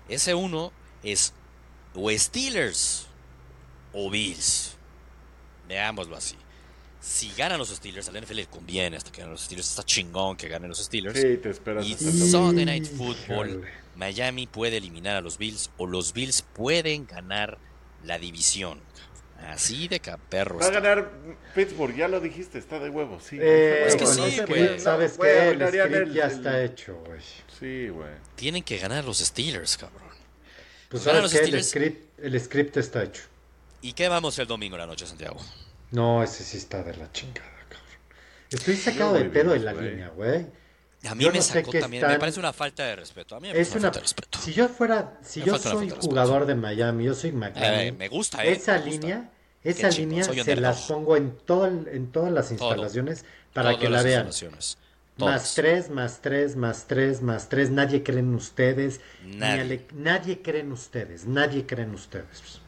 Ese 0.08 0.34
uno 0.34 0.72
es 1.04 1.34
o 1.94 2.10
Steelers 2.12 3.08
o 3.94 4.10
Bills. 4.10 4.76
Veámoslo 5.68 6.16
así. 6.16 6.36
Si 7.00 7.32
ganan 7.38 7.60
los 7.60 7.70
Steelers, 7.70 8.10
al 8.10 8.20
NFL 8.22 8.36
le 8.36 8.48
conviene 8.48 8.98
hasta 8.98 9.12
que 9.12 9.22
ganen 9.22 9.34
los 9.34 9.44
Steelers. 9.44 9.70
Está 9.70 9.84
chingón 9.84 10.36
que 10.36 10.48
ganen 10.48 10.70
los 10.70 10.80
Steelers. 10.84 11.20
Sí, 11.20 11.38
te 11.38 11.52
esperas. 11.52 11.86
Y 11.86 11.96
Sunday 11.96 12.66
Night 12.66 12.88
Football, 12.88 13.64
Miami 13.96 14.48
puede 14.48 14.78
eliminar 14.78 15.16
a 15.16 15.22
los 15.22 15.38
Bills 15.38 15.70
o 15.78 15.86
los 15.86 16.14
Bills 16.14 16.42
pueden 16.42 17.06
ganar 17.06 17.58
la 18.04 18.18
división. 18.18 18.82
Así 19.48 19.88
de 19.88 20.00
caperros. 20.00 20.62
Va 20.62 20.68
a 20.68 20.72
ganar 20.72 21.12
Pittsburgh, 21.54 21.96
ya 21.96 22.08
lo 22.08 22.20
dijiste, 22.20 22.58
está 22.58 22.80
de 22.80 22.90
huevo, 22.90 23.20
sí. 23.20 23.38
Eh, 23.40 23.86
es 23.88 23.96
que 23.96 24.06
sí, 24.06 24.42
güey. 24.48 24.80
Sabes 24.80 25.18
que 25.18 25.50
el 25.50 25.68
script 25.68 26.14
ya 26.14 26.26
está 26.26 26.64
hecho, 26.64 26.96
güey. 27.06 27.22
Sí, 27.60 27.90
güey. 27.90 28.12
Tienen 28.36 28.64
que 28.64 28.78
ganar 28.78 29.06
los 29.06 29.20
Steelers, 29.20 29.78
cabrón. 29.78 30.02
Pues 30.90 31.04
sabes 31.04 31.22
los 31.22 31.34
El, 31.34 31.64
script, 31.64 32.20
el 32.20 32.40
script 32.40 32.78
está 32.78 33.04
hecho. 33.04 33.24
¿Y 33.82 33.94
qué 33.94 34.08
vamos 34.08 34.38
el 34.40 34.48
domingo 34.48 34.76
en 34.76 34.82
la 34.82 34.88
noche, 34.88 35.06
Santiago? 35.06 35.38
No, 35.92 36.24
ese 36.24 36.44
sí 36.44 36.58
está 36.58 36.84
de 36.84 36.96
la 36.96 37.12
chingada, 37.12 37.50
cabrón. 37.70 38.00
Estoy 38.50 38.76
sacado 38.76 39.14
de 39.14 39.26
pedo 39.26 39.54
en 39.54 39.66
la 39.66 39.74
línea, 39.74 40.10
güey. 40.10 40.46
A 41.08 41.16
mí 41.16 41.30
me 41.30 41.42
sacó 41.42 41.72
también, 41.72 42.06
me 42.08 42.18
parece 42.20 42.40
una 42.40 42.54
falta 42.54 42.84
de 42.84 42.96
respeto. 42.96 43.36
A 43.36 43.40
mí 43.40 43.52
me 43.52 43.60
es 43.60 43.72
una, 43.72 43.82
falta 43.82 44.00
de 44.00 44.04
respeto. 44.04 44.40
Si 44.40 44.54
yo 44.54 44.68
fuera, 44.68 45.20
si 45.22 45.44
yo 45.44 45.58
soy 45.58 45.90
jugador 45.90 46.46
de 46.46 46.56
Miami, 46.56 47.06
yo 47.06 47.14
soy 47.14 47.32
McLaren. 47.32 47.88
Eh, 47.88 47.92
me 47.92 48.08
gusta, 48.08 48.44
eh, 48.44 48.54
Esa 48.54 48.78
línea, 48.78 49.30
esa 49.66 49.90
línea 49.90 50.24
se 50.24 50.56
las 50.56 50.84
pongo 50.84 51.18
en 51.18 51.36
todo, 51.36 51.66
en 51.68 52.12
todas 52.12 52.32
las 52.32 52.52
instalaciones 52.52 53.26
para 53.54 53.78
que 53.78 53.90
la 53.90 54.02
vean. 54.04 54.30
Más 55.18 55.56
tres, 55.56 55.90
más 55.90 56.22
tres, 56.22 56.56
más 56.56 56.88
tres, 56.88 57.22
más 57.22 57.50
tres. 57.50 57.70
Nadie 57.72 58.04
cree 58.04 58.20
en 58.20 58.36
ustedes. 58.36 59.00
Nadie, 59.24 59.88
nadie 59.94 60.42
cree 60.42 60.62
en 60.62 60.72
ustedes. 60.72 61.26
Nadie 61.26 61.66
cree 61.66 61.86
en 61.86 61.94
ustedes. 61.94 62.60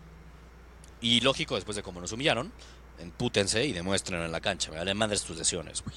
Y 1.02 1.20
lógico, 1.22 1.56
después 1.56 1.76
de 1.76 1.84
cómo 1.84 2.02
nos 2.02 2.12
humillaron, 2.14 2.52
empútense 3.00 3.66
y 3.66 3.74
demuestren 3.74 4.22
en 4.22 4.32
la 4.32 4.42
cancha. 4.42 4.72
Me 4.72 4.78
vale 4.78 4.94
madres 4.94 5.24
tus 5.24 5.38
lesiones, 5.38 5.84
güey. 5.84 5.96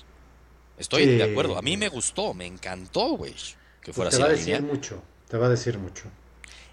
Estoy 0.77 1.07
de 1.07 1.23
acuerdo. 1.23 1.57
A 1.57 1.63
mí 1.63 1.77
me 1.77 1.89
gustó, 1.89 2.35
me 2.35 2.47
encantó, 2.47 3.17
güey. 3.17 3.35
Que 3.81 3.93
fuera 3.93 4.11
pues 4.11 4.19
te 4.19 4.23
va 4.23 4.29
a 4.29 4.33
decir 4.33 4.63
mucho. 4.63 5.03
Te 5.29 5.39
va 5.39 5.47
a 5.47 5.51
decir 5.51 5.79
mucho. 5.79 6.05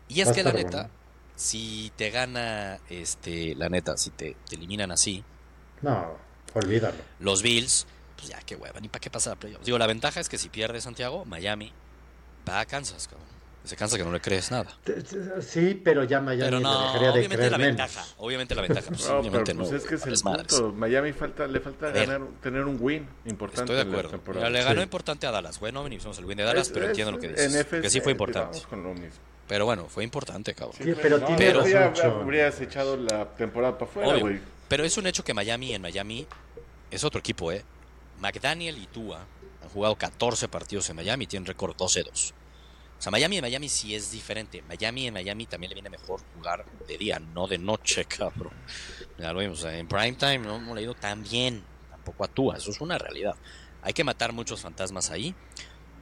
Y 0.08 0.22
es 0.22 0.32
que 0.32 0.44
la 0.44 0.54
neta, 0.54 0.90
si 1.38 1.94
te 1.96 2.10
gana, 2.10 2.80
este, 2.90 3.56
la 3.56 3.70
neta, 3.70 3.96
si 3.96 4.10
te, 4.10 4.36
eliminan 4.52 4.92
así. 4.92 5.24
No, 5.84 6.18
olvídalo. 6.54 6.98
Los 7.20 7.44
Bills, 7.44 7.86
pues 8.18 8.30
ya 8.30 8.40
qué 8.42 8.56
hueva, 8.56 8.80
ni 8.80 8.90
para 8.90 9.00
qué 9.00 9.12
pasar 9.12 9.34
a 9.34 9.36
playoffs. 9.40 9.64
Digo, 9.64 9.78
la 9.78 9.88
ventaja 9.88 10.20
es 10.20 10.30
que 10.30 10.40
si 10.40 10.50
pierde 10.50 10.82
Santiago, 10.82 11.26
Miami 11.26 11.72
va 12.50 12.60
a 12.60 12.66
Kansas, 12.66 13.08
cabrón. 13.08 13.28
Se 13.64 13.76
cansa 13.76 13.98
que 13.98 14.04
no 14.06 14.14
le 14.14 14.22
crees 14.22 14.50
nada. 14.50 14.78
Sí, 15.42 15.80
pero 15.84 16.06
ya 16.06 16.22
Miami 16.22 16.44
pero 16.44 16.60
no, 16.62 16.94
dejaría 16.94 17.12
de 17.12 17.20
obviamente 17.20 17.50
la 17.50 17.58
ventaja, 17.58 18.06
obviamente 18.18 18.56
la 18.56 18.62
ventaja. 18.62 18.88
Pues, 18.88 19.08
no, 19.08 19.18
obviamente 19.18 19.54
pero, 19.54 19.70
pues 19.70 19.84
es 19.84 19.90
que 19.90 19.96
es 19.96 20.06
el 20.06 20.20
punto. 20.22 20.72
Miami 20.72 21.12
falta, 21.12 21.46
le 21.48 21.60
falta 21.60 21.92
ganar, 21.92 22.22
tener 22.42 22.64
un 22.64 22.78
win 22.80 23.06
importante. 23.26 23.74
Estoy 23.74 23.76
de 23.76 23.82
acuerdo. 23.82 24.50
le 24.50 24.64
ganó 24.64 24.82
importante 24.82 25.28
a 25.28 25.32
Dallas. 25.32 25.60
Bueno, 25.60 25.84
venimos 25.84 26.18
el 26.18 26.26
win 26.26 26.38
de 26.38 26.46
Dallas, 26.46 26.70
pero 26.74 26.88
entiendo 26.88 27.12
lo 27.12 27.20
que 27.20 27.28
dices. 27.28 27.66
que 27.66 27.90
sí 27.90 28.00
fue 28.00 28.14
importante. 28.14 28.60
Con 28.70 28.84
lo 28.84 28.94
mismo. 28.94 29.20
Pero 29.48 29.66
bueno, 29.66 29.88
fue 29.88 30.04
importante, 30.04 30.54
cabrón. 30.54 30.76
Sí, 30.78 30.94
pero, 31.02 31.20
no, 31.20 31.36
pero 31.38 31.64
habrías 32.22 32.60
echado 32.60 32.98
la 32.98 33.26
temporada 33.36 33.78
para 33.78 33.90
afuera, 33.90 34.20
güey. 34.20 34.40
Pero 34.68 34.84
es 34.84 34.98
un 34.98 35.08
hecho 35.08 35.24
que 35.24 35.34
Miami, 35.34 35.74
en 35.74 35.82
Miami, 35.82 36.28
es 36.92 37.04
otro 37.04 37.20
equipo, 37.20 37.52
¿eh? 37.52 37.64
McDaniel 38.20 38.78
y 38.78 38.88
Tua 38.88 39.26
han 39.64 39.70
jugado 39.70 39.96
14 39.96 40.48
partidos 40.50 40.90
en 40.90 40.98
Miami 40.98 41.24
y 41.24 41.28
tienen 41.28 41.46
récord 41.46 41.76
12-2. 41.76 42.34
O 42.98 43.02
sea, 43.02 43.12
Miami 43.12 43.38
en 43.38 43.44
Miami 43.44 43.70
sí 43.70 43.94
es 43.96 44.12
diferente. 44.12 44.64
Miami 44.64 45.08
en 45.08 45.14
Miami 45.14 45.46
también 45.46 45.70
le 45.70 45.76
viene 45.76 45.90
mejor 45.90 46.20
jugar 46.36 46.66
de 46.88 46.98
día, 46.98 47.20
no 47.20 47.48
de 47.48 47.60
noche, 47.60 48.06
cabrón. 48.06 48.54
Ya 49.20 49.32
lo 49.32 49.40
vimos. 49.40 49.64
En 49.66 49.88
prime 49.88 50.14
time 50.14 50.40
no 50.40 50.56
hemos 50.56 50.76
leído 50.76 50.96
tan 50.96 51.24
bien. 51.24 51.64
Tampoco 51.92 52.24
actúa. 52.24 52.58
Eso 52.58 52.72
es 52.72 52.82
una 52.82 52.98
realidad. 52.98 53.36
Hay 53.84 53.94
que 53.94 54.04
matar 54.04 54.34
muchos 54.34 54.62
fantasmas 54.62 55.12
ahí. 55.12 55.36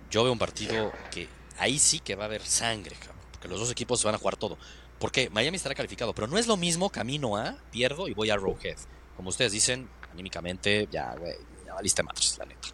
Yo 0.09 0.23
veo 0.23 0.31
un 0.31 0.39
partido 0.39 0.93
que 1.11 1.27
ahí 1.57 1.77
sí 1.77 1.99
que 1.99 2.15
va 2.15 2.23
a 2.23 2.27
haber 2.27 2.45
sangre, 2.45 2.95
cabrón. 2.95 3.14
Porque 3.45 3.59
los 3.59 3.59
dos 3.59 3.71
equipos 3.71 3.99
se 3.99 4.07
van 4.07 4.15
a 4.15 4.17
jugar 4.17 4.37
todo. 4.37 4.57
Porque 4.97 5.29
Miami 5.29 5.57
estará 5.57 5.75
calificado. 5.75 6.15
Pero 6.15 6.25
no 6.25 6.39
es 6.39 6.47
lo 6.47 6.57
mismo 6.57 6.89
camino 6.89 7.37
a 7.37 7.55
pierdo 7.71 8.07
y 8.07 8.13
voy 8.15 8.31
a 8.31 8.37
Rowhead. 8.37 8.77
Como 9.15 9.29
ustedes 9.29 9.51
dicen, 9.51 9.87
anímicamente, 10.11 10.87
ya, 10.91 11.13
güey, 11.13 11.35
ya 11.63 11.75
valiste 11.75 12.01
la 12.39 12.45
neta. 12.45 12.69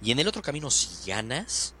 Y 0.00 0.12
en 0.12 0.18
el 0.18 0.26
otro 0.26 0.40
camino, 0.40 0.70
si 0.70 1.10
ganas, 1.10 1.74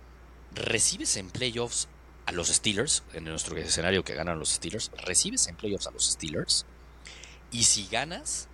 recibes 0.52 1.16
en 1.16 1.30
playoffs 1.30 1.88
a 2.26 2.32
los 2.32 2.48
Steelers, 2.48 3.04
en 3.14 3.24
nuestro 3.24 3.56
escenario 3.56 4.04
que 4.04 4.14
ganan 4.14 4.38
los 4.38 4.50
Steelers, 4.50 4.90
recibes 4.98 5.46
en 5.46 5.56
playoffs 5.56 5.86
a 5.86 5.90
los 5.92 6.04
Steelers. 6.04 6.66
Y 7.50 7.62
si 7.62 7.86
ganas, 7.86 8.48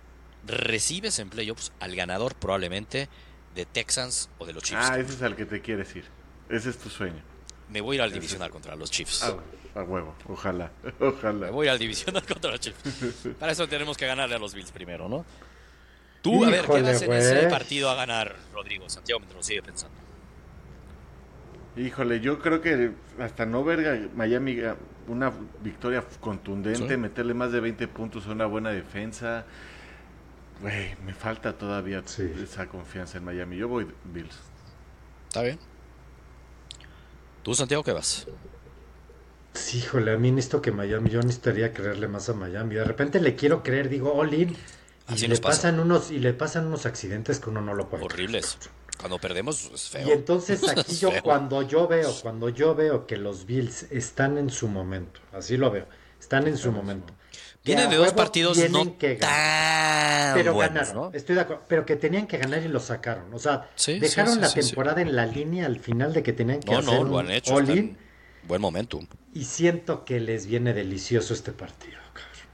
recibes 0.47 1.19
en 1.19 1.29
playoffs 1.29 1.73
al 1.81 1.93
ganador 1.93 2.35
probablemente 2.35 3.09
de 3.53 3.65
Texans 3.65 4.29
o 4.37 4.45
de 4.45 4.53
los 4.53 4.63
Chiefs. 4.63 4.87
Ah, 4.89 4.97
ese 4.97 5.13
es 5.13 5.21
al 5.21 5.35
que 5.35 5.45
te 5.45 5.61
quieres 5.61 5.93
ir. 5.93 6.05
Ese 6.47 6.69
es 6.69 6.77
tu 6.77 6.89
sueño. 6.89 7.21
Me 7.67 7.81
voy 7.81 7.95
a 7.95 7.97
ir 7.97 8.01
al 8.03 8.13
divisional 8.13 8.49
contra 8.49 8.77
los 8.77 8.89
Chiefs. 8.89 9.23
Ah, 9.23 9.35
a 9.75 9.83
huevo, 9.83 10.13
ojalá, 10.27 10.71
ojalá. 10.99 11.47
Me 11.47 11.51
voy 11.51 11.67
al 11.67 11.79
divisional 11.79 12.23
contra 12.27 12.51
los 12.51 12.59
Chiefs. 12.59 13.27
Para 13.39 13.51
eso 13.51 13.67
tenemos 13.67 13.97
que 13.97 14.05
ganarle 14.05 14.35
a 14.35 14.39
los 14.39 14.53
Bills 14.53 14.71
primero, 14.71 15.09
¿no? 15.09 15.25
Tú, 16.21 16.45
a 16.45 16.49
ver, 16.49 16.65
¿qué 16.65 16.81
vas 16.81 17.01
en 17.01 17.11
ese 17.11 17.47
partido 17.47 17.89
a 17.89 17.95
ganar, 17.95 18.35
Rodrigo? 18.53 18.89
Santiago 18.89 19.19
mientras 19.19 19.37
lo 19.37 19.43
sigue 19.43 19.61
pensando. 19.61 19.97
Híjole, 21.75 22.21
yo 22.21 22.39
creo 22.39 22.61
que 22.61 22.91
hasta 23.19 23.45
no 23.45 23.63
ver 23.63 24.09
Miami 24.15 24.61
una 25.07 25.33
victoria 25.61 26.03
contundente, 26.21 26.95
meterle 26.97 27.33
más 27.33 27.51
de 27.51 27.59
20 27.59 27.87
puntos 27.89 28.27
a 28.27 28.31
una 28.31 28.45
buena 28.45 28.69
defensa, 28.69 29.45
güey, 30.61 30.95
me 31.05 31.13
falta 31.13 31.57
todavía 31.57 32.03
esa 32.41 32.67
confianza 32.67 33.17
en 33.17 33.25
Miami. 33.25 33.57
Yo 33.57 33.67
voy 33.67 33.87
Bills. 34.05 34.39
Está 35.27 35.41
bien. 35.41 35.59
¿Tú, 37.41 37.53
Santiago, 37.53 37.83
qué 37.83 37.91
vas? 37.91 38.27
Sí, 39.53 39.79
híjole, 39.79 40.13
a 40.13 40.17
mí 40.17 40.31
necesito 40.31 40.61
que 40.61 40.71
Miami, 40.71 41.09
yo 41.09 41.21
necesitaría 41.21 41.73
creerle 41.73 42.07
más 42.07 42.27
a 42.29 42.33
Miami. 42.33 42.75
De 42.75 42.83
repente 42.83 43.19
le 43.19 43.35
quiero 43.35 43.61
creer, 43.61 43.89
digo, 43.89 44.13
all 44.13 44.33
in, 44.33 44.55
y 45.15 45.27
le 45.27 45.37
pasan 45.37 45.79
unos 45.79 46.11
y 46.11 46.19
le 46.19 46.33
pasan 46.33 46.67
unos 46.67 46.85
accidentes 46.85 47.39
que 47.39 47.49
uno 47.49 47.61
no 47.61 47.73
lo 47.73 47.89
puede. 47.89 48.03
Horribles. 48.03 48.57
Cuando 48.97 49.19
perdemos 49.19 49.69
es 49.73 49.89
feo. 49.89 50.07
Y 50.07 50.11
entonces 50.11 50.67
aquí 50.69 50.95
yo 50.95 51.11
cuando 51.21 51.61
yo 51.61 51.87
veo, 51.87 52.13
cuando 52.21 52.49
yo 52.49 52.73
veo 52.73 53.05
que 53.05 53.17
los 53.17 53.45
Bills 53.45 53.83
están 53.91 54.37
en 54.37 54.49
su 54.49 54.67
momento, 54.67 55.19
así 55.33 55.57
lo 55.57 55.71
veo, 55.71 55.85
están 56.19 56.47
en 56.47 56.57
su 56.57 56.71
momento. 56.71 57.13
Vienen 57.65 57.89
de 57.89 57.95
dos 57.95 58.11
partidos 58.11 58.57
no 58.69 58.97
que 58.97 59.15
tan 59.15 60.35
pero 60.35 60.53
buenos, 60.53 60.93
¿no? 60.93 61.11
Estoy 61.13 61.35
de 61.35 61.41
acuerdo, 61.41 61.63
pero 61.67 61.85
que 61.85 61.95
tenían 61.95 62.27
que 62.27 62.37
ganar 62.37 62.61
y 62.61 62.67
lo 62.67 62.79
sacaron. 62.79 63.33
O 63.33 63.39
sea, 63.39 63.69
dejaron 63.87 64.41
la 64.41 64.51
temporada 64.51 65.01
en 65.01 65.15
la 65.15 65.25
línea 65.25 65.65
al 65.65 65.79
final 65.79 66.11
de 66.11 66.23
que 66.23 66.33
tenían 66.33 66.59
que 66.59 66.73
hacer 66.73 66.93
no, 66.93 67.03
lo 67.03 67.19
han 67.19 67.31
hecho, 67.31 67.55
buen 68.47 68.61
momentum. 68.61 69.07
Y 69.33 69.45
siento 69.45 70.05
que 70.05 70.19
les 70.19 70.45
viene 70.45 70.73
delicioso 70.73 71.33
este 71.33 71.51
partido, 71.51 71.99
cabrón. 72.13 72.47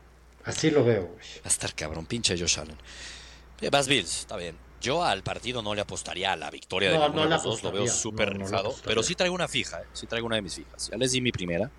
Así 0.46 0.72
lo 0.72 0.84
veo, 0.84 1.08
güey. 1.08 1.28
Va 1.38 1.46
a 1.46 1.48
estar 1.50 1.74
cabrón, 1.76 2.06
pinche 2.06 2.38
Josh 2.38 2.60
Allen. 2.60 2.78
Eh, 3.62 3.70
vas 3.70 3.88
Bills, 3.88 4.20
está 4.20 4.38
bien. 4.38 4.58
Yo 4.82 5.04
al 5.04 5.24
partido 5.24 5.62
no 5.62 5.76
le 5.76 5.82
apostaría 5.82 6.32
a 6.32 6.38
la 6.38 6.50
victoria 6.50 6.92
de 6.92 6.98
ninguno 6.98 7.24
de 7.24 7.30
los 7.30 7.44
dos, 7.44 7.64
lo 7.64 7.72
veo 7.72 7.88
súper 7.88 8.38
rifado. 8.38 8.74
pero 8.86 9.04
sí 9.04 9.14
traigo 9.14 9.36
una 9.36 9.50
fija, 9.50 9.82
¿eh? 9.82 9.86
sí 9.92 10.08
traigo 10.08 10.26
una 10.26 10.38
de 10.38 10.42
mis 10.42 10.56
fijas. 10.56 10.90
Ya 10.90 10.98
les 10.98 11.12
di 11.12 11.20
mi 11.20 11.34
primera, 11.34 11.70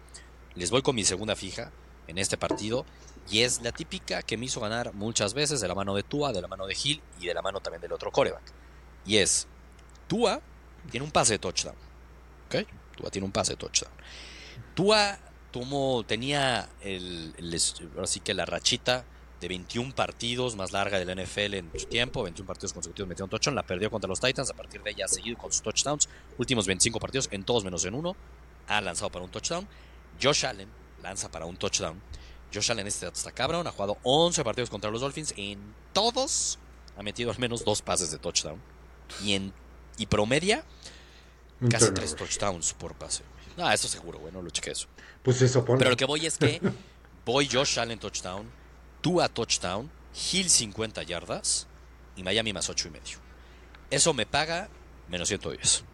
les 0.55 0.70
voy 0.70 0.83
con 0.83 0.94
mi 0.94 1.05
segunda 1.05 1.35
fija 1.35 1.73
en 2.09 2.18
este 2.18 2.37
partido. 2.37 2.85
Y 3.31 3.42
es 3.42 3.62
la 3.62 3.70
típica 3.70 4.23
que 4.23 4.37
me 4.37 4.46
hizo 4.46 4.61
ganar 4.61 4.92
muchas 4.92 5.35
veces 5.35 5.61
de 5.61 5.68
la 5.68 5.75
mano 5.75 5.94
de 5.94 6.03
Tua, 6.03 6.33
de 6.33 6.42
la 6.42 6.49
mano 6.49 6.66
de 6.66 6.77
Hill 6.83 7.01
y 7.20 7.27
de 7.27 7.35
la 7.35 7.42
mano 7.42 7.61
también 7.61 7.81
del 7.81 7.92
otro 7.92 8.11
coreback. 8.11 8.42
Y 9.07 9.18
es, 9.18 9.46
Tua 10.09 10.40
tiene 10.90 11.05
un 11.05 11.12
pase 11.12 11.35
de 11.35 11.38
touchdown. 11.38 11.77
¿Ok? 12.46 12.66
Tua 13.00 13.10
tiene 13.10 13.24
un 13.24 13.32
pase 13.32 13.52
de 13.52 13.56
touchdown. 13.56 13.92
Tua 14.74 15.18
tomó, 15.50 16.04
tenía 16.06 16.68
el, 16.82 17.34
así 18.02 18.20
que 18.20 18.34
la 18.34 18.44
rachita 18.44 19.04
de 19.40 19.48
21 19.48 19.94
partidos, 19.94 20.54
más 20.54 20.72
larga 20.72 20.98
del 20.98 21.24
NFL 21.24 21.54
en 21.54 21.70
su 21.78 21.86
tiempo, 21.86 22.22
21 22.22 22.46
partidos 22.46 22.74
consecutivos 22.74 23.08
metió 23.08 23.24
un 23.24 23.30
touchdown, 23.30 23.54
la 23.54 23.62
perdió 23.62 23.90
contra 23.90 24.06
los 24.06 24.20
Titans, 24.20 24.50
a 24.50 24.54
partir 24.54 24.82
de 24.82 24.90
ella 24.90 25.06
ha 25.06 25.08
seguido 25.08 25.38
con 25.38 25.50
sus 25.50 25.62
touchdowns, 25.62 26.08
últimos 26.36 26.66
25 26.66 27.00
partidos, 27.00 27.28
en 27.32 27.42
todos 27.44 27.64
menos 27.64 27.84
en 27.86 27.94
uno, 27.94 28.14
ha 28.66 28.80
lanzado 28.82 29.10
para 29.10 29.24
un 29.24 29.30
touchdown, 29.30 29.66
Josh 30.22 30.44
Allen 30.44 30.68
lanza 31.02 31.30
para 31.30 31.46
un 31.46 31.56
touchdown, 31.56 32.00
Josh 32.52 32.70
Allen 32.70 32.86
este 32.86 33.06
está 33.06 33.32
cabrón, 33.32 33.66
ha 33.66 33.72
jugado 33.72 33.96
11 34.02 34.44
partidos 34.44 34.68
contra 34.68 34.90
los 34.90 35.00
Dolphins, 35.00 35.32
en 35.38 35.74
todos 35.94 36.58
ha 36.98 37.02
metido 37.02 37.30
al 37.30 37.38
menos 37.38 37.64
dos 37.64 37.80
pases 37.80 38.10
de 38.10 38.18
touchdown, 38.18 38.60
y, 39.24 39.32
en, 39.32 39.54
y 39.96 40.04
promedia 40.04 40.64
casi 41.68 41.90
tres 41.92 42.14
touchdowns 42.14 42.73
por 42.75 42.94
pase. 42.94 43.23
Ah, 43.57 43.75
eso 43.75 43.88
seguro, 43.88 44.18
güey, 44.18 44.33
no 44.33 44.42
lo 44.42 44.51
cheque 44.51 44.70
eso. 44.70 44.87
Pues 45.23 45.42
eso 45.42 45.64
pone. 45.64 45.79
Pero 45.79 45.90
lo 45.90 45.96
que 45.96 46.05
voy 46.05 46.27
es 46.27 46.38
que 46.38 46.61
voy 47.25 47.49
Josh 47.51 47.79
Allen 47.79 47.99
touchdown, 47.99 48.49
Tua 49.01 49.29
touchdown, 49.29 49.90
Hill 50.33 50.49
50 50.49 51.03
yardas 51.03 51.66
y 52.16 52.23
Miami 52.23 52.53
más 52.53 52.68
8 52.68 52.88
y 52.88 52.90
medio. 52.90 53.18
Eso 53.90 54.14
me 54.14 54.27
paga 54.27 54.68
menos 55.09 55.29
110. 55.29 55.85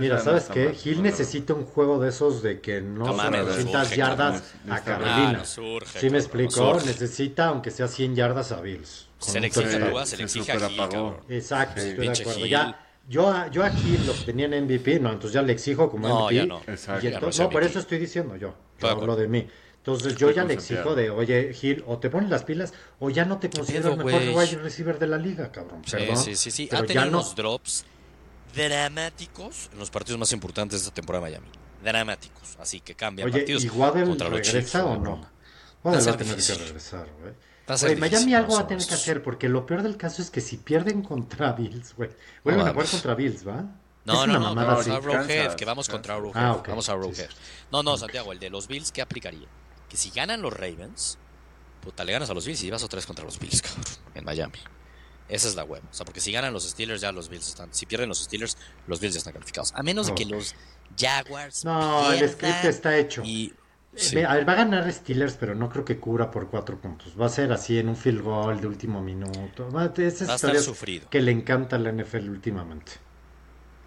Mira, 0.00 0.18
¿sabes 0.18 0.44
qué? 0.52 0.76
Hill 0.84 1.02
necesita 1.02 1.54
un 1.54 1.64
juego 1.64 2.00
de 2.00 2.08
esos 2.08 2.42
de 2.42 2.60
que 2.60 2.80
no 2.80 3.06
son 3.06 3.32
200 3.32 3.90
yardas 3.90 4.42
a 4.68 4.80
Carolina. 4.82 5.42
Ah, 5.42 5.98
¿Sí 5.98 6.10
me 6.10 6.18
explicó? 6.18 6.80
Necesita, 6.84 7.46
aunque 7.46 7.70
sea 7.70 7.86
100 7.86 8.16
yardas 8.16 8.52
a 8.52 8.60
Bills. 8.60 9.08
Se 9.18 9.40
le 9.40 9.46
exige 9.46 9.76
a 9.76 10.06
se 10.06 10.16
le 10.16 10.24
exige 10.24 10.52
a 10.52 10.70
Hill, 10.70 11.12
Exacto, 11.28 11.80
estoy 11.80 12.08
de 12.08 12.20
acuerdo. 12.20 12.46
Ya, 12.46 12.85
yo, 13.08 13.48
yo 13.50 13.64
aquí 13.64 13.96
lo 14.04 14.12
tenía 14.12 14.46
en 14.46 14.64
MVP, 14.64 14.98
no, 15.00 15.12
entonces 15.12 15.32
ya 15.32 15.42
le 15.42 15.52
exijo 15.52 15.90
como 15.90 16.08
no, 16.08 16.24
MVP. 16.24 16.34
Ya 16.34 16.46
no, 16.46 16.60
Exacto. 16.66 17.30
no, 17.38 17.50
por 17.50 17.62
eso 17.62 17.78
estoy 17.78 17.98
diciendo 17.98 18.36
yo. 18.36 18.54
Yo 18.80 18.88
hablo 18.88 19.16
de 19.16 19.28
mí. 19.28 19.46
Entonces 19.78 20.16
yo 20.16 20.32
ya 20.32 20.42
le 20.42 20.54
exijo 20.54 20.96
de, 20.96 21.10
oye, 21.10 21.54
Gil, 21.54 21.84
o 21.86 21.98
te 21.98 22.10
pones 22.10 22.28
las 22.28 22.42
pilas 22.42 22.74
o 22.98 23.08
ya 23.08 23.24
no 23.24 23.38
te 23.38 23.48
considero 23.48 23.92
el 23.92 24.04
mejor 24.04 24.22
wide 24.34 24.56
receiver 24.56 24.98
de 24.98 25.06
la 25.06 25.16
liga, 25.16 25.52
cabrón. 25.52 25.82
Perdón, 25.88 26.16
sí, 26.16 26.34
sí, 26.34 26.50
sí. 26.50 26.68
ha 26.72 26.82
tenido 26.82 27.06
unos 27.06 27.36
drops 27.36 27.84
dramáticos 28.52 29.70
en 29.72 29.78
los 29.78 29.90
partidos 29.90 30.18
más 30.18 30.32
importantes 30.32 30.80
de 30.80 30.84
esta 30.84 30.94
temporada 30.94 31.26
de 31.26 31.30
Miami. 31.30 31.52
Dramáticos. 31.84 32.56
Así 32.58 32.80
que 32.80 32.96
cambia 32.96 33.24
oye, 33.26 33.38
partidos 33.38 33.64
¿y 33.64 33.68
contra 33.68 34.28
los 34.28 34.40
Chiefs. 34.42 34.74
o 34.74 34.96
no? 34.96 35.20
Va 35.86 35.96
a 35.96 36.00
tener 36.00 36.16
que 36.16 36.54
regresar, 36.54 37.06
güey. 37.20 37.34
Oye, 37.68 37.96
Miami 37.96 38.34
algo 38.34 38.54
va 38.54 38.60
a 38.60 38.66
tener 38.66 38.86
que 38.86 38.94
hacer, 38.94 39.22
porque 39.22 39.48
lo 39.48 39.66
peor 39.66 39.82
del 39.82 39.96
caso 39.96 40.22
es 40.22 40.30
que 40.30 40.40
si 40.40 40.56
pierden 40.56 41.02
contra 41.02 41.52
Bills, 41.52 41.94
güey, 41.96 42.10
vuelven 42.44 42.66
a 42.66 42.72
jugar 42.72 42.88
contra 42.88 43.14
Bills, 43.14 43.46
¿va? 43.46 43.64
No, 44.04 44.24
no, 44.26 44.38
no, 44.38 44.54
vamos 44.54 44.86
a 44.86 45.00
Roadhead, 45.00 45.54
que 45.54 45.64
vamos 45.64 45.88
contra 45.88 46.16
Roadhead. 46.16 46.42
Ah, 46.42 46.62
Vamos 46.66 46.88
a 46.88 46.94
Roadhead. 46.94 47.30
No, 47.72 47.82
no, 47.82 47.96
Santiago, 47.96 48.32
el 48.32 48.38
de 48.38 48.50
los 48.50 48.68
Bills, 48.68 48.92
¿qué 48.92 49.02
aplicaría? 49.02 49.48
que 49.88 49.96
si 49.96 50.10
ganan 50.10 50.42
los 50.42 50.52
Ravens, 50.52 51.18
puta, 51.80 52.04
le 52.04 52.12
ganas 52.12 52.30
a 52.30 52.34
los 52.34 52.46
Bills 52.46 52.62
y 52.62 52.70
vas 52.70 52.82
otra 52.82 52.96
vez 52.96 53.06
contra 53.06 53.24
los 53.24 53.38
Bills, 53.38 53.62
cabrón, 53.62 53.84
en 54.14 54.24
Miami. 54.24 54.58
Esa 55.28 55.48
es 55.48 55.56
la 55.56 55.64
web. 55.64 55.82
O 55.90 55.94
sea, 55.94 56.04
porque 56.04 56.20
si 56.20 56.30
ganan 56.30 56.52
los 56.52 56.68
Steelers, 56.68 57.00
ya 57.00 57.10
los 57.10 57.28
Bills 57.28 57.48
están. 57.48 57.74
Si 57.74 57.84
pierden 57.84 58.08
los 58.08 58.22
Steelers, 58.22 58.56
los 58.86 59.00
Bills 59.00 59.14
ya 59.14 59.18
están 59.18 59.32
calificados. 59.32 59.72
A 59.74 59.82
menos 59.82 60.06
de 60.06 60.14
que 60.14 60.24
los 60.24 60.54
Jaguars. 60.96 61.64
No, 61.64 62.12
el 62.12 62.30
script 62.30 62.64
está 62.64 62.96
hecho. 62.96 63.22
Y, 63.24 63.52
A 64.26 64.34
ver, 64.34 64.48
va 64.48 64.52
a 64.52 64.56
ganar 64.56 64.92
Steelers, 64.92 65.36
pero 65.36 65.54
no 65.54 65.70
creo 65.70 65.84
que 65.84 65.98
cubra 65.98 66.30
por 66.30 66.50
cuatro 66.50 66.78
puntos. 66.78 67.18
Va 67.18 67.26
a 67.26 67.30
ser 67.30 67.50
así 67.52 67.78
en 67.78 67.88
un 67.88 67.96
field 67.96 68.22
goal 68.22 68.60
de 68.60 68.66
último 68.66 69.00
minuto. 69.00 69.70
Va, 69.70 69.86
esa 69.96 70.26
va 70.26 70.32
a 70.32 70.36
estar 70.36 70.58
sufrido. 70.58 71.08
Que 71.08 71.20
le 71.20 71.32
encanta 71.32 71.76
a 71.76 71.78
la 71.78 71.92
NFL 71.92 72.28
últimamente. 72.28 72.92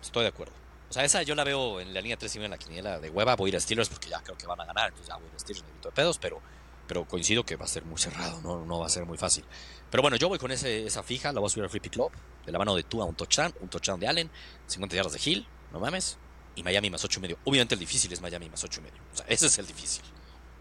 Estoy 0.02 0.24
de 0.24 0.30
acuerdo. 0.30 0.54
O 0.90 0.94
sea, 0.94 1.04
esa 1.04 1.22
yo 1.22 1.36
la 1.36 1.44
veo 1.44 1.80
en 1.80 1.94
la 1.94 2.02
línea 2.02 2.18
3 2.18 2.36
y 2.38 2.44
en 2.44 2.50
la 2.50 2.58
quiniela 2.58 3.00
de 3.00 3.12
hueva. 3.12 3.36
Voy 3.36 3.50
a 3.50 3.50
ir 3.50 3.56
a 3.58 3.60
Steelers 3.60 3.90
porque 3.90 4.10
ya 4.10 4.22
creo 4.22 4.36
que 4.36 4.48
van 4.48 4.60
a 4.60 4.66
ganar. 4.66 4.88
Entonces 4.88 5.08
ya 5.08 5.16
voy 5.16 5.26
a 5.26 5.30
ir 5.30 5.36
a 5.36 5.40
Steelers, 5.40 5.64
me 5.64 5.70
evito 5.70 5.90
de 5.90 5.96
pedos. 5.96 6.18
Pero, 6.18 6.42
pero 6.88 7.06
coincido 7.06 7.44
que 7.44 7.56
va 7.56 7.66
a 7.66 7.68
ser 7.68 7.86
muy 7.86 8.00
cerrado. 8.00 8.42
No, 8.42 8.66
no 8.66 8.80
va 8.80 8.88
a 8.88 8.90
ser 8.90 9.06
muy 9.06 9.18
fácil. 9.18 9.46
Pero 9.92 10.02
bueno, 10.02 10.18
yo 10.18 10.28
voy 10.28 10.40
con 10.40 10.52
ese, 10.52 10.88
esa 10.88 11.04
fija. 11.04 11.32
La 11.32 11.40
voy 11.40 11.48
a 11.48 11.50
subir 11.52 11.66
al 11.66 11.70
Pick 11.70 11.92
Club. 11.92 12.12
De 12.44 12.52
la 12.52 12.58
mano 12.58 12.76
de 12.76 12.82
Tua, 12.82 13.06
un 13.06 13.14
touchdown. 13.14 13.54
Un 13.62 13.70
touchdown 13.70 14.00
de 14.00 14.08
Allen. 14.08 14.32
50 14.66 14.96
yardas 14.96 15.14
de 15.14 15.20
Hill. 15.24 15.48
No 15.72 15.80
mames. 15.80 16.18
Y 16.60 16.64
Miami 16.64 16.90
más 16.90 17.06
8 17.06 17.20
y 17.20 17.22
medio. 17.22 17.38
Obviamente 17.46 17.76
el 17.76 17.80
difícil 17.80 18.12
es 18.12 18.20
Miami 18.20 18.50
más 18.50 18.62
8 18.62 18.82
y 18.82 18.84
medio. 18.84 19.02
O 19.14 19.16
sea, 19.16 19.26
ese 19.30 19.48
es 19.48 19.58
el 19.60 19.66
difícil. 19.66 20.04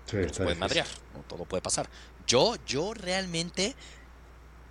Sí, 0.07 0.17
puede 0.37 0.55
madrear. 0.55 0.87
Todo 1.27 1.45
puede 1.45 1.61
pasar. 1.61 1.91
Yo, 2.25 2.55
yo 2.67 2.95
realmente. 2.95 3.75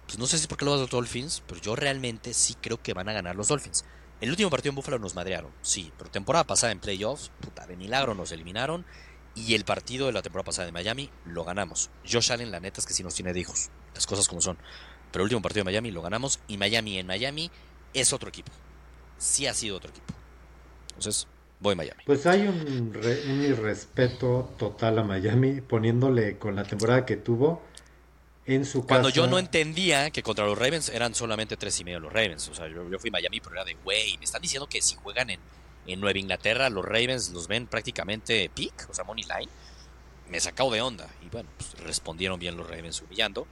Pues 0.06 0.18
no 0.18 0.26
sé 0.26 0.38
si 0.38 0.44
es 0.44 0.48
porque 0.48 0.64
lo 0.64 0.72
vas 0.72 0.78
a 0.78 0.82
los 0.84 0.90
Dolphins. 0.90 1.44
Pero 1.46 1.60
yo 1.60 1.76
realmente 1.76 2.34
sí 2.34 2.56
creo 2.62 2.82
que 2.82 2.94
van 2.94 3.10
a 3.10 3.14
ganar 3.14 3.36
los 3.36 3.50
Dolphins. 3.50 3.84
El 4.22 4.30
último 4.30 4.50
partido 4.50 4.70
en 4.70 4.76
Buffalo 4.78 5.00
nos 5.00 5.14
madrearon, 5.14 5.52
sí, 5.62 5.92
pero 5.96 6.10
temporada 6.10 6.44
pasada 6.44 6.72
en 6.72 6.80
playoffs, 6.80 7.30
puta, 7.40 7.68
de 7.68 7.78
milagro 7.78 8.16
nos 8.16 8.32
eliminaron 8.32 8.84
Y 9.36 9.54
el 9.54 9.64
partido 9.64 10.08
de 10.08 10.14
la 10.14 10.24
temporada 10.24 10.46
pasada 10.46 10.66
de 10.66 10.72
Miami 10.72 11.12
lo 11.26 11.44
ganamos. 11.44 11.92
Josh 12.10 12.32
Allen, 12.32 12.50
la 12.50 12.60
neta 12.60 12.80
es 12.80 12.88
que 12.88 12.96
sí 12.96 13.04
nos 13.04 13.14
tiene 13.14 13.32
de 13.34 13.42
hijos. 13.42 13.70
Las 13.94 14.08
cosas 14.08 14.28
como 14.28 14.42
son. 14.42 14.58
Pero 15.12 15.22
el 15.22 15.26
último 15.26 15.44
partido 15.44 15.62
de 15.62 15.66
Miami 15.66 15.92
lo 15.92 16.02
ganamos. 16.02 16.40
Y 16.48 16.58
Miami 16.58 16.98
en 16.98 17.06
Miami 17.06 17.52
es 17.94 18.12
otro 18.12 18.30
equipo. 18.30 18.52
Sí 19.20 19.46
ha 19.46 19.54
sido 19.54 19.78
otro 19.78 19.92
equipo. 19.92 20.17
Entonces, 20.98 21.28
voy 21.60 21.74
a 21.74 21.76
Miami. 21.76 22.04
Pues 22.06 22.26
hay 22.26 22.48
un, 22.48 22.94
irrespeto 23.44 24.54
total 24.58 25.00
a 25.00 25.04
Miami 25.04 25.62
poniéndole 25.62 26.38
con 26.38 26.56
la 26.56 26.64
temporada 26.64 27.06
que 27.06 27.18
tuvo 27.18 27.62
en 28.46 28.66
su 28.66 28.82
casa. 28.82 28.88
Cuando 28.88 29.10
yo 29.10 29.28
no 29.28 29.38
entendía 29.38 30.10
que 30.10 30.24
contra 30.24 30.46
los 30.46 30.58
Ravens 30.58 30.90
eran 30.90 31.14
solamente 31.14 31.56
tres 31.58 31.80
y 31.80 31.84
medio 31.84 32.00
los 32.00 32.12
Ravens. 32.12 32.48
O 32.50 32.56
sea, 32.56 32.68
yo, 32.68 32.84
fui 33.00 33.10
a 33.10 33.12
Miami, 33.12 33.40
pero 33.40 33.56
era 33.56 33.66
de, 33.66 33.76
güey, 33.84 34.18
me 34.18 34.26
están 34.26 34.42
diciendo 34.42 34.68
que 34.68 34.82
si 34.82 34.96
juegan 34.96 35.30
en, 35.30 35.40
en 35.86 36.00
Nueva 36.00 36.18
Inglaterra, 36.18 36.70
los 36.70 36.84
Ravens 36.84 37.30
los 37.32 37.48
ven 37.48 37.68
prácticamente 37.68 38.50
pick, 38.54 38.88
o 38.90 38.94
sea, 38.94 39.04
money 39.04 39.24
line. 39.24 39.52
Me 40.30 40.40
sacado 40.40 40.72
de 40.72 40.82
onda. 40.82 41.08
Y 41.26 41.30
bueno, 41.30 41.50
pues 41.58 41.74
respondieron 41.86 42.40
bien 42.40 42.58
los 42.58 42.68
Ravens 42.70 43.02
humillando. 43.02 43.48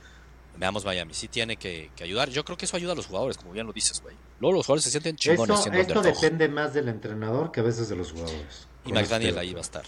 Veamos 0.57 0.85
Miami, 0.85 1.13
sí 1.13 1.27
tiene 1.27 1.57
que, 1.57 1.91
ayudar. 2.01 2.29
Yo 2.29 2.45
creo 2.45 2.57
que 2.57 2.65
eso 2.65 2.77
ayuda 2.77 2.93
a 2.93 2.95
los 2.95 3.07
jugadores, 3.07 3.37
como 3.37 3.51
bien 3.51 3.67
lo 3.67 3.73
dices, 3.73 4.01
güey. 4.01 4.15
Luego 4.39 4.57
los 4.57 4.65
jugadores 4.65 4.83
se 4.83 4.91
sienten 4.91 5.15
chingones. 5.15 5.65
esto 5.65 6.01
depende 6.01 6.47
más 6.47 6.73
del 6.73 6.87
entrenador 6.87 7.51
que 7.51 7.59
a 7.59 7.63
veces 7.63 7.89
de 7.89 7.95
los 7.95 8.11
jugadores. 8.11 8.67
Y 8.85 8.93
McDaniel 8.93 9.37
ahí 9.37 9.53
va 9.53 9.59
a 9.59 9.61
estar. 9.61 9.83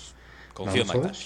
Confío 0.54 0.82
en 0.82 0.88
McDaniel. 0.88 1.18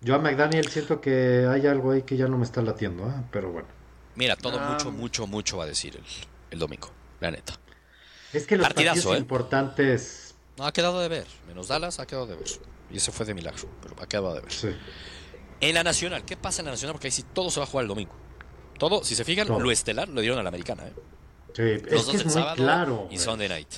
Yo 0.00 0.14
a 0.14 0.18
McDaniel 0.18 0.68
siento 0.68 1.00
que 1.00 1.46
hay 1.50 1.66
algo 1.66 1.90
ahí 1.90 2.02
que 2.02 2.16
ya 2.16 2.28
no 2.28 2.38
me 2.38 2.44
está 2.44 2.62
latiendo, 2.62 3.08
¿eh? 3.08 3.24
pero 3.32 3.50
bueno. 3.50 3.68
Mira, 4.14 4.36
todo 4.36 4.58
ah. 4.60 4.70
mucho, 4.70 4.92
mucho, 4.92 5.26
mucho 5.26 5.56
va 5.56 5.64
a 5.64 5.66
decir 5.66 6.00
el, 6.50 6.58
domingo, 6.58 6.90
la 7.20 7.30
neta. 7.30 7.54
Es 8.32 8.46
que 8.46 8.56
los 8.56 8.66
partidos 8.66 9.06
¿eh? 9.06 9.18
importantes... 9.18 10.34
No, 10.56 10.66
ha 10.66 10.72
quedado 10.72 11.00
de 11.00 11.08
ver. 11.08 11.26
Menos 11.46 11.68
Dallas 11.68 11.98
ha 11.98 12.06
quedado 12.06 12.26
de 12.26 12.36
ver. 12.36 12.48
Y 12.90 12.96
ese 12.96 13.12
fue 13.12 13.26
de 13.26 13.34
milagro, 13.34 13.68
pero 13.82 13.96
ha 14.00 14.06
quedado 14.06 14.34
de 14.34 14.40
ver. 14.40 14.52
Sí. 14.52 14.68
En 15.60 15.74
la 15.74 15.82
Nacional, 15.82 16.24
¿qué 16.24 16.36
pasa 16.36 16.62
en 16.62 16.66
la 16.66 16.72
Nacional? 16.72 16.94
Porque 16.94 17.08
ahí 17.08 17.12
sí 17.12 17.24
todo 17.32 17.50
se 17.50 17.60
va 17.60 17.64
a 17.64 17.68
jugar 17.68 17.84
el 17.84 17.88
domingo. 17.88 18.12
Todo, 18.78 19.04
si 19.04 19.14
se 19.14 19.24
fijan, 19.24 19.48
lo 19.48 19.70
estelar 19.70 20.08
lo 20.08 20.20
dieron 20.20 20.38
a 20.38 20.42
la 20.42 20.48
americana. 20.48 20.86
¿eh? 20.86 20.92
Sí, 21.54 21.62
es 21.62 22.04
que 22.04 22.16
es 22.16 22.26
muy 22.26 22.44
claro. 22.54 23.08
Y 23.10 23.18
Sunday 23.18 23.48
night. 23.48 23.68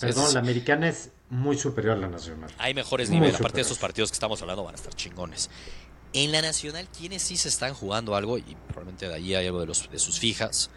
Perdón, 0.00 0.34
la 0.34 0.40
americana 0.40 0.88
es 0.88 1.10
muy 1.30 1.58
superior 1.58 1.96
a 1.96 2.00
la 2.00 2.08
nacional. 2.08 2.50
Hay 2.58 2.74
mejores 2.74 3.10
niveles. 3.10 3.36
Aparte 3.36 3.56
de 3.56 3.62
esos 3.62 3.78
partidos 3.78 4.10
que 4.10 4.14
estamos 4.14 4.40
hablando, 4.42 4.64
van 4.64 4.74
a 4.74 4.76
estar 4.76 4.94
chingones. 4.94 5.50
En 6.12 6.32
la 6.32 6.40
nacional, 6.40 6.88
¿quiénes 6.96 7.22
sí 7.22 7.36
se 7.36 7.48
están 7.48 7.74
jugando 7.74 8.16
algo? 8.16 8.38
Y 8.38 8.56
probablemente 8.68 9.08
de 9.08 9.14
ahí 9.14 9.34
hay 9.34 9.46
algo 9.46 9.60
de, 9.60 9.66
los, 9.66 9.90
de 9.90 9.98
sus 9.98 10.18
fijas. 10.18 10.70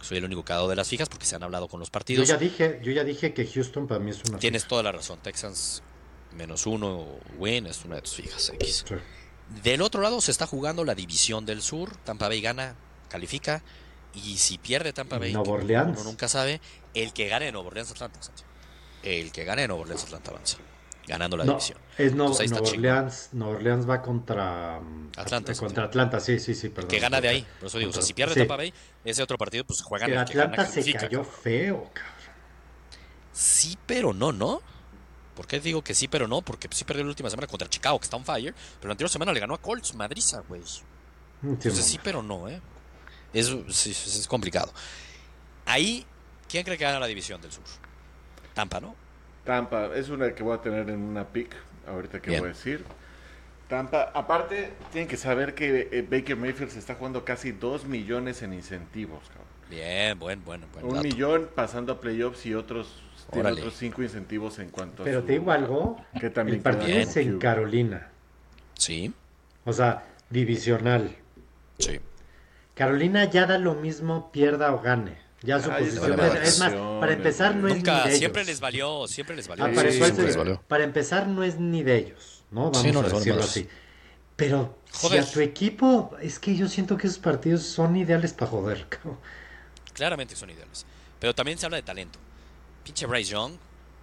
Soy 0.00 0.18
el 0.18 0.24
único 0.24 0.44
que 0.44 0.52
ha 0.52 0.56
dado 0.56 0.68
de 0.68 0.76
las 0.76 0.88
fijas 0.88 1.08
porque 1.08 1.26
se 1.26 1.34
han 1.34 1.42
hablado 1.42 1.68
con 1.68 1.80
los 1.80 1.90
partidos. 1.90 2.28
Yo 2.28 2.34
ya 2.34 2.38
dije, 2.38 2.80
yo 2.82 2.92
ya 2.92 3.02
dije 3.02 3.34
que 3.34 3.46
Houston 3.46 3.88
para 3.88 3.98
mí 3.98 4.10
es 4.10 4.22
una 4.28 4.38
Tienes 4.38 4.68
toda 4.68 4.82
la 4.82 4.92
razón. 4.92 5.18
Texans 5.22 5.82
menos 6.36 6.66
uno 6.66 7.06
win 7.38 7.66
es 7.66 7.84
una 7.84 7.96
de 7.96 8.02
tus 8.02 8.14
fijas 8.14 8.50
X. 8.50 8.84
Del 9.62 9.80
otro 9.80 10.02
lado 10.02 10.20
se 10.20 10.30
está 10.30 10.46
jugando 10.46 10.84
la 10.84 10.94
división 10.94 11.46
del 11.46 11.62
sur. 11.62 11.96
Tampa 12.04 12.28
Bay 12.28 12.40
gana 12.40 12.76
califica. 13.08 13.62
Y 14.14 14.38
si 14.38 14.56
pierde 14.56 14.92
Tampa 14.94 15.18
Bay, 15.18 15.34
uno 15.34 16.04
nunca 16.04 16.26
sabe, 16.28 16.60
el 16.94 17.12
que 17.12 17.28
gane 17.28 17.46
de 17.46 17.52
Nuevo 17.52 17.68
Orleans 17.68 17.90
Atlanta, 17.90 18.18
El 19.02 19.30
que 19.30 19.44
gane 19.44 19.62
de 19.62 19.68
Nuevo 19.68 19.82
Orleans 19.82 20.04
Atlanta 20.04 20.30
avanza, 20.30 20.56
ganando 21.06 21.36
la 21.36 21.44
división. 21.44 21.78
Es 21.98 22.14
no, 22.14 22.30
Nuevo, 22.30 22.66
Orleans, 22.66 23.28
Nuevo 23.32 23.52
Orleans 23.54 23.88
va 23.88 24.00
contra 24.00 24.80
Atlanta. 25.16 25.54
Contra 25.54 25.84
Atlanta, 25.84 26.18
sí, 26.20 26.38
sí, 26.38 26.54
sí, 26.54 26.70
perdón. 26.70 26.88
Que 26.88 26.98
gana 26.98 27.20
de 27.20 27.28
ahí, 27.28 27.46
por 27.60 27.66
eso 27.66 27.76
digo, 27.76 27.90
o 27.90 27.92
sea, 27.92 28.00
si 28.00 28.14
pierde 28.14 28.34
Tampa 28.34 28.56
Bay, 28.56 28.72
ese 29.04 29.22
otro 29.22 29.36
partido, 29.36 29.64
pues 29.64 29.82
juegan 29.82 30.10
que 30.10 30.16
Atlanta 30.16 30.64
se 30.64 30.92
cayó 30.94 31.22
feo, 31.22 31.90
cabrón. 31.92 32.16
Sí, 33.32 33.76
pero 33.84 34.14
no, 34.14 34.32
¿no? 34.32 34.62
¿Por 35.34 35.46
qué 35.46 35.60
digo 35.60 35.84
que 35.84 35.94
sí, 35.94 36.08
pero 36.08 36.26
no? 36.26 36.40
Porque 36.40 36.70
sí 36.72 36.84
perdió 36.84 37.04
la 37.04 37.10
última 37.10 37.28
semana 37.28 37.46
contra 37.46 37.68
Chicago, 37.68 37.98
que 37.98 38.04
está 38.04 38.16
on 38.16 38.24
fire, 38.24 38.54
pero 38.80 38.88
la 38.88 38.92
anterior 38.92 39.10
semana 39.10 39.34
le 39.34 39.40
ganó 39.40 39.52
a 39.52 39.58
Colts, 39.60 39.94
Madriza, 39.94 40.42
güey. 40.48 40.62
Entonces 41.42 41.84
sí, 41.84 42.00
pero 42.02 42.22
no, 42.22 42.48
¿eh? 42.48 42.62
Es, 43.32 43.48
es, 43.86 44.26
complicado. 44.28 44.72
Ahí, 45.64 46.06
¿quién 46.48 46.64
cree 46.64 46.78
que 46.78 46.84
gana 46.84 47.00
la 47.00 47.06
división 47.06 47.40
del 47.40 47.52
sur? 47.52 47.64
Tampa, 48.54 48.80
¿no? 48.80 48.94
Tampa, 49.44 49.94
es 49.94 50.08
una 50.08 50.34
que 50.34 50.42
voy 50.42 50.54
a 50.54 50.60
tener 50.60 50.88
en 50.90 51.00
una 51.00 51.24
pick, 51.26 51.54
ahorita 51.86 52.20
que 52.20 52.30
voy 52.38 52.48
a 52.48 52.52
decir. 52.52 52.84
Tampa, 53.68 54.10
aparte, 54.14 54.72
tienen 54.92 55.08
que 55.08 55.16
saber 55.16 55.54
que 55.54 55.88
eh, 55.90 56.02
Baker 56.02 56.36
Mayfield 56.36 56.70
se 56.70 56.78
está 56.78 56.94
jugando 56.94 57.24
casi 57.24 57.52
2 57.52 57.84
millones 57.86 58.42
en 58.42 58.52
incentivos, 58.52 59.28
cabrón. 59.28 59.46
Bien, 59.68 60.18
buen, 60.18 60.44
bueno, 60.44 60.66
buen 60.72 60.86
Un 60.86 61.00
millón 61.00 61.48
pasando 61.54 61.92
a 61.92 62.00
playoffs 62.00 62.46
y 62.46 62.54
otros 62.54 63.02
tiene 63.32 63.50
otros 63.50 63.74
cinco 63.74 64.02
incentivos 64.02 64.58
en 64.60 64.70
cuanto 64.70 65.02
Pero 65.02 65.24
te 65.24 65.32
digo 65.32 65.50
algo, 65.50 65.96
que 66.20 66.30
también 66.30 66.58
el 66.58 66.62
partido 66.62 66.98
es 66.98 67.16
en 67.16 67.38
Carolina. 67.38 68.10
Sí. 68.74 69.12
O 69.64 69.72
sea, 69.72 70.04
divisional. 70.30 71.16
Sí. 71.78 71.98
Carolina 72.76 73.24
ya 73.24 73.46
da 73.46 73.56
lo 73.56 73.74
mismo, 73.74 74.30
pierda 74.30 74.72
o 74.74 74.82
gane. 74.82 75.16
Ya 75.42 75.60
su 75.60 75.70
posición 75.70 76.20
es, 76.42 76.58
más, 76.58 76.72
para 77.00 77.12
empezar 77.14 77.56
no 77.56 77.68
es 77.68 77.76
ni 77.76 77.82
de 77.82 77.90
ellos. 77.90 78.18
Siempre 78.18 78.44
les 78.44 78.60
valió, 78.60 79.08
siempre 79.08 79.34
les 79.34 79.48
valió. 79.48 79.64
Ah, 79.64 79.70
para, 79.74 79.88
empezar, 79.88 80.60
para, 80.68 80.84
empezar 80.84 81.26
no 81.26 81.42
es 81.42 81.58
ni 81.58 81.82
de 81.82 81.96
ellos, 81.96 82.44
¿no? 82.50 82.70
Vamos 82.70 82.84
a 82.84 83.16
decirlo 83.16 83.42
así. 83.42 83.66
Pero 84.36 84.76
si 84.90 85.16
a 85.16 85.24
tu 85.24 85.40
equipo, 85.40 86.14
es 86.20 86.38
que 86.38 86.54
yo 86.54 86.68
siento 86.68 86.98
que 86.98 87.06
esos 87.06 87.18
partidos 87.18 87.62
son 87.62 87.96
ideales 87.96 88.34
para 88.34 88.50
joder. 88.50 88.86
Claramente 89.94 90.36
son 90.36 90.50
ideales. 90.50 90.84
Pero 91.18 91.34
también 91.34 91.56
se 91.56 91.64
habla 91.64 91.76
de 91.76 91.82
talento. 91.82 92.18
Pinche 92.84 93.06
Bryce 93.06 93.32
Young, 93.32 93.54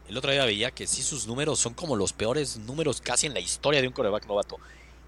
el 0.09 0.17
otro 0.17 0.31
día 0.31 0.45
veía 0.45 0.71
que 0.71 0.87
sí 0.87 1.03
sus 1.03 1.27
números 1.27 1.59
son 1.59 1.75
como 1.75 1.95
los 1.95 2.11
peores 2.11 2.57
números 2.57 3.01
casi 3.01 3.27
en 3.27 3.35
la 3.35 3.39
historia 3.39 3.81
de 3.81 3.87
un 3.87 3.93
coreback 3.93 4.25
novato. 4.25 4.57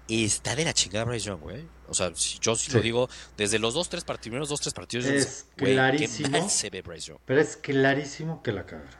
Está 0.08 0.54
de 0.54 0.64
la 0.64 0.72
chingada 0.72 1.04
Bryce 1.04 1.26
Young, 1.26 1.40
güey. 1.40 1.64
O 1.88 1.94
sea, 1.94 2.12
yo 2.40 2.56
sí, 2.56 2.72
lo 2.72 2.80
digo, 2.80 3.08
desde 3.36 3.58
los 3.58 3.74
dos, 3.74 3.88
tres 3.88 4.04
partidos, 4.04 4.22
primeros 4.22 4.48
dos, 4.48 4.60
tres 4.60 4.74
partidos, 4.74 5.06
es 5.06 5.46
clarísimo. 5.56 6.48
se 6.48 6.70
ve 6.70 6.82
Bryce 6.82 7.08
Young. 7.08 7.18
Pero 7.24 7.40
es 7.40 7.56
clarísimo 7.56 8.42
que 8.42 8.52
la 8.52 8.66
caga. 8.66 8.90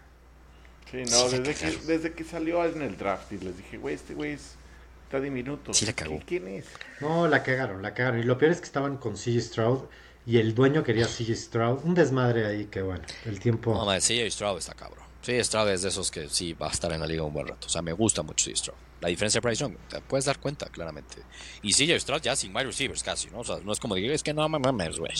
Sí, 0.90 1.02
no, 1.10 1.28
desde, 1.28 1.54
que, 1.54 1.76
desde 1.86 2.12
que 2.12 2.24
salió 2.24 2.64
en 2.64 2.82
el 2.82 2.96
draft 2.96 3.32
y 3.32 3.38
les 3.38 3.56
dije, 3.56 3.76
güey, 3.76 3.96
este 3.96 4.14
güey 4.14 4.38
está 5.04 5.20
diminuto. 5.20 5.74
Sí, 5.74 5.84
la 5.84 5.92
cagó. 5.92 6.20
¿Quién 6.24 6.46
es? 6.48 6.66
No, 7.00 7.26
la 7.26 7.42
cagaron, 7.42 7.82
la 7.82 7.92
cagaron. 7.92 8.20
Y 8.20 8.22
lo 8.22 8.38
peor 8.38 8.52
es 8.52 8.58
que 8.58 8.66
estaban 8.66 8.96
con 8.96 9.14
CJ 9.14 9.40
Stroud 9.40 9.80
y 10.26 10.38
el 10.38 10.54
dueño 10.54 10.84
quería 10.84 11.06
CJ 11.06 11.34
Stroud. 11.34 11.84
Un 11.84 11.94
desmadre 11.94 12.46
ahí 12.46 12.66
que, 12.66 12.82
bueno, 12.82 13.04
el 13.24 13.40
tiempo. 13.40 13.74
No, 13.74 13.86
CJ 13.98 14.30
Stroud 14.30 14.58
está 14.58 14.74
cabrón. 14.74 15.05
CJ 15.26 15.42
Stroud 15.42 15.68
es 15.70 15.82
de 15.82 15.88
esos 15.88 16.12
que 16.12 16.28
sí 16.28 16.52
va 16.52 16.68
a 16.68 16.70
estar 16.70 16.92
en 16.92 17.00
la 17.00 17.06
liga 17.06 17.24
un 17.24 17.32
buen 17.32 17.48
rato. 17.48 17.66
O 17.66 17.70
sea, 17.70 17.82
me 17.82 17.92
gusta 17.92 18.22
mucho 18.22 18.44
CJ 18.48 18.56
Stroud. 18.56 18.76
La 19.00 19.08
diferencia 19.08 19.40
de 19.40 19.46
Bryce 19.46 19.64
Young, 19.64 19.76
te 19.88 20.00
puedes 20.00 20.24
dar 20.24 20.38
cuenta 20.38 20.66
claramente. 20.66 21.16
Y 21.62 21.72
CJ 21.72 21.98
Stroud 21.98 22.22
ya 22.22 22.36
sin 22.36 22.54
wide 22.54 22.66
receivers 22.66 23.02
casi, 23.02 23.28
¿no? 23.30 23.40
O 23.40 23.44
sea, 23.44 23.56
no 23.64 23.72
es 23.72 23.80
como 23.80 23.96
decir, 23.96 24.12
es 24.12 24.22
que 24.22 24.32
no 24.32 24.48
mames, 24.48 25.00
güey. 25.00 25.12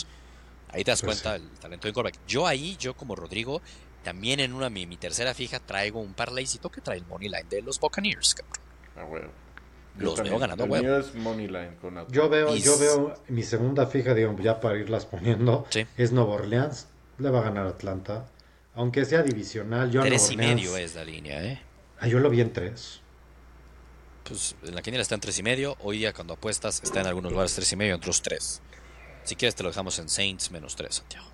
Ahí 0.69 0.85
te 0.85 0.91
das 0.91 1.01
pues 1.01 1.21
cuenta 1.21 1.35
el 1.35 1.59
talento 1.59 1.87
de 1.87 1.93
quarterback. 1.93 2.25
Yo 2.25 2.47
ahí, 2.47 2.77
yo 2.77 2.95
como 2.95 3.17
Rodrigo, 3.17 3.61
también 4.01 4.39
en 4.39 4.53
una 4.53 4.69
mi, 4.69 4.85
mi 4.85 4.95
tercera 4.95 5.33
fija 5.33 5.59
traigo 5.59 5.99
un 5.99 6.13
parlaycito 6.13 6.69
que 6.69 6.79
trae 6.79 6.99
el 6.99 7.05
money 7.05 7.27
line 7.27 7.45
de 7.49 7.61
los 7.61 7.77
Buccaneers, 7.77 8.35
cabrón. 8.35 9.25
Ah. 9.25 9.29
Los 9.97 10.21
veo 10.21 10.37
ganando 10.37 10.63
el 10.63 10.69
mío 10.69 10.97
es 10.99 11.15
money 11.15 11.47
line 11.47 11.75
con 11.81 12.07
yo 12.09 12.29
veo, 12.29 12.55
yo 12.55 12.77
veo 12.77 13.15
mi 13.29 13.41
segunda 13.41 13.87
fija, 13.87 14.13
digamos, 14.13 14.41
ya 14.43 14.59
para 14.59 14.77
irlas 14.77 15.05
poniendo, 15.05 15.65
es 15.97 16.11
Nueva 16.11 16.35
Orleans. 16.35 16.87
Le 17.17 17.31
va 17.31 17.39
a 17.39 17.43
ganar 17.43 17.65
Atlanta. 17.65 18.27
Aunque 18.77 19.03
sea 19.03 19.23
divisional, 19.23 19.91
yo 19.91 20.01
Tres 20.01 20.31
y 20.31 20.37
medio 20.37 20.77
es 20.77 20.95
la 20.95 21.03
línea, 21.03 21.43
¿eh? 21.43 21.61
Ah, 21.99 22.07
yo 22.07 22.19
lo 22.19 22.29
vi 22.29 22.41
en 22.41 22.53
tres 22.53 23.01
pues 24.27 24.55
en 24.63 24.75
la 24.75 24.81
quiniela 24.81 25.01
está 25.01 25.15
en 25.15 25.21
tres 25.21 25.39
y 25.39 25.43
medio. 25.43 25.77
Hoy 25.81 25.99
día 25.99 26.13
cuando 26.13 26.33
apuestas 26.33 26.81
está 26.83 27.01
en 27.01 27.07
algunos 27.07 27.31
lugares 27.31 27.53
tres 27.55 27.71
y 27.71 27.75
medio, 27.75 27.93
en 27.93 27.99
otros 27.99 28.21
tres. 28.21 28.61
Si 29.23 29.35
quieres 29.35 29.55
te 29.55 29.63
lo 29.63 29.69
dejamos 29.69 29.97
en 29.99 30.09
Saints 30.09 30.51
menos 30.51 30.75
tres, 30.75 30.95
Santiago. 30.95 31.27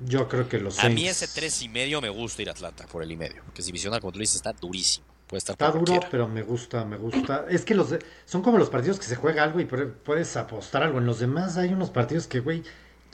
Yo 0.00 0.28
creo 0.28 0.48
que 0.48 0.58
los 0.58 0.74
Saints... 0.74 0.92
A 0.92 0.94
mí 0.94 1.08
ese 1.08 1.28
tres 1.28 1.60
y 1.62 1.68
medio 1.68 2.00
me 2.00 2.08
gusta 2.08 2.42
ir 2.42 2.48
a 2.48 2.52
Atlanta 2.52 2.86
por 2.86 3.02
el 3.02 3.10
y 3.10 3.16
medio. 3.16 3.42
Porque 3.44 3.60
es 3.60 3.66
divisional, 3.66 4.00
como 4.00 4.12
tú 4.12 4.18
dices, 4.18 4.36
está 4.36 4.52
durísimo. 4.52 5.06
Puede 5.26 5.38
estar 5.38 5.54
está 5.54 5.70
duro, 5.70 6.00
pero 6.10 6.28
me 6.28 6.42
gusta, 6.42 6.84
me 6.84 6.96
gusta. 6.96 7.46
Es 7.50 7.64
que 7.64 7.74
los 7.74 7.94
son 8.24 8.42
como 8.42 8.56
los 8.56 8.70
partidos 8.70 8.98
que 8.98 9.04
se 9.06 9.16
juega 9.16 9.42
algo 9.42 9.60
y 9.60 9.64
puedes 9.64 10.36
apostar 10.36 10.82
algo. 10.82 10.98
En 10.98 11.06
los 11.06 11.18
demás 11.18 11.56
hay 11.58 11.72
unos 11.72 11.90
partidos 11.90 12.26
que, 12.26 12.40
güey, 12.40 12.62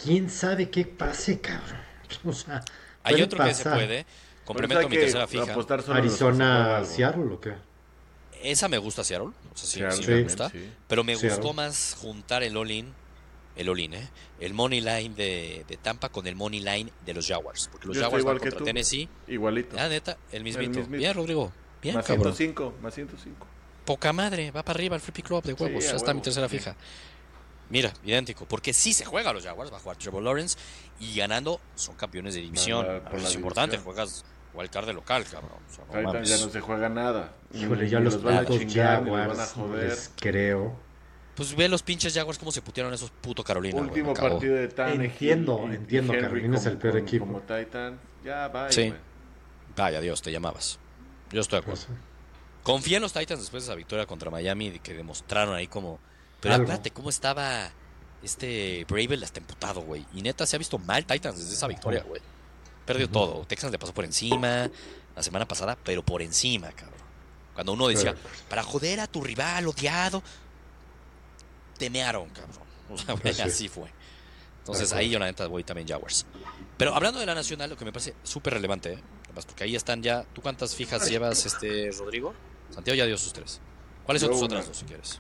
quién 0.01 0.31
sabe 0.31 0.71
qué 0.71 0.85
pase, 0.85 1.41
cabrón. 1.41 1.83
O 2.25 2.33
sea, 2.33 2.63
hay 3.05 3.23
otro 3.23 3.45
que 3.45 3.55
se 3.55 3.65
puede. 3.65 4.07
Complemento 4.45 4.89
mi 4.89 4.97
tercera 4.97 5.27
fija. 5.27 5.55
Arizona, 5.89 6.85
Seattle 6.85 7.33
o 7.33 7.41
qué? 7.41 7.55
Esa 8.43 8.69
me 8.69 8.77
gusta 8.77 9.03
Seattle, 9.05 9.29
o 9.29 9.57
sea, 9.57 9.91
sí, 9.91 10.07
me 10.07 10.23
gusta, 10.23 10.53
pero 10.87 11.03
me 11.03 11.17
gustó 11.17 11.55
más 11.55 11.97
juntar 11.99 12.43
el 12.43 12.55
all-in, 12.59 12.93
el 13.57 13.71
all-in, 13.71 13.95
¿eh? 13.95 14.11
el 14.39 14.53
money 14.53 14.83
line 14.83 15.15
de, 15.15 15.65
de, 15.67 15.77
Tampa 15.79 16.11
con 16.11 16.27
el 16.27 16.37
money 16.37 16.61
line 16.61 16.93
de 17.07 17.15
los 17.15 17.27
Jaguars, 17.27 17.71
porque 17.73 17.89
los 17.89 17.97
Jaguars 17.97 18.23
van 18.23 18.39
contra 18.39 18.61
Tennessee. 18.61 19.09
Igualito. 19.29 19.77
Ah, 19.79 19.89
neta, 19.89 20.19
el 20.31 20.45
mismito. 20.45 20.85
Bien, 20.87 21.15
Rodrigo. 21.15 21.53
Bien, 21.81 21.95
más 21.95 22.05
105, 22.05 22.75
más 22.83 22.95
105. 22.95 23.47
Poca 23.87 24.13
madre, 24.13 24.51
va 24.51 24.63
para 24.63 24.77
arriba 24.77 24.97
el 24.97 25.01
Flippy 25.01 25.23
Club 25.23 25.43
de 25.43 25.55
huevos, 25.55 25.85
ya 25.85 25.97
está 25.97 26.13
mi 26.13 26.21
tercera 26.21 26.49
fija. 26.49 26.77
Mira, 27.71 27.93
idéntico, 28.05 28.47
porque 28.47 28.73
sí 28.73 28.93
se 28.93 29.05
juega 29.05 29.31
a 29.31 29.33
los 29.33 29.45
Jaguars, 29.45 29.73
va 29.73 29.79
a 29.79 29.81
jugar 29.81 29.97
Trevor 29.97 30.23
Lawrence 30.23 30.59
y 31.01 31.17
ganando 31.17 31.61
son 31.75 31.97
campeones 31.97 32.35
de 32.35 32.41
división. 32.41 32.87
es 33.17 33.35
importante, 33.35 33.79
juegas 33.79 34.25
Wildcard 34.55 34.87
de 34.87 34.93
local, 34.93 35.25
cabrón. 35.25 35.59
Titans 35.91 36.29
ya 36.29 36.39
no 36.45 36.51
se 36.51 36.61
juega 36.61 36.89
nada. 36.89 37.35
Híjole, 37.53 37.89
ya 37.89 38.01
los, 38.01 38.23
van 38.23 38.39
a 38.39 38.45
Jaguars, 38.45 39.57
les 39.77 40.13
creo. 40.17 40.79
Pues 41.35 41.57
ve 41.57 41.69
los 41.69 41.83
pinches 41.83 42.15
Jaguars 42.15 42.39
cómo 42.39 42.53
se 42.53 42.63
putearon 42.63 42.95
esos 42.95 43.11
puto 43.11 43.43
Carolina. 43.43 43.81
Último 43.81 44.15
partido 44.15 44.55
de 44.55 44.69
Tan. 44.69 45.03
Entiendo, 45.03 45.69
entiendo, 45.71 46.13
Carolina 46.13 46.57
es 46.59 46.67
el 46.67 46.79
peor 46.79 46.99
equipo. 46.99 47.27
Como 47.27 47.41
Titan, 47.41 47.99
ya 48.25 48.47
vaya. 48.49 48.71
Sí. 48.71 48.95
Vaya 49.77 50.01
Dios, 50.01 50.23
te 50.23 50.31
llamabas. 50.31 50.79
Yo 51.33 51.41
estoy 51.41 51.59
de 51.59 51.63
acuerdo. 51.63 51.83
Pues 51.87 51.99
Confía 52.63 52.97
en 52.97 53.03
los 53.03 53.13
Titans 53.13 53.41
después 53.41 53.65
de 53.65 53.71
esa 53.71 53.77
victoria 53.77 54.07
contra 54.07 54.31
Miami 54.31 54.79
que 54.79 54.95
demostraron 54.95 55.55
ahí 55.55 55.67
como. 55.67 55.99
Pero 56.45 56.57
acuérdate 56.57 56.91
cómo 56.91 57.09
estaba 57.09 57.71
este 58.23 58.85
Bravel 58.87 59.25
hasta 59.25 59.41
emputado, 59.41 59.81
güey. 59.81 60.05
Y 60.13 60.21
neta 60.21 60.47
se 60.47 60.57
ha 60.57 60.59
visto 60.59 60.79
mal 60.79 61.07
Titans 61.07 61.39
desde 61.39 61.55
esa 61.55 61.67
victoria, 61.67 62.03
güey. 62.03 62.21
Perdió 62.85 63.09
todo. 63.09 63.47
Texas 63.47 63.73
le 63.73 63.79
pasó 63.79 63.95
por 63.95 64.05
encima 64.05 64.71
la 65.17 65.23
semana 65.23 65.49
pasada, 65.49 65.79
pero 65.83 66.05
por 66.05 66.21
encima, 66.21 66.71
cabrón. 66.73 67.01
Cuando 67.55 67.73
uno 67.73 67.89
decía, 67.89 68.15
para 68.51 68.63
joder 68.63 69.01
a 69.01 69.07
tu 69.07 69.23
rival 69.23 69.67
odiado, 69.67 70.23
temearon, 71.79 72.29
cabrón. 72.29 72.65
O 72.91 72.99
sea, 72.99 73.17
pues 73.17 73.41
así 73.41 73.71
fue. 73.71 73.89
Entonces 74.59 74.93
ahí 74.93 75.09
yo 75.09 75.19
la 75.19 75.25
neta 75.25 75.47
voy 75.47 75.65
también 75.65 75.89
Jaguars. 75.89 76.27
Pero 76.77 76.95
hablando 76.95 77.19
de 77.19 77.25
la 77.25 77.35
nacional, 77.35 77.71
lo 77.71 77.79
que 77.79 77.87
me 77.87 77.93
parece 77.93 78.15
súper 78.23 78.53
relevante, 78.53 78.93
¿eh? 78.93 78.99
porque 79.33 79.65
ahí 79.65 79.75
están 79.75 80.03
ya. 80.03 80.25
¿Tú 80.35 80.43
cuántas 80.43 80.75
fijas 80.75 81.09
llevas, 81.09 81.47
este 81.47 81.91
Rodrigo? 81.99 82.35
Santiago 82.71 82.97
ya 82.97 83.07
dio 83.07 83.17
sus 83.17 83.33
tres. 83.33 83.63
¿Cuáles 84.05 84.21
son 84.21 84.33
tus 84.33 84.43
otras 84.43 84.67
dos, 84.69 84.77
si 84.77 84.85
quieres? 84.85 85.19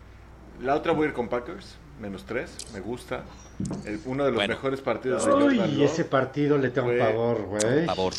La 0.61 0.75
otra 0.75 0.93
voy 0.93 1.07
a 1.07 1.09
ir 1.09 1.15
con 1.15 1.29
Packers, 1.29 1.77
menos 2.01 2.25
tres, 2.25 2.51
me 2.73 2.81
gusta. 2.81 3.25
uno 4.07 4.25
de 4.25 4.33
los 4.33 4.49
mejores 4.49 4.81
partidos 4.81 5.25
de 5.25 5.67
Y 5.69 5.83
ese 5.83 6.05
partido 6.05 6.59
le 6.59 6.71
tengo 6.71 6.89
un 6.89 6.99
pavor, 6.99 7.43
güey. 7.43 7.87
Pavor. 7.87 8.15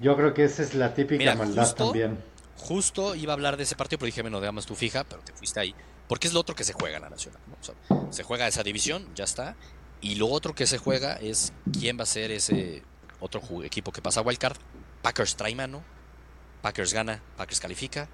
Yo 0.00 0.16
creo 0.16 0.34
que 0.34 0.44
esa 0.44 0.62
es 0.62 0.74
la 0.74 0.94
típica 0.94 1.34
maldad 1.34 1.74
también. 1.74 2.18
Justo 2.56 3.14
iba 3.14 3.32
a 3.32 3.34
hablar 3.34 3.56
de 3.56 3.64
ese 3.64 3.76
partido, 3.76 3.98
pero 3.98 4.06
dije, 4.06 4.22
menos 4.22 4.40
digamos 4.40 4.66
tu 4.66 4.74
fija, 4.74 5.04
pero 5.04 5.22
te 5.22 5.32
fuiste 5.32 5.60
ahí. 5.60 5.74
Porque 6.08 6.26
es 6.26 6.34
lo 6.34 6.40
otro 6.40 6.54
que 6.54 6.64
se 6.64 6.72
juega 6.72 6.96
en 6.96 7.02
la 7.02 7.10
Nacional. 7.10 7.40
se 8.10 8.22
juega 8.22 8.46
esa 8.46 8.62
división, 8.62 9.06
ya 9.14 9.24
está. 9.24 9.56
Y 10.00 10.16
lo 10.16 10.28
otro 10.28 10.54
que 10.54 10.66
se 10.66 10.78
juega 10.78 11.14
es 11.14 11.52
quién 11.78 11.98
va 11.98 12.02
a 12.02 12.06
ser 12.06 12.30
ese 12.30 12.82
otro 13.20 13.40
equipo 13.62 13.92
que 13.92 14.02
pasa 14.02 14.20
a 14.20 14.22
Wildcard. 14.22 14.56
Packers 15.02 15.36
trae 15.36 15.54
mano, 15.54 15.82
Packers 16.62 16.92
gana, 16.92 17.22
Packers 17.36 17.60
califica. 17.60 18.08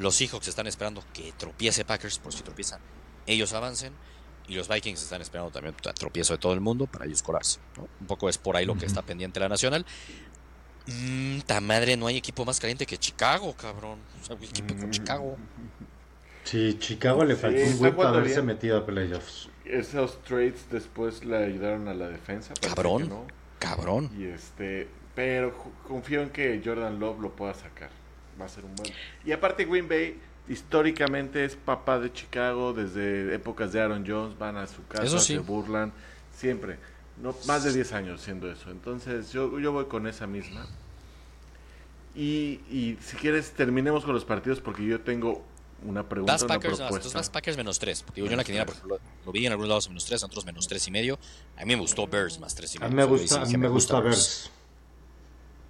Los 0.00 0.16
Seahawks 0.16 0.48
están 0.48 0.66
esperando 0.66 1.04
que 1.12 1.30
tropiece 1.36 1.84
Packers, 1.84 2.18
por 2.18 2.32
si 2.32 2.42
tropiezan, 2.42 2.80
ellos 3.26 3.52
avancen. 3.52 3.92
Y 4.48 4.54
los 4.54 4.66
Vikings 4.66 5.02
están 5.02 5.20
esperando 5.20 5.52
también 5.52 5.76
tropiezo 5.76 6.32
de 6.32 6.38
todo 6.38 6.54
el 6.54 6.60
mundo 6.60 6.86
para 6.86 7.04
ellos 7.04 7.22
colarse. 7.22 7.60
Un 8.00 8.06
poco 8.06 8.28
es 8.28 8.38
por 8.38 8.56
ahí 8.56 8.64
lo 8.64 8.76
que 8.76 8.86
está 8.86 9.02
pendiente 9.02 9.38
la 9.38 9.48
Nacional. 9.48 9.84
Mmm, 10.86 11.40
ta 11.40 11.60
madre, 11.60 11.98
no 11.98 12.06
hay 12.06 12.16
equipo 12.16 12.46
más 12.46 12.58
caliente 12.58 12.86
que 12.86 12.96
Chicago, 12.96 13.54
cabrón. 13.54 13.98
O 14.20 14.24
sea, 14.24 14.36
equipo 14.36 14.74
con 14.74 14.90
Chicago. 14.90 15.36
Sí, 16.44 16.78
Chicago 16.80 17.22
le 17.24 17.36
faltó 17.36 17.60
un 17.60 17.76
güey 17.76 17.94
para 17.94 18.08
haberse 18.08 18.40
metido 18.40 18.78
a 18.78 18.86
playoffs. 18.86 19.50
Esos 19.66 20.20
trades 20.22 20.64
después 20.70 21.24
le 21.24 21.36
ayudaron 21.36 21.88
a 21.88 21.94
la 21.94 22.08
defensa. 22.08 22.54
Cabrón, 22.60 23.12
cabrón. 23.58 24.10
Y 24.18 24.24
este, 24.24 24.88
pero 25.14 25.54
confío 25.86 26.22
en 26.22 26.30
que 26.30 26.60
Jordan 26.64 26.98
Love 26.98 27.20
lo 27.20 27.36
pueda 27.36 27.52
sacar. 27.52 27.99
Va 28.40 28.46
a 28.46 28.48
ser 28.48 28.64
un 28.64 28.74
buen. 28.74 28.90
Y 29.24 29.32
aparte 29.32 29.64
Green 29.64 29.88
Bay 29.88 30.18
históricamente 30.48 31.44
es 31.44 31.56
papá 31.56 31.98
de 31.98 32.12
Chicago 32.12 32.72
desde 32.72 33.34
épocas 33.34 33.72
de 33.72 33.80
Aaron 33.80 34.04
Jones, 34.06 34.36
van 34.38 34.56
a 34.56 34.66
su 34.66 34.86
casa, 34.86 35.18
se 35.18 35.38
burlan, 35.38 35.92
siempre. 36.36 36.78
No, 37.22 37.34
más 37.46 37.64
de 37.64 37.72
10 37.72 37.92
años 37.92 38.20
siendo 38.22 38.50
eso. 38.50 38.70
Entonces 38.70 39.30
yo, 39.32 39.58
yo 39.60 39.72
voy 39.72 39.84
con 39.86 40.06
esa 40.06 40.26
misma. 40.26 40.66
Y, 42.14 42.60
y 42.70 42.98
si 43.00 43.16
quieres 43.16 43.52
terminemos 43.52 44.04
con 44.04 44.14
los 44.14 44.24
partidos 44.24 44.60
porque 44.60 44.84
yo 44.84 45.00
tengo 45.00 45.44
una 45.84 46.08
pregunta. 46.08 46.32
Vas 46.32 46.44
Packers, 46.44 46.80
una 46.80 46.90
vas 46.90 47.30
Packers 47.30 47.56
menos 47.56 47.78
3. 47.78 48.02
Porque 48.02 48.20
yo 48.20 48.26
en 48.26 48.36
la 48.36 48.44
quiniela, 48.44 48.66
por 48.66 48.74
ejemplo, 48.74 49.00
lo 49.24 49.32
vi 49.32 49.46
en 49.46 49.52
algunos 49.52 49.68
lados 49.68 49.88
menos 49.88 50.04
3, 50.06 50.22
en 50.22 50.26
otros 50.26 50.44
menos 50.44 50.66
3 50.66 50.88
y 50.88 50.90
medio. 50.90 51.18
A 51.56 51.60
mí 51.60 51.66
me 51.66 51.80
gustó 51.80 52.06
Bears 52.06 52.38
más 52.40 52.54
3 52.54 52.74
y 52.74 52.78
medio. 52.78 52.86
A 52.86 52.90
mí 52.90 52.96
me 52.96 53.04
gusta, 53.04 53.42
a 53.42 53.44
mí 53.44 53.56
me 53.56 53.68
gusta 53.68 54.00
Bears. 54.00 54.50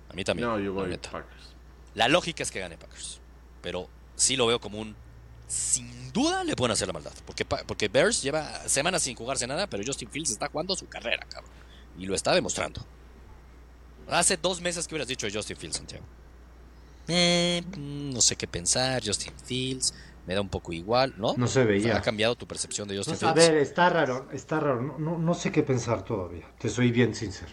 A 0.09 0.15
mí 0.15 0.25
también. 0.25 0.49
No, 0.49 0.59
yo 0.59 0.73
voy 0.73 0.97
Packers. 0.97 1.50
La 1.95 2.09
lógica 2.09 2.43
es 2.43 2.51
que 2.51 2.61
gane 2.61 2.77
Packers. 2.77 3.21
Pero 3.63 3.89
sí 4.17 4.37
lo 4.37 4.47
veo 4.47 4.61
como 4.61 4.79
un. 4.79 4.95
Sin 5.49 6.13
duda 6.13 6.45
le 6.45 6.55
pueden 6.55 6.73
hacer 6.73 6.87
la 6.87 6.93
maldad. 6.93 7.13
Porque, 7.27 7.45
porque 7.45 7.89
Bears 7.89 8.23
lleva 8.23 8.69
semanas 8.69 9.03
sin 9.03 9.17
jugarse 9.17 9.47
nada, 9.47 9.67
pero 9.67 9.83
Justin 9.85 10.09
Fields 10.09 10.31
está 10.31 10.49
jugando 10.49 10.77
su 10.77 10.89
carrera, 10.89 11.27
cabrón. 11.29 11.51
Y 11.99 12.07
lo 12.07 12.15
está 12.15 12.35
demostrando. 12.35 12.81
Hace 14.09 14.37
dos 14.37 14.61
meses 14.61 14.87
que 14.87 14.95
hubieras 14.95 15.09
dicho 15.09 15.27
de 15.27 15.33
Justin 15.33 15.57
Fields, 15.57 15.77
Santiago. 15.77 16.05
Eh, 17.09 17.63
mm, 17.77 18.13
no 18.13 18.21
sé 18.21 18.37
qué 18.37 18.47
pensar, 18.47 19.03
Justin 19.05 19.33
Fields, 19.45 19.93
me 20.27 20.35
da 20.35 20.41
un 20.41 20.49
poco 20.49 20.73
igual, 20.73 21.15
¿no? 21.17 21.35
No 21.37 21.49
se 21.49 21.65
veía. 21.65 21.97
¿Ha 21.97 22.03
cambiado 22.03 22.37
tu 22.37 22.47
percepción 22.47 22.87
de 22.87 22.97
Justin 22.97 23.17
Fields? 23.17 23.33
A 23.33 23.35
ver, 23.35 23.57
está 23.57 23.91
raro, 23.91 24.29
está 24.33 24.61
raro, 24.61 24.97
no, 24.99 25.19
no, 25.19 25.35
sé 25.35 25.51
qué 25.51 25.63
pensar 25.63 26.05
todavía, 26.05 26.47
te 26.59 26.69
soy 26.69 26.93
bien 26.93 27.15
sincero. 27.15 27.53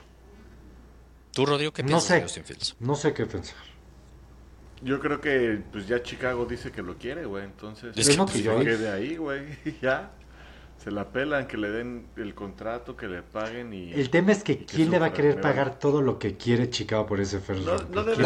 ¿Tú, 1.32 1.46
Rodrigo, 1.46 1.72
qué 1.72 1.84
piensas 1.84 2.10
de 2.10 2.22
Justin 2.22 2.44
Fields? 2.44 2.76
No 2.80 2.96
sé 2.96 3.14
qué 3.14 3.26
pensar. 3.26 3.58
Yo 4.82 5.00
creo 5.00 5.20
que 5.20 5.62
pues 5.72 5.88
ya 5.88 6.04
Chicago 6.04 6.46
dice 6.46 6.72
que 6.72 6.82
lo 6.82 6.98
quiere, 6.98 7.26
güey, 7.26 7.44
entonces 7.46 7.98
es 7.98 8.10
que, 8.10 8.18
pues, 8.18 8.42
quede 8.42 8.92
ahí, 8.92 9.18
güey, 9.18 9.46
ya. 9.82 10.12
Se 10.84 10.92
la 10.92 11.10
pelan, 11.10 11.48
que 11.48 11.58
le 11.58 11.70
den 11.70 12.08
el 12.18 12.36
contrato, 12.36 12.96
que 12.96 13.08
le 13.08 13.24
paguen 13.24 13.74
y... 13.74 13.94
El 13.94 14.12
tema 14.12 14.32
es 14.32 14.44
que, 14.44 14.64
¿quién 14.64 14.92
le 14.92 15.00
va 15.00 15.08
a 15.08 15.14
querer 15.14 15.42
pagar 15.42 15.80
todo 15.80 16.02
lo 16.02 16.20
que 16.20 16.38
quiere 16.38 16.70
Chicago 16.70 17.08
por 17.08 17.20
ese 17.20 17.40
first 17.40 17.66
No, 17.66 17.78
no 17.78 18.04
debe 18.04 18.24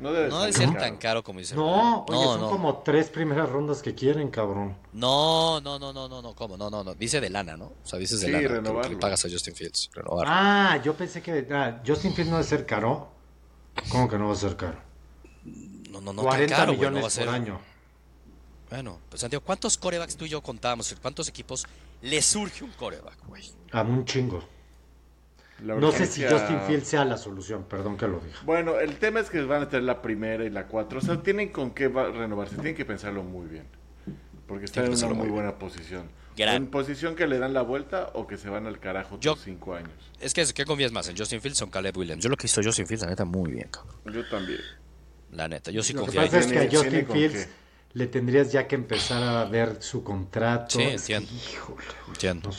no 0.00 0.12
debe, 0.12 0.52
ser 0.52 0.72
tan 0.76 0.96
caro 0.96 1.24
como 1.24 1.40
dice. 1.40 1.56
No, 1.56 2.04
oye, 2.04 2.24
son 2.24 2.50
como 2.50 2.78
tres 2.78 3.08
primeras 3.08 3.48
rondas 3.48 3.82
que 3.82 3.94
quieren, 3.94 4.28
cabrón. 4.28 4.76
No, 4.92 5.60
no, 5.60 5.78
no, 5.78 5.92
no, 5.92 6.08
no, 6.08 6.22
no, 6.22 6.34
¿cómo? 6.34 6.56
No, 6.56 6.70
no, 6.70 6.84
no. 6.84 6.94
Dice 6.94 7.20
de 7.20 7.30
lana, 7.30 7.56
¿no? 7.56 7.66
O 7.66 7.76
sea, 7.82 7.98
dices 7.98 8.20
de 8.20 8.28
lana. 8.30 8.82
Que, 8.82 8.90
le 8.90 8.96
pagas 8.96 9.24
a 9.24 9.28
Justin 9.28 9.54
Fields. 9.54 9.90
Renovar. 9.92 10.26
Ah, 10.28 10.80
yo 10.84 10.94
pensé 10.94 11.20
que 11.20 11.46
ah, 11.50 11.82
Justin 11.84 12.12
Fields 12.14 12.30
no 12.30 12.36
debe 12.36 12.48
ser 12.48 12.64
caro. 12.64 13.17
¿Cómo 13.90 14.08
que 14.08 14.18
no 14.18 14.28
va 14.28 14.32
a 14.32 14.36
ser 14.36 14.56
caro? 14.56 14.78
No, 15.90 16.00
no, 16.00 16.12
no. 16.12 16.22
40 16.22 16.56
caro, 16.56 16.72
millones 16.72 16.94
no 16.94 17.00
va 17.00 17.06
a 17.06 17.10
ser... 17.10 17.26
por 17.26 17.34
año. 17.34 17.60
Bueno, 18.70 18.98
pues 19.08 19.22
Santiago, 19.22 19.44
¿cuántos 19.44 19.78
corebacks 19.78 20.16
tú 20.16 20.26
y 20.26 20.28
yo 20.28 20.42
contábamos? 20.42 20.94
¿Cuántos 21.00 21.28
equipos 21.28 21.66
le 22.02 22.20
surge 22.20 22.64
un 22.64 22.70
coreback, 22.72 23.26
güey? 23.26 23.42
A 23.72 23.82
un 23.82 24.04
chingo. 24.04 24.44
No 25.60 25.90
sé 25.90 26.06
si 26.06 26.22
Justin 26.22 26.60
Fields 26.66 26.86
sea 26.86 27.04
la 27.04 27.16
solución, 27.16 27.64
perdón 27.64 27.96
que 27.96 28.06
lo 28.06 28.20
diga. 28.20 28.36
Bueno, 28.44 28.78
el 28.78 28.96
tema 28.98 29.20
es 29.20 29.28
que 29.28 29.42
van 29.42 29.62
a 29.62 29.68
tener 29.68 29.84
la 29.84 30.00
primera 30.00 30.44
y 30.44 30.50
la 30.50 30.66
cuatro. 30.66 30.98
O 30.98 31.02
sea, 31.02 31.20
tienen 31.20 31.48
con 31.48 31.72
qué 31.72 31.88
renovarse, 31.88 32.54
tienen 32.54 32.76
que 32.76 32.84
pensarlo 32.84 33.24
muy 33.24 33.48
bien. 33.48 33.66
Porque 34.46 34.66
están 34.66 34.86
en 34.86 34.94
una 34.94 35.14
muy, 35.14 35.28
buena 35.28 35.58
posición. 35.58 36.08
¿En 36.38 36.68
posición 36.68 37.14
que 37.16 37.26
le 37.26 37.38
dan 37.38 37.52
la 37.52 37.62
vuelta 37.62 38.10
o 38.14 38.26
que 38.26 38.36
se 38.36 38.48
van 38.48 38.66
al 38.66 38.78
carajo 38.78 39.18
por 39.18 39.38
cinco 39.38 39.74
años? 39.74 39.90
Es 40.20 40.34
que, 40.34 40.44
¿qué 40.54 40.64
confías 40.64 40.92
más? 40.92 41.08
¿En 41.08 41.16
Justin 41.16 41.40
Fields 41.40 41.60
o 41.62 41.64
en 41.64 41.70
Caleb 41.70 41.96
Williams? 41.96 42.22
Yo 42.22 42.30
lo 42.30 42.36
que 42.36 42.46
hizo 42.46 42.62
Justin 42.62 42.86
Fields, 42.86 43.02
la 43.02 43.10
neta, 43.10 43.24
muy 43.24 43.52
bien, 43.52 43.68
cabrón. 43.70 43.96
Yo 44.12 44.28
también. 44.28 44.60
La 45.32 45.48
neta, 45.48 45.70
yo 45.70 45.82
sí 45.82 45.92
lo 45.92 46.02
confío. 46.02 46.22
Lo 46.22 46.30
que 46.30 46.36
pasa 46.36 46.48
es 46.48 46.52
que 46.70 46.76
a 46.76 46.80
Justin 46.80 47.06
Fields 47.06 47.48
le 47.94 48.06
tendrías 48.06 48.52
ya 48.52 48.66
que 48.66 48.74
empezar 48.76 49.22
a 49.22 49.44
ver 49.44 49.82
su 49.82 50.02
contrato. 50.02 50.78
Sí, 50.78 50.82
entiendo. 50.82 51.30
entiendo. 52.08 52.50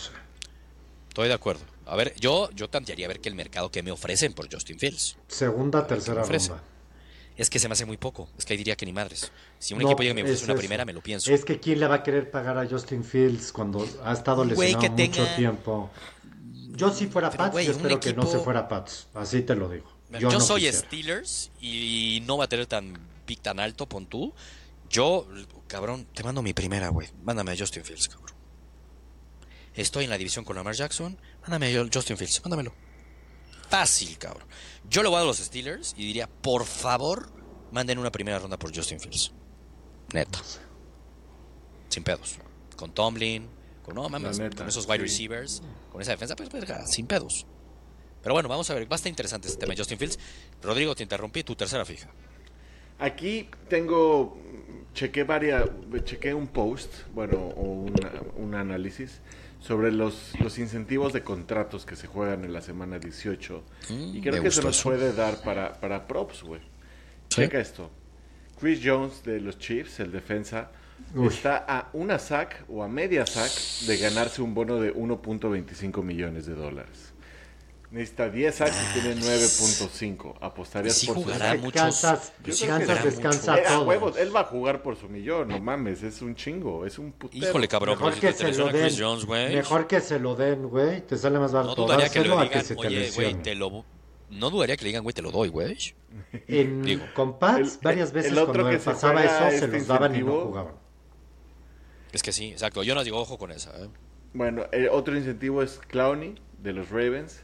Estoy 1.08 1.28
de 1.28 1.34
acuerdo. 1.34 1.62
A 1.86 1.96
ver, 1.96 2.14
yo, 2.20 2.50
yo 2.52 2.70
tantearía 2.70 3.06
a 3.06 3.10
ver 3.10 3.20
que 3.20 3.30
el 3.30 3.36
mercado 3.36 3.72
que 3.72 3.82
me 3.82 3.92
ofrecen 3.92 4.34
por 4.34 4.52
Justin 4.52 4.78
Fields. 4.78 5.18
Segunda, 5.28 5.88
tercera 5.88 6.24
ronda. 6.24 6.64
Es 7.40 7.50
que 7.50 7.58
se 7.58 7.70
me 7.70 7.74
hace 7.74 7.86
muy 7.86 7.96
poco. 7.96 8.28
Es 8.38 8.46
que 8.46 8.52
ahí 8.52 8.58
diría 8.58 8.76
que 8.76 8.86
ni 8.86 8.92
madres. 8.92 9.32
Si 9.60 9.74
un 9.74 9.82
equipo 9.82 10.02
llega 10.02 10.12
y 10.12 10.16
me 10.16 10.24
ofrece 10.24 10.44
una 10.44 10.56
primera, 10.56 10.84
me 10.84 10.92
lo 10.92 11.02
pienso. 11.02 11.32
Es 11.32 11.46
que 11.46 11.58
¿quién 11.58 11.80
le 11.80 11.88
va 11.88 11.96
a 11.96 12.04
querer 12.04 12.30
pagar 12.30 12.58
a 12.58 12.68
Justin 12.68 13.02
Fields 13.02 13.54
cuando 13.54 13.88
ha 14.04 14.12
estado 14.12 14.44
lesionado 14.44 14.90
mucho 14.90 15.26
tiempo? 15.38 15.90
Yo 16.72 16.94
si 16.94 17.08
fuera 17.08 17.32
Pats, 17.32 17.66
yo 17.66 17.72
espero 17.72 17.98
que 17.98 18.14
no 18.14 18.26
se 18.26 18.40
fuera 18.40 18.68
Pats. 18.68 19.08
Así 19.14 19.42
te 19.44 19.56
lo 19.56 19.70
digo. 19.70 19.90
Yo, 20.20 20.38
soy 20.42 20.70
Steelers 20.70 21.50
y 21.62 22.22
no 22.26 22.38
va 22.38 22.44
a 22.46 22.50
tener 22.50 22.66
tan 22.66 23.00
pick 23.26 23.42
tan 23.42 23.62
alto, 23.62 23.88
pon 23.88 24.06
tú. 24.08 24.34
Yo, 24.90 25.26
cabrón, 25.68 26.08
te 26.14 26.24
mando 26.24 26.42
mi 26.42 26.54
primera, 26.54 26.90
güey. 26.90 27.08
Mándame 27.24 27.54
a 27.54 27.58
Justin 27.58 27.86
Fields, 27.86 28.10
cabrón. 28.10 28.36
Estoy 29.76 30.04
en 30.04 30.10
la 30.10 30.18
división 30.18 30.44
con 30.44 30.58
Lamar 30.58 30.76
Jackson. 30.76 31.18
Mándame 31.44 31.74
a 31.78 31.88
Justin 31.94 32.18
Fields, 32.18 32.42
mándamelo. 32.44 32.74
Fácil, 33.70 34.18
cabrón. 34.18 34.48
Yo 34.90 35.04
le 35.04 35.10
voy 35.10 35.22
a 35.22 35.24
los 35.24 35.38
Steelers 35.38 35.94
y 35.96 36.06
diría, 36.08 36.28
por 36.28 36.66
favor, 36.66 37.32
manden 37.72 38.00
una 38.00 38.12
primera 38.12 38.40
ronda 38.40 38.58
por 38.58 38.76
Justin 38.76 39.00
Fields. 39.00 39.32
Neta. 40.14 40.40
Sin 41.90 42.04
pedos. 42.04 42.40
Con 42.76 42.92
Tomlin, 42.92 43.48
con, 43.84 43.94
no, 43.96 44.10
mames, 44.10 44.40
con 44.40 44.68
esos 44.68 44.88
wide 44.88 45.00
receivers, 45.00 45.62
con 45.92 46.02
esa 46.02 46.12
defensa, 46.12 46.36
pues, 46.36 46.50
verga, 46.52 46.88
sin 46.88 47.06
pedos. 47.06 47.46
Pero 48.24 48.34
bueno, 48.34 48.50
vamos 48.50 48.70
a 48.70 48.74
ver, 48.74 48.92
va 48.92 48.96
a 48.96 48.98
estar 48.98 49.10
interesante 49.10 49.48
este 49.48 49.60
tema 49.60 49.74
de 49.74 49.78
Justin 49.78 49.98
Fields. 49.98 50.20
Rodrigo, 50.62 50.96
te 50.96 51.04
interrumpí, 51.04 51.44
tu 51.44 51.56
tercera 51.56 51.86
fija. 51.86 52.10
Aquí 52.98 53.50
tengo, 53.70 54.38
chequé 54.94 55.24
varias, 55.24 55.70
chequé 56.04 56.34
un 56.34 56.48
post, 56.48 56.92
bueno, 57.14 57.38
o 57.38 57.86
un 58.36 58.56
análisis 58.56 59.22
sobre 59.60 59.92
los, 59.92 60.34
los 60.40 60.58
incentivos 60.58 61.14
de 61.14 61.24
contratos 61.24 61.86
que 61.86 61.96
se 61.96 62.08
juegan 62.08 62.44
en 62.46 62.54
la 62.54 62.62
semana 62.62 62.98
18. 63.00 63.64
Mm, 63.90 64.16
y 64.16 64.22
creo 64.22 64.42
que 64.42 64.52
se 64.52 64.64
nos 64.64 64.82
puede 64.82 65.14
dar 65.14 65.42
para, 65.42 65.80
para 65.80 66.08
props, 66.08 66.44
güey. 66.44 66.62
Checa 67.30 67.60
esto. 67.60 67.92
Chris 68.60 68.82
Jones 68.84 69.24
de 69.24 69.40
los 69.40 69.58
Chiefs, 69.58 70.00
el 70.00 70.12
defensa, 70.12 70.72
está 71.28 71.66
a 71.68 71.90
una 71.94 72.20
sack 72.20 72.66
o 72.68 72.84
a 72.84 72.88
media 72.88 73.26
sack 73.26 73.52
de 73.88 73.98
ganarse 73.98 74.42
un 74.42 74.54
bono 74.54 74.80
de 74.80 74.94
1.25 74.94 76.04
millones 76.04 76.46
de 76.46 76.56
dólares. 76.56 77.14
Necesita 77.92 78.30
10 78.30 78.54
sacks 78.54 78.76
y 78.90 79.00
tiene 79.00 79.16
9.5. 79.20 80.36
Apostarías 80.42 81.04
por 81.06 81.16
jugará 81.16 81.56
su 81.56 81.62
muchos. 81.62 81.82
Kansas, 81.82 82.34
Kansas 82.44 83.04
descansa 83.04 83.58
eh, 83.58 83.64
todo. 83.68 83.84
Huevos, 83.86 84.16
él 84.18 84.36
va 84.36 84.42
a 84.42 84.44
jugar 84.44 84.84
por 84.84 84.96
su 84.96 85.10
millón, 85.10 85.48
no 85.48 85.60
mames, 85.60 86.04
es 86.04 86.22
un 86.22 86.36
chingo, 86.36 86.86
es 86.86 87.00
un 87.00 87.12
putero. 87.14 87.48
Híjole, 87.48 87.68
cabrón, 87.68 87.98
mejor 87.98 88.14
que, 88.14 88.32
se 88.32 88.54
lo 88.54 88.68
den, 88.70 88.94
Jones, 88.96 89.28
mejor 89.28 89.88
que 89.88 90.02
se 90.02 90.20
lo 90.20 90.36
den, 90.36 90.70
güey, 90.70 91.02
te 91.02 91.18
sale 91.18 91.40
más 91.40 91.52
barato. 91.52 91.76
No 91.76 91.84
dudaría 91.84 92.10
que 92.10 92.20
le 92.20 92.30
digan, 92.30 92.50
oye, 92.78 93.12
güey, 93.12 93.34
te 93.42 93.56
lo... 93.56 93.86
No 94.30 94.52
dudaría 94.52 94.78
que 94.78 94.84
le 94.84 94.90
digan, 94.90 95.02
güey, 95.02 95.14
te 95.16 95.24
lo 95.24 95.32
doy, 95.32 95.50
güey. 95.50 95.76
En, 96.48 97.02
con 97.16 97.40
Pats, 97.40 97.80
varias 97.82 98.12
veces 98.12 98.32
el 98.32 98.46
cuando 98.46 98.80
pasaba 98.84 99.24
eso, 99.24 99.60
se 99.60 99.68
los 99.68 99.88
daban 99.88 100.16
y 100.16 100.20
no 100.20 100.42
jugaban. 100.42 100.76
Es 102.12 102.22
que 102.22 102.32
sí, 102.32 102.52
exacto. 102.52 102.84
Yo 102.84 102.94
no 102.94 103.04
digo 103.04 103.20
ojo 103.20 103.40
con 103.40 103.52
esa. 103.52 103.72
¿eh? 103.84 103.90
Bueno, 104.34 104.66
el 104.72 104.90
otro 104.90 105.18
incentivo 105.18 105.62
es 105.64 105.80
Clowney 105.88 106.36
de 106.60 106.74
los 106.74 106.90
Ravens. 106.90 107.44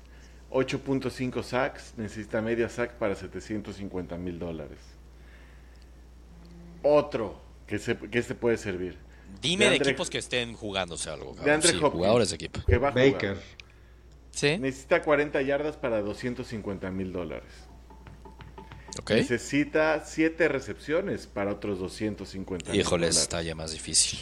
8.5 0.55 1.43
sacks, 1.43 1.93
necesita 1.97 2.41
media 2.41 2.69
sack 2.69 2.93
para 2.93 3.13
750 3.13 4.17
mil 4.17 4.39
dólares. 4.39 4.79
Otro 6.81 7.41
que, 7.67 7.77
se, 7.77 7.97
que 7.97 8.19
este 8.19 8.35
puede 8.35 8.57
servir. 8.57 8.97
Dime 9.41 9.69
de, 9.69 9.75
equipos 9.75 10.09
que 10.09 10.17
estén 10.17 10.53
jugándose 10.53 11.09
algo. 11.09 11.35
De 11.35 11.51
Andre 11.51 11.73
jugadores 11.73 12.29
de 12.29 12.35
equipo. 12.35 12.61
Que 12.65 12.77
va 12.77 12.87
a 12.87 12.91
Baker. 12.91 13.37
¿Sí? 14.31 14.57
Necesita 14.57 15.01
40 15.01 15.41
yardas 15.41 15.75
para 15.75 16.01
250 16.01 16.89
mil 16.89 17.11
dólares. 17.11 17.51
Necesita 19.09 20.05
7 20.05 20.47
recepciones 20.47 21.27
para 21.27 21.51
otros 21.51 21.79
250 21.79 22.71
mil 22.71 22.79
Híjole, 22.79 23.09
está 23.09 23.41
ya 23.41 23.55
más 23.55 23.73
difícil. 23.73 24.19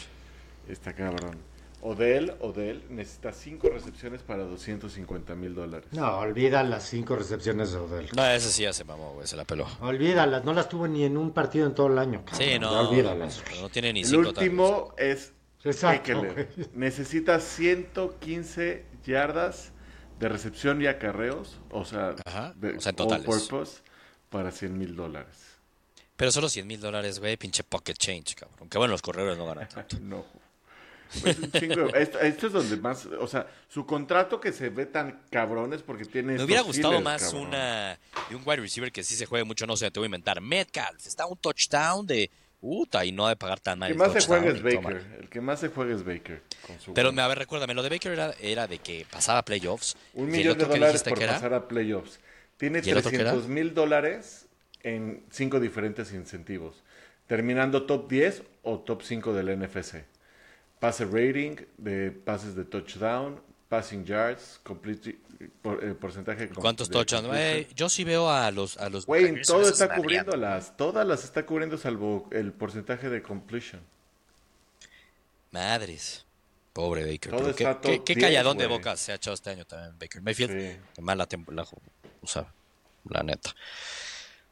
Está 0.68 0.94
cabrón. 0.94 1.38
Odell, 1.86 2.34
Odell 2.40 2.82
necesita 2.88 3.30
5 3.30 3.68
recepciones 3.68 4.22
para 4.22 4.44
250 4.44 5.34
mil 5.34 5.54
dólares. 5.54 5.86
No, 5.92 6.16
olvida 6.16 6.62
las 6.62 6.88
5 6.88 7.14
recepciones 7.14 7.72
de 7.72 7.78
Odell. 7.78 8.08
No, 8.16 8.24
esa 8.26 8.48
sí 8.48 8.62
ya 8.62 8.72
se 8.72 8.84
mamó, 8.84 9.12
güey, 9.12 9.26
se 9.26 9.36
la 9.36 9.44
peló. 9.44 9.66
Olvídalas, 9.82 10.44
no 10.44 10.54
las 10.54 10.68
tuvo 10.70 10.88
ni 10.88 11.04
en 11.04 11.18
un 11.18 11.32
partido 11.32 11.66
en 11.66 11.74
todo 11.74 11.88
el 11.88 11.98
año. 11.98 12.24
Sí, 12.32 12.58
no. 12.58 12.88
olvídalas. 12.88 13.44
No 13.60 13.68
tiene 13.68 13.92
ni 13.92 14.00
El 14.00 14.16
último 14.16 14.94
es 14.96 15.34
Exacto, 15.62 16.22
Necesita 16.74 17.38
115 17.40 18.84
yardas 19.04 19.72
de 20.18 20.28
recepción 20.28 20.80
y 20.80 20.86
acarreos, 20.86 21.58
o 21.70 21.84
sea, 21.84 22.14
de, 22.56 22.76
o 22.76 22.80
sea 22.80 22.90
en 22.90 22.96
totales. 22.96 23.82
para 24.30 24.50
100 24.50 24.78
mil 24.78 24.96
dólares. 24.96 25.54
Pero 26.16 26.30
solo 26.30 26.48
100 26.48 26.66
mil 26.66 26.80
dólares, 26.80 27.18
güey, 27.18 27.36
pinche 27.36 27.64
pocket 27.64 27.94
change, 27.94 28.36
cabrón. 28.36 28.58
Aunque 28.60 28.78
bueno, 28.78 28.92
los 28.92 29.02
corredores 29.02 29.36
no 29.36 29.46
ganan 29.46 29.68
tanto. 29.68 29.98
no, 30.00 30.24
pues 31.22 31.38
esto, 31.94 32.46
es 32.46 32.52
donde 32.52 32.76
más, 32.76 33.06
o 33.06 33.26
sea, 33.26 33.46
su 33.68 33.86
contrato 33.86 34.40
que 34.40 34.52
se 34.52 34.68
ve 34.68 34.86
tan 34.86 35.22
cabrón 35.30 35.72
es 35.72 35.82
porque 35.82 36.04
tiene. 36.04 36.34
Me 36.34 36.44
hubiera 36.44 36.62
gustado 36.62 37.00
más 37.00 37.32
una 37.32 37.98
de 38.28 38.36
un 38.36 38.42
wide 38.44 38.62
receiver 38.62 38.92
que 38.92 39.02
sí 39.02 39.14
se 39.14 39.26
juegue 39.26 39.44
mucho, 39.44 39.66
no 39.66 39.76
sé, 39.76 39.90
te 39.90 40.00
voy 40.00 40.06
a 40.06 40.08
inventar. 40.08 40.40
Metcalf, 40.40 41.06
está 41.06 41.26
un 41.26 41.36
touchdown 41.36 42.06
de. 42.06 42.30
Uta, 42.66 43.04
y 43.04 43.12
no 43.12 43.28
de 43.28 43.36
pagar 43.36 43.60
tan 43.60 43.78
mal. 43.78 43.90
El 43.90 43.96
que 43.98 44.02
más 44.02 44.12
se 44.14 44.26
juega 44.26 44.50
es 44.50 44.62
Baker. 44.62 45.06
El 45.20 45.28
que 45.28 45.40
más 45.42 45.60
se 45.60 45.68
juega 45.68 45.94
es 45.94 46.02
Baker. 46.02 46.40
Pero, 46.94 47.10
a 47.10 47.28
ver, 47.28 47.38
recuérdame, 47.38 47.74
lo 47.74 47.82
de 47.82 47.90
Baker 47.90 48.12
era, 48.12 48.34
era 48.40 48.66
de 48.66 48.78
que 48.78 49.06
pasaba 49.10 49.40
a 49.40 49.44
playoffs. 49.44 49.98
Un 50.14 50.30
millón 50.30 50.56
de 50.56 50.64
dólares 50.64 51.02
por 51.02 51.18
pasar 51.18 51.52
a 51.52 51.68
playoffs. 51.68 52.20
Tiene 52.56 52.80
300 52.80 53.48
mil 53.48 53.74
dólares 53.74 54.46
en 54.82 55.24
cinco 55.30 55.60
diferentes 55.60 56.14
incentivos. 56.14 56.82
Terminando 57.26 57.84
top 57.84 58.08
10 58.08 58.42
o 58.62 58.78
top 58.78 59.02
5 59.02 59.34
del 59.34 59.58
NFC 59.58 60.04
pase 60.84 61.06
rating, 61.06 61.56
de 61.78 62.10
pases 62.10 62.54
de 62.54 62.62
touchdown, 62.62 63.40
passing 63.70 64.04
yards, 64.04 64.60
complete, 64.62 65.16
por, 65.62 65.82
eh, 65.82 65.94
porcentaje 65.94 66.46
de 66.46 66.54
¿Cuántos 66.54 66.90
touchdowns? 66.90 67.74
yo 67.74 67.88
sí 67.88 68.04
veo 68.04 68.30
a 68.30 68.50
los 68.50 68.76
a 68.76 68.90
los 68.90 69.06
Güey, 69.06 69.40
todo 69.40 69.62
está 69.62 69.94
cubriendo 69.94 70.36
las, 70.36 70.76
todas 70.76 71.06
las 71.06 71.24
está 71.24 71.46
cubriendo 71.46 71.78
salvo 71.78 72.28
el 72.32 72.52
porcentaje 72.52 73.08
de 73.08 73.22
completion. 73.22 73.80
Madres. 75.52 76.26
Pobre 76.74 77.06
Baker. 77.06 77.54
qué, 77.80 78.02
qué, 78.04 78.16
calladón 78.16 78.58
de 78.58 78.66
boca 78.66 78.94
se 78.98 79.12
ha 79.12 79.14
echado 79.14 79.32
este 79.32 79.48
año 79.50 79.64
también 79.64 79.96
Baker 79.98 80.20
Mayfield. 80.20 80.52
Qué 80.94 81.00
mala 81.00 81.24
temporada, 81.26 81.66
o 82.20 82.26
sea, 82.26 82.52
la 83.08 83.22
neta. 83.22 83.54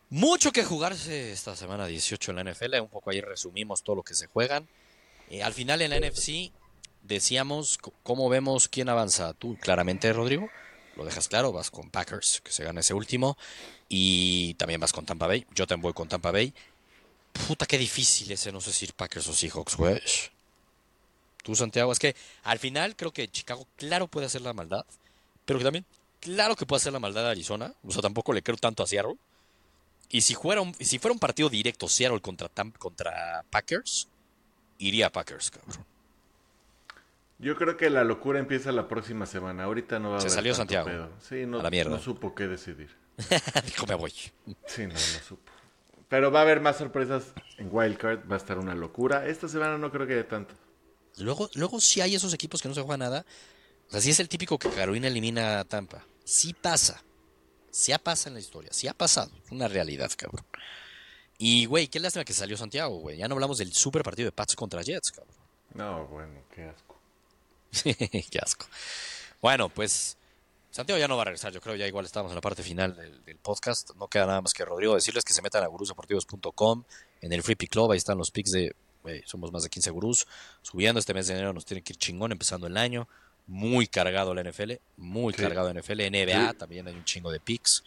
Mucho 0.09 0.51
que 0.51 0.65
jugarse 0.65 1.33
esta 1.33 1.55
semana 1.57 1.87
18 1.87 2.31
en 2.31 2.37
la 2.37 2.53
NFL. 2.53 2.81
Un 2.81 2.89
poco 2.89 3.11
ahí 3.11 3.21
resumimos 3.21 3.83
todo 3.83 3.97
lo 3.97 4.03
que 4.03 4.15
se 4.15 4.29
juegan. 4.29 4.67
Eh, 5.33 5.43
al 5.43 5.55
final 5.55 5.81
en 5.81 5.91
la 5.91 5.99
NFC 5.99 6.53
decíamos 7.03 7.79
cómo 8.03 8.29
vemos 8.29 8.69
quién 8.69 8.91
avanza. 8.91 9.33
Tú 9.33 9.57
claramente, 9.59 10.13
Rodrigo, 10.13 10.51
lo 10.95 11.07
dejas 11.07 11.27
claro, 11.29 11.53
vas 11.53 11.71
con 11.71 11.89
Packers, 11.89 12.43
que 12.45 12.53
se 12.53 12.65
gana 12.65 12.81
ese 12.81 12.93
último, 12.93 13.39
y 13.89 14.53
también 14.55 14.79
vas 14.79 14.93
con 14.93 15.07
Tampa 15.07 15.27
Bay. 15.27 15.47
Yo 15.55 15.67
también 15.67 15.85
voy 15.85 15.95
con 15.95 16.07
Tampa 16.07 16.33
Bay. 16.33 16.53
Puta, 17.49 17.65
qué 17.65 17.79
difícil 17.79 18.31
ese, 18.31 18.53
no 18.53 18.61
sé 18.61 18.75
si 18.75 18.87
Packers 18.89 19.27
o 19.27 19.33
Seahawks, 19.33 19.75
güey. 19.75 20.03
Tú, 21.43 21.57
Santiago, 21.57 21.91
es 21.93 21.99
que 21.99 22.15
al 22.43 22.59
final 22.59 22.95
creo 22.95 23.11
que 23.11 23.27
Chicago, 23.27 23.67
claro, 23.77 24.09
puede 24.09 24.27
hacer 24.27 24.43
la 24.43 24.53
maldad, 24.53 24.85
pero 25.47 25.59
que 25.59 25.65
también, 25.65 25.87
claro 26.21 26.57
que 26.57 26.67
puede 26.67 26.81
hacer 26.81 26.93
la 26.93 27.01
maldad 27.01 27.27
a 27.27 27.31
Arizona. 27.31 27.73
O 27.87 27.91
sea, 27.91 28.03
tampoco 28.03 28.35
le 28.35 28.43
creo 28.43 28.59
tanto 28.59 28.83
a 28.83 28.87
Seattle. 28.87 29.17
Y 30.11 30.21
si 30.21 30.35
fuera 30.35 30.61
un, 30.61 30.75
si 30.75 30.99
fuera 30.99 31.15
un 31.15 31.19
partido 31.19 31.49
directo 31.49 31.89
Seattle 31.89 32.21
contra, 32.21 32.51
contra 32.79 33.47
Packers, 33.49 34.09
iría 34.83 35.07
a 35.07 35.13
Packers, 35.13 35.51
cabrón. 35.51 35.85
Yo 37.39 37.57
creo 37.57 37.77
que 37.77 37.91
la 37.91 38.05
locura 38.05 38.39
empieza 38.39 38.71
la 38.71 38.87
próxima 38.87 39.27
semana. 39.27 39.65
Ahorita 39.65 39.99
no 39.99 40.11
va 40.11 40.19
a 40.19 40.21
Se 40.21 40.31
salió 40.31 40.55
Santiago. 40.55 41.11
Sí, 41.21 41.45
no, 41.47 41.59
a 41.59 41.63
la 41.65 41.71
mierda. 41.71 41.91
no 41.91 41.99
supo 41.99 42.35
qué 42.35 42.47
decidir. 42.47 42.95
Dijo, 43.67 43.87
me 43.87 43.95
voy. 43.97 44.13
Sí, 44.67 44.87
no, 44.87 44.95
no 44.95 44.99
supo. 44.99 45.51
Pero 46.09 46.31
va 46.31 46.41
a 46.41 46.43
haber 46.43 46.61
más 46.61 46.77
sorpresas 46.77 47.33
en 47.59 47.69
Wildcard. 47.71 48.31
Va 48.31 48.35
a 48.35 48.39
estar 48.39 48.59
una 48.59 48.75
locura. 48.75 49.27
Esta 49.27 49.49
semana 49.49 49.77
no 49.77 49.91
creo 49.91 50.07
que 50.07 50.15
haya 50.15 50.29
tanto. 50.29 50.55
Luego, 51.19 51.51
luego 51.55 51.81
sí 51.81 52.01
hay 52.01 52.15
esos 52.15 52.33
equipos 52.33 52.63
que 52.63 52.69
no 52.69 52.75
se 52.75 52.83
juegan 52.83 53.01
nada. 53.01 53.27
O 53.89 53.91
sea, 53.91 54.01
sí 54.01 54.11
es 54.11 54.21
el 54.21 54.29
típico 54.29 54.59
que 54.59 54.71
Carolina 54.71 55.09
elimina 55.09 55.59
a 55.59 55.65
Tampa. 55.65 56.07
Sí 56.25 56.55
pasa. 56.55 57.03
Sí 57.73 57.93
pasa 58.03 58.29
en 58.29 58.35
la 58.35 58.41
historia. 58.41 58.71
Sí 58.73 58.87
ha 58.87 58.95
pasado. 58.95 59.33
Es 59.45 59.51
una 59.51 59.67
realidad, 59.67 60.11
cabrón. 60.17 60.45
Y, 61.39 61.67
güey, 61.67 61.89
qué 61.89 61.99
lástima 61.99 62.25
que 62.25 62.33
salió 62.33 62.57
Santiago, 62.57 62.97
güey. 62.99 63.17
Ya 63.19 63.29
no 63.29 63.35
hablamos 63.35 63.59
del 63.59 63.73
super 63.73 64.03
partido 64.03 64.27
de 64.27 64.33
Pats 64.33 64.55
contra 64.55 64.83
Jets, 64.83 65.13
cabrón. 65.13 65.35
No, 65.75 66.07
bueno, 66.07 66.35
qué 66.55 66.65
asco. 66.65 66.99
qué 68.31 68.39
asco. 68.41 68.67
Bueno, 69.41 69.69
pues 69.69 70.17
Santiago 70.71 70.99
ya 70.99 71.09
no 71.09 71.17
va 71.17 71.23
a 71.23 71.25
regresar. 71.27 71.53
Yo 71.53 71.61
creo 71.61 71.77
ya 71.77 71.87
igual 71.87 72.07
estamos 72.07 72.31
en 72.31 72.37
la 72.37 72.41
parte 72.41 72.63
final 72.63 72.97
del, 72.97 73.37
podcast. 73.37 73.91
No 73.97 74.09
queda 74.09 74.27
nada 74.27 74.41
más 74.41 74.55
que 74.55 74.65
Rodrigo 74.65 74.95
decirles 74.95 75.25
que 75.25 75.33
se 75.33 75.43
metan 75.43 75.63
a 75.63 75.67
gurusdeportivos.com 75.67 76.85
en 77.21 77.33
el 77.33 77.43
Free 77.43 77.57
Pick 77.57 77.71
Club. 77.71 77.93
Ahí 77.93 77.99
están 77.99 78.19
los 78.19 78.31
picks 78.31 78.53
de. 78.53 78.75
Wey, 79.05 79.23
somos 79.27 79.53
más 79.53 79.65
de 79.65 79.69
15 79.69 79.91
gurús. 79.91 80.27
Subiendo 80.63 81.01
este 81.01 81.13
mes 81.13 81.27
de 81.27 81.35
enero 81.35 81.53
nos 81.53 81.67
tiene 81.67 81.83
que 81.83 81.93
ir 81.93 81.99
chingón 81.99 82.33
empezando 82.33 82.67
el 82.69 82.77
año. 82.77 83.09
Muy 83.47 83.87
cargado 83.87 84.33
la 84.33 84.43
NFL. 84.45 84.73
Muy 84.97 85.35
cargado 85.35 85.73
la 85.73 85.81
NFL. 85.81 86.09
NBA 86.09 86.55
también 86.55 86.87
hay 86.87 86.95
un 86.95 87.05
chingo 87.05 87.31
de 87.31 87.41
picks. 87.41 87.85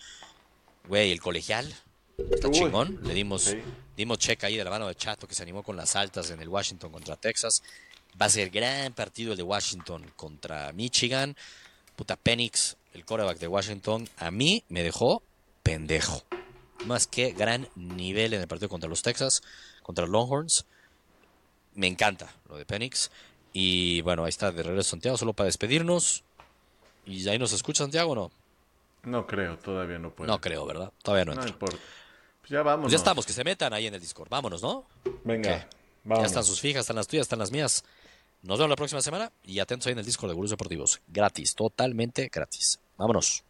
Güey, 0.88 1.12
el 1.12 1.22
colegial. 1.22 1.74
Está 2.18 2.50
chingón. 2.50 3.00
Le 3.04 3.14
dimos, 3.14 3.56
dimos 3.96 4.18
check 4.20 4.44
ahí 4.44 4.58
de 4.58 4.64
la 4.64 4.70
mano 4.70 4.88
de 4.88 4.96
Chato 4.96 5.28
que 5.28 5.36
se 5.36 5.44
animó 5.44 5.64
con 5.64 5.76
las 5.76 5.96
altas 5.96 6.30
en 6.32 6.40
el 6.42 6.48
Washington 6.48 6.92
contra 6.92 7.16
Texas. 7.16 7.62
Va 8.20 8.28
a 8.28 8.30
ser 8.30 8.50
gran 8.50 8.94
partido 8.94 9.32
el 9.32 9.38
de 9.38 9.44
Washington 9.44 10.12
contra 10.16 10.72
Michigan. 10.72 11.36
Puta 11.96 12.16
Penix, 12.16 12.78
el 12.94 13.06
quarterback 13.06 13.40
de 13.40 13.48
Washington, 13.48 14.08
a 14.18 14.32
mí 14.32 14.64
me 14.70 14.84
dejó 14.84 15.22
pendejo. 15.64 16.24
Más 16.86 17.08
que 17.08 17.32
gran 17.32 17.68
nivel 17.76 18.34
en 18.34 18.42
el 18.42 18.48
partido 18.48 18.70
contra 18.70 18.90
los 18.90 19.02
Texas, 19.02 19.42
contra 19.82 20.04
los 20.04 20.12
Longhorns. 20.12 20.66
Me 21.74 21.88
encanta 21.88 22.34
lo 22.50 22.58
de 22.58 22.66
Penix. 22.66 23.12
Y 23.52 24.02
bueno, 24.02 24.24
ahí 24.24 24.30
está 24.30 24.52
de 24.52 24.64
regreso 24.64 24.92
Santiago, 24.92 25.18
solo 25.18 25.34
para 25.34 25.46
despedirnos. 25.46 26.24
¿Y 27.06 27.28
ahí 27.30 27.40
nos 27.40 27.54
escucha 27.54 27.84
Santiago 27.84 28.12
o 28.12 28.16
no? 28.16 28.32
No 29.04 29.28
creo, 29.28 29.58
todavía 29.58 30.00
no 30.00 30.12
puedo. 30.12 30.32
No 30.32 30.42
creo, 30.42 30.66
¿verdad? 30.66 30.92
Todavía 31.04 31.26
no, 31.26 31.36
no 31.36 31.48
importa. 31.48 31.78
Pues 32.46 32.52
ya 32.52 32.62
vamos. 32.62 32.84
Pues 32.84 32.92
ya 32.92 32.98
estamos, 32.98 33.26
que 33.26 33.34
se 33.34 33.44
metan 33.44 33.74
ahí 33.74 33.88
en 33.88 33.96
el 33.96 34.00
Discord. 34.00 34.30
Vámonos, 34.30 34.62
¿no? 34.62 34.86
Venga, 35.24 35.68
vamos. 36.04 36.22
Ya 36.22 36.28
están 36.28 36.44
sus 36.44 36.62
fijas, 36.62 36.82
están 36.82 36.96
las 36.96 37.08
tuyas, 37.08 37.24
están 37.24 37.40
las 37.40 37.52
mías. 37.52 37.84
Nos 38.44 38.60
vemos 38.60 38.70
la 38.70 38.76
próxima 38.76 39.02
semana 39.02 39.32
y 39.44 39.58
atentos 39.58 39.88
ahí 39.88 39.94
en 39.94 40.00
el 40.00 40.06
Discord 40.06 40.30
de 40.30 40.36
Gurús 40.36 40.52
Deportivos. 40.52 41.02
Gratis, 41.08 41.56
totalmente 41.56 42.30
gratis. 42.32 42.80
Vámonos. 42.98 43.44